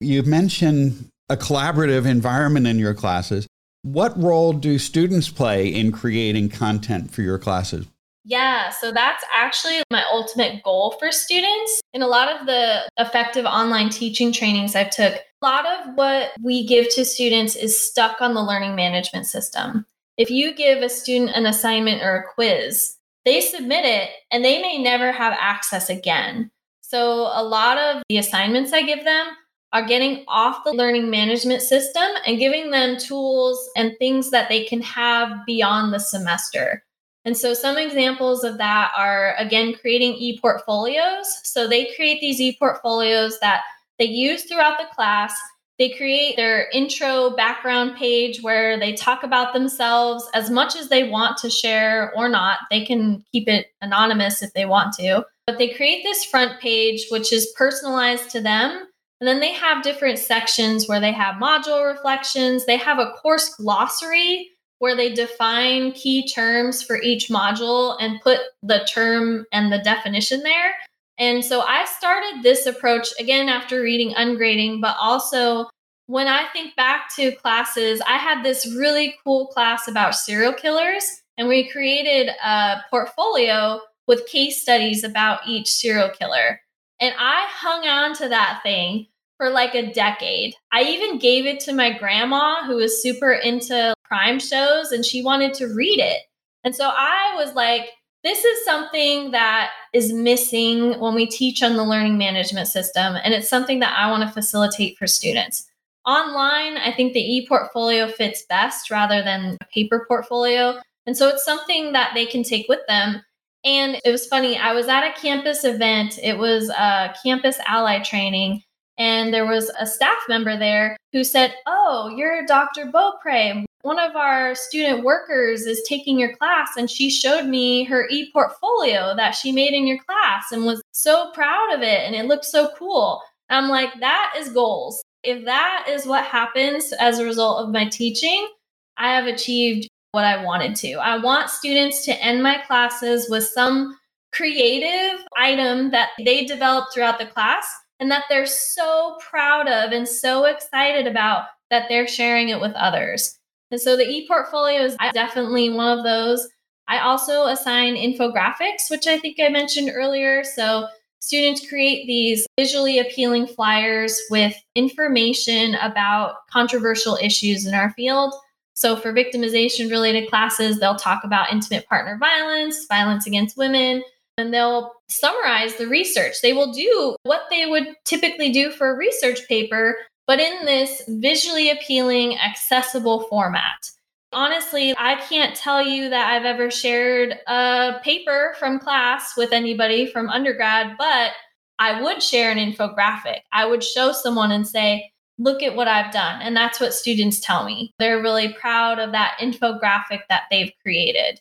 You 0.00 0.22
mentioned 0.24 1.10
a 1.28 1.36
collaborative 1.36 2.06
environment 2.06 2.66
in 2.66 2.78
your 2.78 2.94
classes. 2.94 3.46
What 3.82 4.20
role 4.20 4.52
do 4.52 4.78
students 4.78 5.28
play 5.28 5.68
in 5.68 5.92
creating 5.92 6.48
content 6.48 7.12
for 7.12 7.22
your 7.22 7.38
classes? 7.38 7.86
Yeah, 8.28 8.68
so 8.68 8.92
that's 8.92 9.24
actually 9.34 9.82
my 9.90 10.04
ultimate 10.12 10.62
goal 10.62 10.96
for 10.98 11.10
students. 11.10 11.80
In 11.94 12.02
a 12.02 12.06
lot 12.06 12.30
of 12.30 12.46
the 12.46 12.86
effective 12.98 13.46
online 13.46 13.88
teaching 13.88 14.32
trainings 14.32 14.76
I've 14.76 14.90
took, 14.90 15.14
a 15.14 15.46
lot 15.46 15.64
of 15.64 15.94
what 15.94 16.32
we 16.42 16.66
give 16.66 16.94
to 16.94 17.06
students 17.06 17.56
is 17.56 17.88
stuck 17.88 18.20
on 18.20 18.34
the 18.34 18.42
learning 18.42 18.76
management 18.76 19.24
system. 19.24 19.86
If 20.18 20.30
you 20.30 20.54
give 20.54 20.82
a 20.82 20.90
student 20.90 21.30
an 21.36 21.46
assignment 21.46 22.02
or 22.02 22.16
a 22.16 22.34
quiz, 22.34 22.96
they 23.24 23.40
submit 23.40 23.86
it 23.86 24.10
and 24.30 24.44
they 24.44 24.60
may 24.60 24.76
never 24.76 25.10
have 25.10 25.34
access 25.40 25.88
again. 25.88 26.50
So, 26.82 27.30
a 27.32 27.42
lot 27.42 27.78
of 27.78 28.02
the 28.10 28.18
assignments 28.18 28.74
I 28.74 28.82
give 28.82 29.04
them 29.04 29.26
are 29.72 29.86
getting 29.86 30.24
off 30.28 30.64
the 30.64 30.72
learning 30.72 31.08
management 31.08 31.62
system 31.62 32.08
and 32.26 32.38
giving 32.38 32.72
them 32.72 32.98
tools 32.98 33.70
and 33.74 33.96
things 33.98 34.30
that 34.32 34.50
they 34.50 34.64
can 34.64 34.82
have 34.82 35.46
beyond 35.46 35.94
the 35.94 36.00
semester. 36.00 36.84
And 37.24 37.36
so, 37.36 37.54
some 37.54 37.76
examples 37.76 38.44
of 38.44 38.58
that 38.58 38.92
are 38.96 39.34
again 39.38 39.74
creating 39.80 40.14
e 40.14 40.38
portfolios. 40.40 41.26
So, 41.44 41.68
they 41.68 41.92
create 41.94 42.20
these 42.20 42.40
e 42.40 42.56
portfolios 42.58 43.38
that 43.40 43.62
they 43.98 44.06
use 44.06 44.44
throughout 44.44 44.78
the 44.78 44.86
class. 44.94 45.34
They 45.78 45.90
create 45.90 46.36
their 46.36 46.68
intro 46.70 47.30
background 47.30 47.96
page 47.96 48.42
where 48.42 48.78
they 48.78 48.94
talk 48.94 49.22
about 49.22 49.52
themselves 49.52 50.28
as 50.34 50.50
much 50.50 50.74
as 50.74 50.88
they 50.88 51.08
want 51.08 51.36
to 51.38 51.50
share 51.50 52.12
or 52.16 52.28
not. 52.28 52.58
They 52.70 52.84
can 52.84 53.24
keep 53.30 53.48
it 53.48 53.66
anonymous 53.80 54.42
if 54.42 54.52
they 54.54 54.64
want 54.64 54.94
to. 54.94 55.24
But 55.46 55.58
they 55.58 55.68
create 55.68 56.02
this 56.02 56.24
front 56.24 56.60
page, 56.60 57.06
which 57.10 57.32
is 57.32 57.54
personalized 57.56 58.30
to 58.30 58.40
them. 58.40 58.88
And 59.20 59.26
then 59.26 59.40
they 59.40 59.52
have 59.52 59.82
different 59.82 60.18
sections 60.18 60.88
where 60.88 61.00
they 61.00 61.12
have 61.12 61.36
module 61.36 61.88
reflections. 61.88 62.66
They 62.66 62.76
have 62.76 62.98
a 62.98 63.12
course 63.12 63.54
glossary 63.54 64.50
where 64.78 64.96
they 64.96 65.12
define 65.12 65.92
key 65.92 66.26
terms 66.28 66.82
for 66.82 67.00
each 67.02 67.28
module 67.28 67.96
and 68.00 68.20
put 68.20 68.38
the 68.62 68.86
term 68.92 69.44
and 69.52 69.72
the 69.72 69.78
definition 69.78 70.42
there. 70.42 70.74
And 71.18 71.44
so 71.44 71.62
I 71.62 71.84
started 71.84 72.42
this 72.42 72.66
approach 72.66 73.08
again 73.18 73.48
after 73.48 73.80
reading 73.80 74.14
Ungrading, 74.14 74.80
but 74.80 74.96
also 75.00 75.68
when 76.06 76.28
I 76.28 76.46
think 76.52 76.76
back 76.76 77.14
to 77.16 77.32
classes, 77.32 78.00
I 78.06 78.16
had 78.16 78.44
this 78.44 78.72
really 78.76 79.16
cool 79.24 79.48
class 79.48 79.88
about 79.88 80.14
serial 80.14 80.54
killers, 80.54 81.22
and 81.36 81.48
we 81.48 81.68
created 81.68 82.30
a 82.42 82.78
portfolio 82.88 83.80
with 84.06 84.26
case 84.26 84.62
studies 84.62 85.04
about 85.04 85.40
each 85.46 85.68
serial 85.68 86.08
killer. 86.08 86.60
And 87.00 87.14
I 87.18 87.46
hung 87.50 87.86
on 87.86 88.14
to 88.16 88.28
that 88.28 88.60
thing 88.62 89.06
for 89.36 89.50
like 89.50 89.74
a 89.74 89.92
decade. 89.92 90.54
I 90.72 90.82
even 90.84 91.18
gave 91.18 91.46
it 91.46 91.60
to 91.60 91.74
my 91.74 91.96
grandma, 91.96 92.64
who 92.64 92.76
was 92.76 93.02
super 93.02 93.32
into 93.32 93.92
crime 94.08 94.40
shows, 94.40 94.90
and 94.90 95.04
she 95.04 95.22
wanted 95.22 95.54
to 95.54 95.66
read 95.66 96.00
it. 96.00 96.22
And 96.64 96.74
so 96.74 96.90
I 96.92 97.34
was 97.36 97.54
like, 97.54 97.90
this 98.24 98.44
is 98.44 98.64
something 98.64 99.30
that 99.30 99.70
is 99.92 100.12
missing 100.12 100.98
when 100.98 101.14
we 101.14 101.26
teach 101.26 101.62
on 101.62 101.76
the 101.76 101.84
learning 101.84 102.18
management 102.18 102.68
system, 102.68 103.16
and 103.22 103.32
it's 103.32 103.48
something 103.48 103.78
that 103.80 103.96
I 103.96 104.10
want 104.10 104.22
to 104.24 104.32
facilitate 104.32 104.98
for 104.98 105.06
students. 105.06 105.66
Online, 106.04 106.78
I 106.78 106.92
think 106.92 107.12
the 107.12 107.20
e 107.20 107.46
portfolio 107.46 108.08
fits 108.08 108.44
best 108.48 108.90
rather 108.90 109.22
than 109.22 109.56
a 109.60 109.64
paper 109.66 110.04
portfolio. 110.08 110.80
And 111.06 111.16
so 111.16 111.28
it's 111.28 111.44
something 111.44 111.92
that 111.92 112.12
they 112.14 112.26
can 112.26 112.42
take 112.42 112.66
with 112.68 112.80
them. 112.88 113.22
And 113.64 114.00
it 114.04 114.10
was 114.10 114.26
funny, 114.26 114.56
I 114.56 114.72
was 114.72 114.88
at 114.88 115.08
a 115.08 115.20
campus 115.20 115.64
event, 115.64 116.18
it 116.22 116.38
was 116.38 116.70
a 116.70 117.14
campus 117.22 117.58
ally 117.66 118.02
training, 118.02 118.62
and 118.98 119.32
there 119.32 119.46
was 119.46 119.70
a 119.78 119.86
staff 119.86 120.18
member 120.28 120.58
there 120.58 120.96
who 121.12 121.24
said, 121.24 121.54
Oh, 121.66 122.12
you're 122.16 122.44
Dr. 122.46 122.86
Boppre 122.86 123.64
one 123.82 123.98
of 123.98 124.16
our 124.16 124.54
student 124.54 125.04
workers 125.04 125.62
is 125.62 125.82
taking 125.88 126.18
your 126.18 126.36
class 126.36 126.70
and 126.76 126.90
she 126.90 127.10
showed 127.10 127.46
me 127.46 127.84
her 127.84 128.08
e-portfolio 128.08 129.14
that 129.16 129.34
she 129.34 129.52
made 129.52 129.72
in 129.72 129.86
your 129.86 129.98
class 129.98 130.50
and 130.50 130.64
was 130.64 130.82
so 130.92 131.30
proud 131.32 131.72
of 131.72 131.82
it 131.82 132.00
and 132.00 132.14
it 132.14 132.26
looked 132.26 132.44
so 132.44 132.70
cool. 132.76 133.22
I'm 133.50 133.68
like, 133.68 134.00
that 134.00 134.34
is 134.36 134.50
goals. 134.50 135.02
If 135.22 135.44
that 135.44 135.86
is 135.88 136.06
what 136.06 136.24
happens 136.24 136.92
as 137.00 137.18
a 137.18 137.24
result 137.24 137.64
of 137.64 137.72
my 137.72 137.88
teaching, 137.88 138.48
I 138.96 139.14
have 139.14 139.26
achieved 139.26 139.88
what 140.12 140.24
I 140.24 140.42
wanted 140.42 140.74
to. 140.76 140.94
I 140.94 141.16
want 141.18 141.50
students 141.50 142.04
to 142.06 142.24
end 142.24 142.42
my 142.42 142.58
classes 142.66 143.28
with 143.30 143.44
some 143.44 143.96
creative 144.32 145.24
item 145.36 145.90
that 145.92 146.10
they 146.24 146.44
developed 146.44 146.92
throughout 146.92 147.18
the 147.18 147.26
class 147.26 147.66
and 148.00 148.10
that 148.10 148.24
they're 148.28 148.46
so 148.46 149.16
proud 149.20 149.68
of 149.68 149.92
and 149.92 150.06
so 150.06 150.44
excited 150.44 151.06
about 151.06 151.46
that 151.70 151.86
they're 151.88 152.08
sharing 152.08 152.48
it 152.48 152.60
with 152.60 152.72
others. 152.74 153.37
And 153.70 153.80
so 153.80 153.96
the 153.96 154.08
e-portfolio 154.08 154.82
is 154.82 154.96
definitely 155.12 155.70
one 155.70 155.98
of 155.98 156.04
those. 156.04 156.48
I 156.88 157.00
also 157.00 157.46
assign 157.46 157.96
infographics, 157.96 158.90
which 158.90 159.06
I 159.06 159.18
think 159.18 159.38
I 159.40 159.48
mentioned 159.48 159.90
earlier. 159.92 160.42
So 160.42 160.88
students 161.20 161.68
create 161.68 162.06
these 162.06 162.46
visually 162.58 162.98
appealing 162.98 163.46
flyers 163.46 164.20
with 164.30 164.54
information 164.74 165.74
about 165.76 166.46
controversial 166.50 167.18
issues 167.20 167.66
in 167.66 167.74
our 167.74 167.90
field. 167.90 168.34
So, 168.74 168.94
for 168.94 169.12
victimization 169.12 169.90
related 169.90 170.30
classes, 170.30 170.78
they'll 170.78 170.94
talk 170.94 171.24
about 171.24 171.52
intimate 171.52 171.88
partner 171.88 172.16
violence, 172.16 172.86
violence 172.86 173.26
against 173.26 173.56
women, 173.56 174.04
and 174.36 174.54
they'll 174.54 174.92
summarize 175.08 175.74
the 175.74 175.88
research. 175.88 176.40
They 176.42 176.52
will 176.52 176.72
do 176.72 177.16
what 177.24 177.42
they 177.50 177.66
would 177.66 177.88
typically 178.04 178.52
do 178.52 178.70
for 178.70 178.92
a 178.92 178.96
research 178.96 179.40
paper, 179.48 179.96
but 180.28 180.38
in 180.38 180.66
this 180.66 181.02
visually 181.08 181.70
appealing, 181.70 182.38
accessible 182.38 183.22
format. 183.28 183.90
Honestly, 184.32 184.94
I 184.98 185.16
can't 185.16 185.56
tell 185.56 185.82
you 185.82 186.10
that 186.10 186.30
I've 186.30 186.44
ever 186.44 186.70
shared 186.70 187.38
a 187.46 187.94
paper 188.04 188.54
from 188.58 188.78
class 188.78 189.32
with 189.38 189.52
anybody 189.52 190.06
from 190.06 190.28
undergrad, 190.28 190.96
but 190.98 191.32
I 191.78 192.02
would 192.02 192.22
share 192.22 192.50
an 192.50 192.58
infographic. 192.58 193.40
I 193.52 193.64
would 193.64 193.82
show 193.82 194.12
someone 194.12 194.52
and 194.52 194.68
say, 194.68 195.10
look 195.38 195.62
at 195.62 195.74
what 195.74 195.88
I've 195.88 196.12
done. 196.12 196.42
And 196.42 196.54
that's 196.54 196.78
what 196.78 196.92
students 196.92 197.40
tell 197.40 197.64
me. 197.64 197.94
They're 197.98 198.20
really 198.20 198.52
proud 198.52 198.98
of 198.98 199.12
that 199.12 199.38
infographic 199.40 200.20
that 200.28 200.42
they've 200.50 200.72
created. 200.82 201.40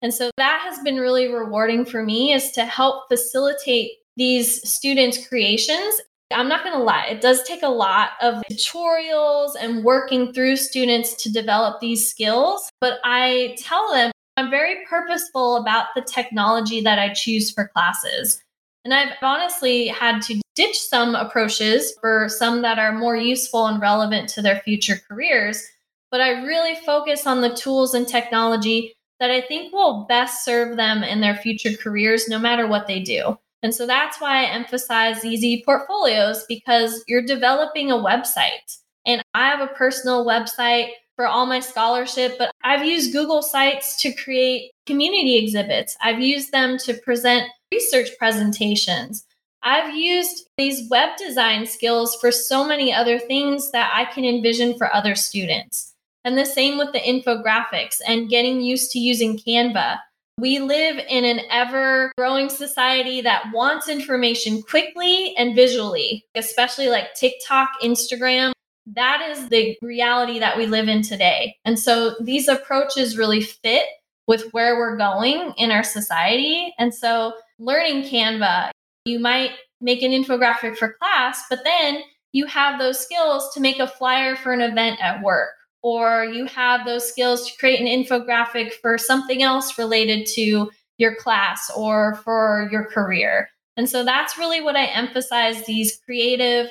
And 0.00 0.14
so 0.14 0.30
that 0.36 0.60
has 0.62 0.78
been 0.84 0.98
really 0.98 1.26
rewarding 1.26 1.84
for 1.84 2.04
me 2.04 2.32
is 2.32 2.52
to 2.52 2.64
help 2.64 3.08
facilitate 3.08 3.90
these 4.16 4.68
students' 4.68 5.26
creations. 5.26 6.00
I'm 6.30 6.48
not 6.48 6.62
going 6.62 6.76
to 6.76 6.82
lie, 6.82 7.06
it 7.06 7.20
does 7.20 7.42
take 7.44 7.62
a 7.62 7.68
lot 7.68 8.10
of 8.20 8.42
tutorials 8.50 9.52
and 9.58 9.82
working 9.82 10.32
through 10.32 10.56
students 10.56 11.14
to 11.22 11.32
develop 11.32 11.80
these 11.80 12.08
skills. 12.08 12.70
But 12.80 12.98
I 13.04 13.56
tell 13.58 13.92
them 13.92 14.12
I'm 14.36 14.50
very 14.50 14.84
purposeful 14.88 15.56
about 15.56 15.86
the 15.94 16.02
technology 16.02 16.80
that 16.82 16.98
I 16.98 17.12
choose 17.12 17.50
for 17.50 17.68
classes. 17.68 18.42
And 18.84 18.94
I've 18.94 19.14
honestly 19.22 19.88
had 19.88 20.22
to 20.22 20.40
ditch 20.54 20.78
some 20.78 21.14
approaches 21.14 21.94
for 22.00 22.28
some 22.28 22.62
that 22.62 22.78
are 22.78 22.92
more 22.92 23.16
useful 23.16 23.66
and 23.66 23.80
relevant 23.80 24.28
to 24.30 24.42
their 24.42 24.60
future 24.60 25.00
careers. 25.08 25.66
But 26.10 26.20
I 26.20 26.42
really 26.42 26.74
focus 26.86 27.26
on 27.26 27.40
the 27.40 27.54
tools 27.54 27.94
and 27.94 28.06
technology 28.06 28.94
that 29.20 29.30
I 29.30 29.40
think 29.40 29.72
will 29.72 30.06
best 30.08 30.44
serve 30.44 30.76
them 30.76 31.02
in 31.02 31.20
their 31.20 31.36
future 31.36 31.76
careers, 31.76 32.28
no 32.28 32.38
matter 32.38 32.66
what 32.66 32.86
they 32.86 33.00
do. 33.00 33.38
And 33.62 33.74
so 33.74 33.86
that's 33.86 34.20
why 34.20 34.42
I 34.42 34.50
emphasize 34.50 35.24
e-portfolios 35.24 36.44
because 36.48 37.02
you're 37.08 37.22
developing 37.22 37.90
a 37.90 37.96
website. 37.96 38.78
And 39.04 39.22
I 39.34 39.48
have 39.48 39.60
a 39.60 39.74
personal 39.74 40.24
website 40.24 40.90
for 41.16 41.26
all 41.26 41.46
my 41.46 41.58
scholarship, 41.58 42.36
but 42.38 42.52
I've 42.62 42.84
used 42.84 43.12
Google 43.12 43.42
Sites 43.42 44.00
to 44.02 44.12
create 44.12 44.70
community 44.86 45.36
exhibits. 45.36 45.96
I've 46.00 46.20
used 46.20 46.52
them 46.52 46.78
to 46.78 46.94
present 46.94 47.48
research 47.72 48.10
presentations. 48.18 49.26
I've 49.62 49.96
used 49.96 50.48
these 50.56 50.88
web 50.88 51.16
design 51.16 51.66
skills 51.66 52.16
for 52.20 52.30
so 52.30 52.64
many 52.64 52.92
other 52.92 53.18
things 53.18 53.72
that 53.72 53.90
I 53.92 54.04
can 54.04 54.24
envision 54.24 54.78
for 54.78 54.94
other 54.94 55.16
students. 55.16 55.94
And 56.24 56.38
the 56.38 56.46
same 56.46 56.78
with 56.78 56.92
the 56.92 57.00
infographics 57.00 58.00
and 58.06 58.28
getting 58.28 58.60
used 58.60 58.92
to 58.92 59.00
using 59.00 59.36
Canva. 59.36 59.98
We 60.38 60.60
live 60.60 61.00
in 61.08 61.24
an 61.24 61.40
ever 61.50 62.12
growing 62.16 62.48
society 62.48 63.20
that 63.22 63.46
wants 63.52 63.88
information 63.88 64.62
quickly 64.62 65.34
and 65.36 65.56
visually, 65.56 66.24
especially 66.36 66.88
like 66.88 67.12
TikTok, 67.14 67.70
Instagram. 67.82 68.52
That 68.86 69.20
is 69.30 69.48
the 69.48 69.76
reality 69.82 70.38
that 70.38 70.56
we 70.56 70.66
live 70.66 70.86
in 70.86 71.02
today. 71.02 71.56
And 71.64 71.76
so 71.76 72.14
these 72.20 72.46
approaches 72.46 73.18
really 73.18 73.40
fit 73.40 73.82
with 74.28 74.48
where 74.52 74.76
we're 74.76 74.96
going 74.96 75.54
in 75.56 75.72
our 75.72 75.82
society. 75.82 76.72
And 76.78 76.94
so 76.94 77.32
learning 77.58 78.04
Canva, 78.04 78.70
you 79.06 79.18
might 79.18 79.50
make 79.80 80.02
an 80.02 80.12
infographic 80.12 80.76
for 80.76 80.94
class, 81.02 81.42
but 81.50 81.64
then 81.64 82.02
you 82.30 82.46
have 82.46 82.78
those 82.78 83.00
skills 83.00 83.52
to 83.54 83.60
make 83.60 83.80
a 83.80 83.88
flyer 83.88 84.36
for 84.36 84.52
an 84.52 84.60
event 84.60 85.00
at 85.02 85.20
work, 85.20 85.50
or 85.82 86.24
you 86.24 86.46
have 86.46 86.84
those 86.84 87.08
skills 87.08 87.48
to 87.48 87.56
create 87.58 87.80
an 87.80 87.86
infographic 87.86 88.72
for 88.82 88.98
something 88.98 89.42
else 89.42 89.78
related 89.78 90.26
to 90.26 90.70
your 90.98 91.14
class 91.16 91.70
or 91.76 92.16
for 92.24 92.68
your 92.72 92.84
career. 92.84 93.48
And 93.76 93.88
so 93.88 94.04
that's 94.04 94.36
really 94.36 94.60
what 94.60 94.76
I 94.76 94.86
emphasize 94.86 95.64
these 95.64 96.00
creative 96.04 96.68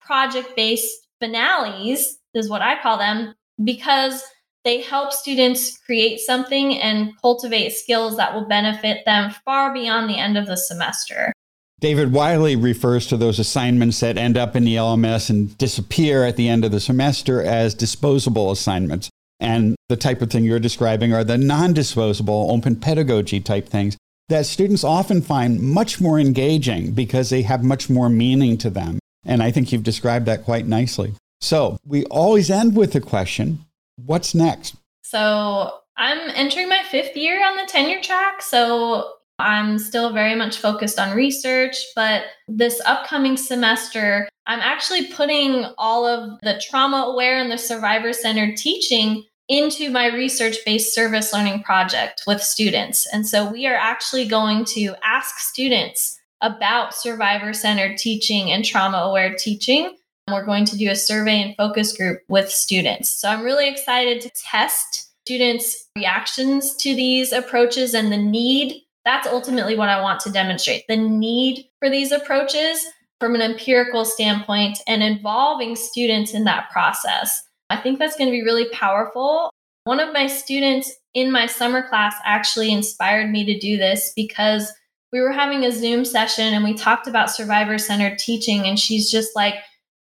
project 0.00 0.56
based 0.56 1.08
finales, 1.20 2.18
is 2.32 2.48
what 2.48 2.62
I 2.62 2.80
call 2.80 2.96
them, 2.96 3.34
because 3.64 4.24
they 4.64 4.80
help 4.80 5.12
students 5.12 5.76
create 5.78 6.20
something 6.20 6.78
and 6.80 7.12
cultivate 7.20 7.70
skills 7.70 8.16
that 8.16 8.34
will 8.34 8.46
benefit 8.46 9.04
them 9.04 9.32
far 9.44 9.72
beyond 9.72 10.08
the 10.08 10.18
end 10.18 10.38
of 10.38 10.46
the 10.46 10.56
semester. 10.56 11.32
David 11.80 12.12
Wiley 12.12 12.56
refers 12.56 13.06
to 13.06 13.16
those 13.16 13.38
assignments 13.38 14.00
that 14.00 14.18
end 14.18 14.36
up 14.36 14.56
in 14.56 14.64
the 14.64 14.74
LMS 14.74 15.30
and 15.30 15.56
disappear 15.58 16.24
at 16.24 16.36
the 16.36 16.48
end 16.48 16.64
of 16.64 16.72
the 16.72 16.80
semester 16.80 17.40
as 17.40 17.74
disposable 17.74 18.50
assignments. 18.50 19.08
And 19.38 19.76
the 19.88 19.96
type 19.96 20.20
of 20.20 20.30
thing 20.30 20.44
you're 20.44 20.58
describing 20.58 21.12
are 21.12 21.22
the 21.22 21.38
non 21.38 21.72
disposable, 21.72 22.48
open 22.50 22.76
pedagogy 22.76 23.40
type 23.40 23.68
things 23.68 23.96
that 24.28 24.44
students 24.44 24.84
often 24.84 25.22
find 25.22 25.60
much 25.60 26.00
more 26.00 26.18
engaging 26.18 26.92
because 26.92 27.30
they 27.30 27.42
have 27.42 27.62
much 27.62 27.88
more 27.88 28.08
meaning 28.08 28.58
to 28.58 28.70
them. 28.70 28.98
And 29.24 29.42
I 29.42 29.50
think 29.50 29.72
you've 29.72 29.84
described 29.84 30.26
that 30.26 30.44
quite 30.44 30.66
nicely. 30.66 31.14
So 31.40 31.78
we 31.86 32.04
always 32.06 32.50
end 32.50 32.76
with 32.76 32.92
the 32.92 33.00
question 33.00 33.64
what's 34.04 34.34
next? 34.34 34.74
So 35.02 35.78
I'm 35.96 36.30
entering 36.34 36.68
my 36.68 36.82
fifth 36.90 37.16
year 37.16 37.44
on 37.44 37.56
the 37.56 37.66
tenure 37.66 38.00
track. 38.02 38.42
So 38.42 39.12
I'm 39.38 39.78
still 39.78 40.12
very 40.12 40.34
much 40.34 40.58
focused 40.58 40.98
on 40.98 41.16
research, 41.16 41.76
but 41.94 42.24
this 42.48 42.80
upcoming 42.84 43.36
semester, 43.36 44.28
I'm 44.46 44.60
actually 44.60 45.06
putting 45.06 45.66
all 45.78 46.06
of 46.06 46.40
the 46.42 46.60
trauma 46.60 47.08
aware 47.12 47.38
and 47.38 47.50
the 47.50 47.58
survivor 47.58 48.12
centered 48.12 48.56
teaching 48.56 49.24
into 49.48 49.90
my 49.90 50.06
research 50.06 50.56
based 50.66 50.94
service 50.94 51.32
learning 51.32 51.62
project 51.62 52.24
with 52.26 52.42
students. 52.42 53.06
And 53.12 53.26
so 53.26 53.50
we 53.50 53.66
are 53.66 53.76
actually 53.76 54.26
going 54.26 54.64
to 54.66 54.94
ask 55.04 55.38
students 55.38 56.20
about 56.40 56.94
survivor 56.94 57.52
centered 57.52 57.96
teaching 57.96 58.52
and 58.52 58.64
trauma 58.64 58.98
aware 58.98 59.34
teaching. 59.34 59.96
We're 60.28 60.44
going 60.44 60.66
to 60.66 60.76
do 60.76 60.90
a 60.90 60.96
survey 60.96 61.42
and 61.42 61.56
focus 61.56 61.96
group 61.96 62.20
with 62.28 62.50
students. 62.50 63.08
So 63.08 63.28
I'm 63.28 63.42
really 63.42 63.68
excited 63.68 64.20
to 64.20 64.30
test 64.30 65.10
students' 65.24 65.88
reactions 65.96 66.74
to 66.76 66.94
these 66.94 67.32
approaches 67.32 67.94
and 67.94 68.12
the 68.12 68.18
need 68.18 68.82
that's 69.08 69.26
ultimately 69.26 69.74
what 69.74 69.88
I 69.88 70.02
want 70.02 70.20
to 70.20 70.30
demonstrate 70.30 70.86
the 70.86 70.96
need 70.96 71.64
for 71.78 71.88
these 71.88 72.12
approaches 72.12 72.84
from 73.18 73.34
an 73.34 73.40
empirical 73.40 74.04
standpoint 74.04 74.80
and 74.86 75.02
involving 75.02 75.76
students 75.76 76.34
in 76.34 76.44
that 76.44 76.70
process. 76.70 77.42
I 77.70 77.78
think 77.78 77.98
that's 77.98 78.16
going 78.16 78.28
to 78.28 78.36
be 78.36 78.44
really 78.44 78.68
powerful. 78.68 79.50
One 79.84 79.98
of 79.98 80.12
my 80.12 80.26
students 80.26 80.92
in 81.14 81.32
my 81.32 81.46
summer 81.46 81.88
class 81.88 82.14
actually 82.26 82.70
inspired 82.70 83.30
me 83.30 83.46
to 83.46 83.58
do 83.58 83.78
this 83.78 84.12
because 84.14 84.70
we 85.10 85.20
were 85.20 85.32
having 85.32 85.64
a 85.64 85.72
Zoom 85.72 86.04
session 86.04 86.52
and 86.52 86.62
we 86.62 86.74
talked 86.74 87.08
about 87.08 87.30
survivor 87.30 87.78
centered 87.78 88.18
teaching. 88.18 88.66
And 88.66 88.78
she's 88.78 89.10
just 89.10 89.34
like, 89.34 89.54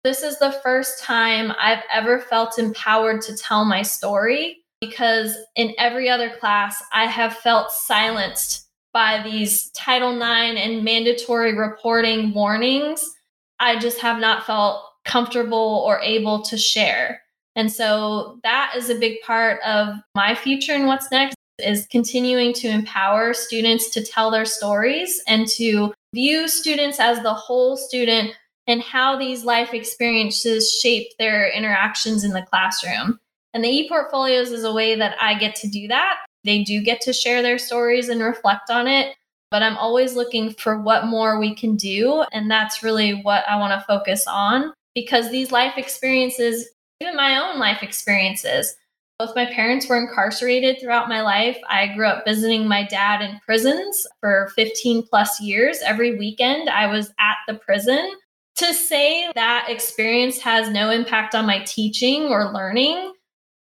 This 0.03 0.23
is 0.23 0.39
the 0.39 0.59
first 0.63 1.03
time 1.03 1.53
I've 1.61 1.83
ever 1.93 2.21
felt 2.21 2.59
empowered 2.59 3.21
to 3.23 3.37
tell 3.37 3.67
my 3.67 3.83
story 3.83 4.65
because 4.81 5.37
in 5.57 5.75
every 5.79 6.09
other 6.09 6.31
class, 6.31 6.83
I 6.93 7.05
have 7.05 7.37
felt 7.37 7.71
silenced 7.71 8.64
by 8.95 9.21
these 9.23 9.69
Title 9.71 10.15
IX 10.15 10.59
and 10.59 10.85
mandatory 10.85 11.55
reporting 11.55 12.33
warnings, 12.33 13.15
I 13.61 13.79
just 13.79 14.01
have 14.01 14.19
not 14.19 14.47
felt 14.47 14.83
comfortable 15.05 15.85
or 15.87 16.01
able 16.01 16.41
to 16.43 16.57
share. 16.57 17.21
And 17.57 17.71
so 17.71 18.39
that 18.43 18.73
is 18.77 18.89
a 18.89 18.95
big 18.95 19.21
part 19.21 19.61
of 19.63 19.97
my 20.15 20.35
future 20.35 20.73
and 20.73 20.87
what's 20.87 21.11
next 21.11 21.37
is 21.59 21.87
continuing 21.91 22.53
to 22.53 22.69
empower 22.69 23.35
students 23.35 23.91
to 23.91 24.05
tell 24.05 24.31
their 24.31 24.45
stories 24.45 25.23
and 25.29 25.47
to 25.49 25.93
view 26.15 26.49
students 26.49 26.99
as 26.99 27.21
the 27.23 27.35
whole 27.35 27.77
student 27.77 28.33
and 28.67 28.81
how 28.81 29.17
these 29.19 29.45
life 29.45 29.75
experiences 29.75 30.73
shape 30.73 31.09
their 31.19 31.51
interactions 31.51 32.25
in 32.25 32.31
the 32.31 32.43
classroom. 32.43 33.21
And 33.53 33.63
the 33.63 33.69
e-portfolios 33.69 34.51
is 34.51 34.65
a 34.65 34.73
way 34.73 34.97
that 34.97 35.17
I 35.21 35.39
get 35.39 35.55
to 35.57 35.69
do 35.69 35.87
that 35.89 36.17
they 36.45 36.63
do 36.63 36.81
get 36.81 37.01
to 37.03 37.13
share 37.13 37.43
their 37.43 37.59
stories 37.59 38.09
and 38.09 38.21
reflect 38.21 38.71
on 38.71 38.87
it. 38.87 39.17
But 39.51 39.63
I'm 39.63 39.77
always 39.77 40.15
looking 40.15 40.53
for 40.53 40.81
what 40.81 41.07
more 41.07 41.39
we 41.39 41.55
can 41.55 41.77
do. 41.77 42.25
And 42.33 42.51
that's 42.51 42.83
really 42.83 43.21
what 43.23 43.49
I 43.49 43.57
want 43.57 43.73
to 43.73 43.87
focus 43.87 44.27
on 44.27 44.73
because 44.95 45.31
these 45.31 45.53
life 45.53 45.75
experiences, 45.77 46.69
even 47.01 47.17
my 47.17 47.39
own 47.39 47.59
life 47.59 47.83
experiences, 47.83 48.75
both 49.19 49.37
my 49.37 49.47
parents 49.47 49.89
were 49.89 49.97
incarcerated 49.97 50.81
throughout 50.81 51.09
my 51.09 51.23
life. 51.23 51.57
I 51.69 51.95
grew 51.95 52.07
up 52.07 52.25
visiting 52.27 52.67
my 52.67 52.85
dad 52.85 53.23
in 53.23 53.41
prisons 53.47 54.07
for 54.21 54.51
15 54.57 55.07
plus 55.07 55.41
years. 55.41 55.79
Every 55.85 56.19
weekend, 56.19 56.69
I 56.69 56.89
was 56.89 57.11
at 57.21 57.37
the 57.47 57.55
prison. 57.55 58.13
To 58.57 58.75
say 58.75 59.31
that 59.35 59.67
experience 59.69 60.39
has 60.39 60.69
no 60.71 60.91
impact 60.91 61.35
on 61.35 61.47
my 61.47 61.61
teaching 61.61 62.25
or 62.25 62.53
learning 62.53 63.13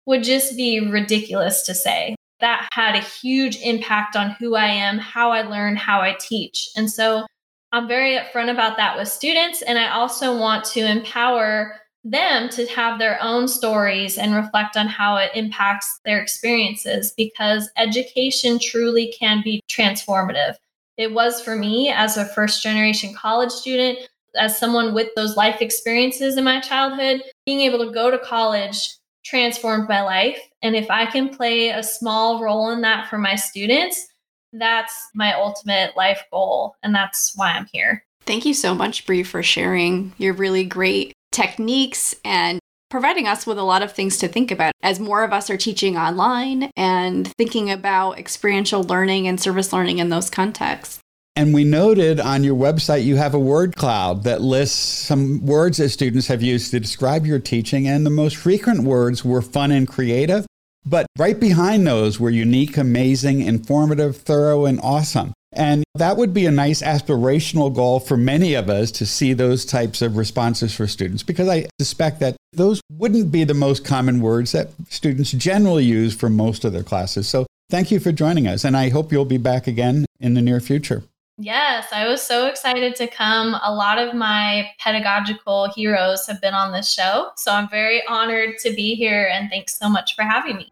would 0.06 0.24
just 0.24 0.58
be 0.58 0.80
ridiculous 0.80 1.64
to 1.64 1.74
say 1.74 2.16
that 2.44 2.68
had 2.74 2.94
a 2.96 3.00
huge 3.00 3.58
impact 3.64 4.18
on 4.18 4.32
who 4.32 4.56
I 4.56 4.66
am, 4.66 4.98
how 4.98 5.32
I 5.32 5.44
learn, 5.44 5.78
how 5.78 6.02
I 6.02 6.18
teach. 6.20 6.68
And 6.76 6.92
so 6.92 7.26
I'm 7.72 7.88
very 7.88 8.18
upfront 8.18 8.52
about 8.52 8.76
that 8.76 8.98
with 8.98 9.08
students. 9.08 9.62
And 9.62 9.80
I 9.80 9.90
also 9.92 10.38
want 10.38 10.66
to 10.66 10.82
empower 10.82 11.76
them 12.04 12.50
to 12.50 12.66
have 12.68 13.00
their 13.00 13.18
own 13.22 13.48
stories 13.48 14.18
and 14.18 14.36
reflect 14.36 14.76
on 14.76 14.88
how 14.88 15.16
it 15.16 15.32
impacts 15.36 16.02
their 16.04 16.22
experiences 16.22 17.14
because 17.16 17.70
education 17.78 18.60
truly 18.60 19.16
can 19.18 19.42
be 19.42 19.62
transformative. 19.72 20.56
It 20.98 21.14
was 21.14 21.42
for 21.42 21.56
me 21.56 21.92
as 21.92 22.18
a 22.18 22.26
first 22.26 22.62
generation 22.62 23.14
college 23.14 23.52
student, 23.52 24.00
as 24.36 24.60
someone 24.60 24.94
with 24.94 25.08
those 25.16 25.38
life 25.38 25.62
experiences 25.62 26.36
in 26.36 26.44
my 26.44 26.60
childhood, 26.60 27.22
being 27.46 27.62
able 27.62 27.86
to 27.86 27.94
go 27.94 28.12
to 28.12 28.20
college 28.20 28.98
transformed 29.24 29.88
my 29.88 30.02
life. 30.02 30.40
And 30.64 30.76
if 30.76 30.90
I 30.90 31.06
can 31.06 31.30
play 31.30 31.70
a 31.70 31.84
small 31.84 32.42
role 32.42 32.72
in 32.72 32.82
that 32.82 33.10
for 33.10 33.18
my 33.18 33.36
students, 33.36 34.08
that's 34.54 34.94
my 35.14 35.34
ultimate 35.34 35.96
life 35.98 36.24
goal. 36.32 36.76
And 36.82 36.96
that's 36.96 37.34
why 37.36 37.52
I'm 37.52 37.68
here. 37.72 38.06
Thank 38.22 38.46
you 38.46 38.54
so 38.54 38.74
much, 38.74 39.06
Bree, 39.06 39.24
for 39.24 39.44
sharing 39.44 40.14
your 40.18 40.34
really 40.34 40.64
great 40.64 41.12
techniques 41.34 42.16
and 42.24 42.60
providing 42.90 43.28
us 43.28 43.46
with 43.46 43.58
a 43.58 43.64
lot 43.64 43.82
of 43.82 43.92
things 43.92 44.18
to 44.20 44.28
think 44.28 44.52
about 44.52 44.72
as 44.82 45.00
more 45.00 45.24
of 45.24 45.34
us 45.34 45.50
are 45.50 45.58
teaching 45.58 45.98
online 45.98 46.72
and 46.78 47.28
thinking 47.38 47.70
about 47.70 48.18
experiential 48.18 48.84
learning 48.84 49.28
and 49.28 49.42
service 49.42 49.74
learning 49.74 49.98
in 49.98 50.10
those 50.10 50.30
contexts. 50.30 51.00
And 51.36 51.54
we 51.54 51.64
noted 51.64 52.20
on 52.20 52.44
your 52.44 52.56
website 52.56 53.04
you 53.04 53.16
have 53.16 53.34
a 53.34 53.40
word 53.40 53.76
cloud 53.76 54.24
that 54.24 54.42
lists 54.42 54.78
some 54.78 55.44
words 55.44 55.80
that 55.80 55.90
students 55.90 56.28
have 56.28 56.44
used 56.44 56.70
to 56.72 56.80
describe 56.80 57.26
your 57.26 57.40
teaching. 57.40 57.88
And 57.88 58.06
the 58.06 58.12
most 58.12 58.38
frequent 58.38 58.84
words 58.84 59.26
were 59.26 59.42
fun 59.42 59.72
and 59.72 59.88
creative. 59.88 60.46
But 60.86 61.06
right 61.18 61.40
behind 61.40 61.88
those 61.88 62.20
were 62.20 62.30
unique, 62.30 62.78
amazing, 62.78 63.42
informative, 63.42 64.18
thorough, 64.18 64.66
and 64.66 64.80
awesome. 64.82 65.34
And 65.56 65.84
that 65.96 66.18
would 66.18 66.34
be 66.34 66.46
a 66.48 66.52
nice 66.52 66.82
aspirational 66.82 67.74
goal 67.74 68.00
for 68.00 68.18
many 68.18 68.56
of 68.56 68.70
us 68.70 68.92
to 68.94 69.06
see 69.06 69.34
those 69.34 69.66
types 69.66 70.02
of 70.02 70.18
responses 70.18 70.74
for 70.74 70.88
students, 70.88 71.22
because 71.22 71.48
I 71.48 71.68
suspect 71.80 72.20
that 72.22 72.36
those 72.54 72.82
wouldn't 72.92 73.32
be 73.32 73.44
the 73.44 73.54
most 73.54 73.86
common 73.86 74.20
words 74.20 74.52
that 74.54 74.70
students 74.90 75.32
generally 75.32 75.86
use 75.86 76.16
for 76.16 76.30
most 76.30 76.66
of 76.66 76.74
their 76.74 76.84
classes. 76.84 77.28
So 77.28 77.46
thank 77.70 77.92
you 77.92 78.00
for 78.00 78.12
joining 78.12 78.48
us, 78.48 78.64
and 78.64 78.76
I 78.76 78.90
hope 78.90 79.12
you'll 79.12 79.26
be 79.26 79.38
back 79.38 79.68
again 79.68 80.06
in 80.20 80.34
the 80.34 80.42
near 80.42 80.60
future. 80.60 81.04
Yes, 81.38 81.88
I 81.92 82.08
was 82.08 82.22
so 82.22 82.48
excited 82.48 82.96
to 82.96 83.08
come. 83.08 83.56
A 83.64 83.74
lot 83.74 84.00
of 84.00 84.14
my 84.14 84.70
pedagogical 84.80 85.72
heroes 85.76 86.28
have 86.28 86.42
been 86.42 86.54
on 86.54 86.72
this 86.72 86.92
show. 86.92 87.32
So 87.38 87.52
I'm 87.52 87.70
very 87.70 88.06
honored 88.08 88.58
to 88.60 88.72
be 88.74 88.96
here, 88.96 89.30
and 89.32 89.50
thanks 89.50 89.78
so 89.78 89.90
much 89.90 90.16
for 90.16 90.24
having 90.24 90.58
me. 90.58 90.72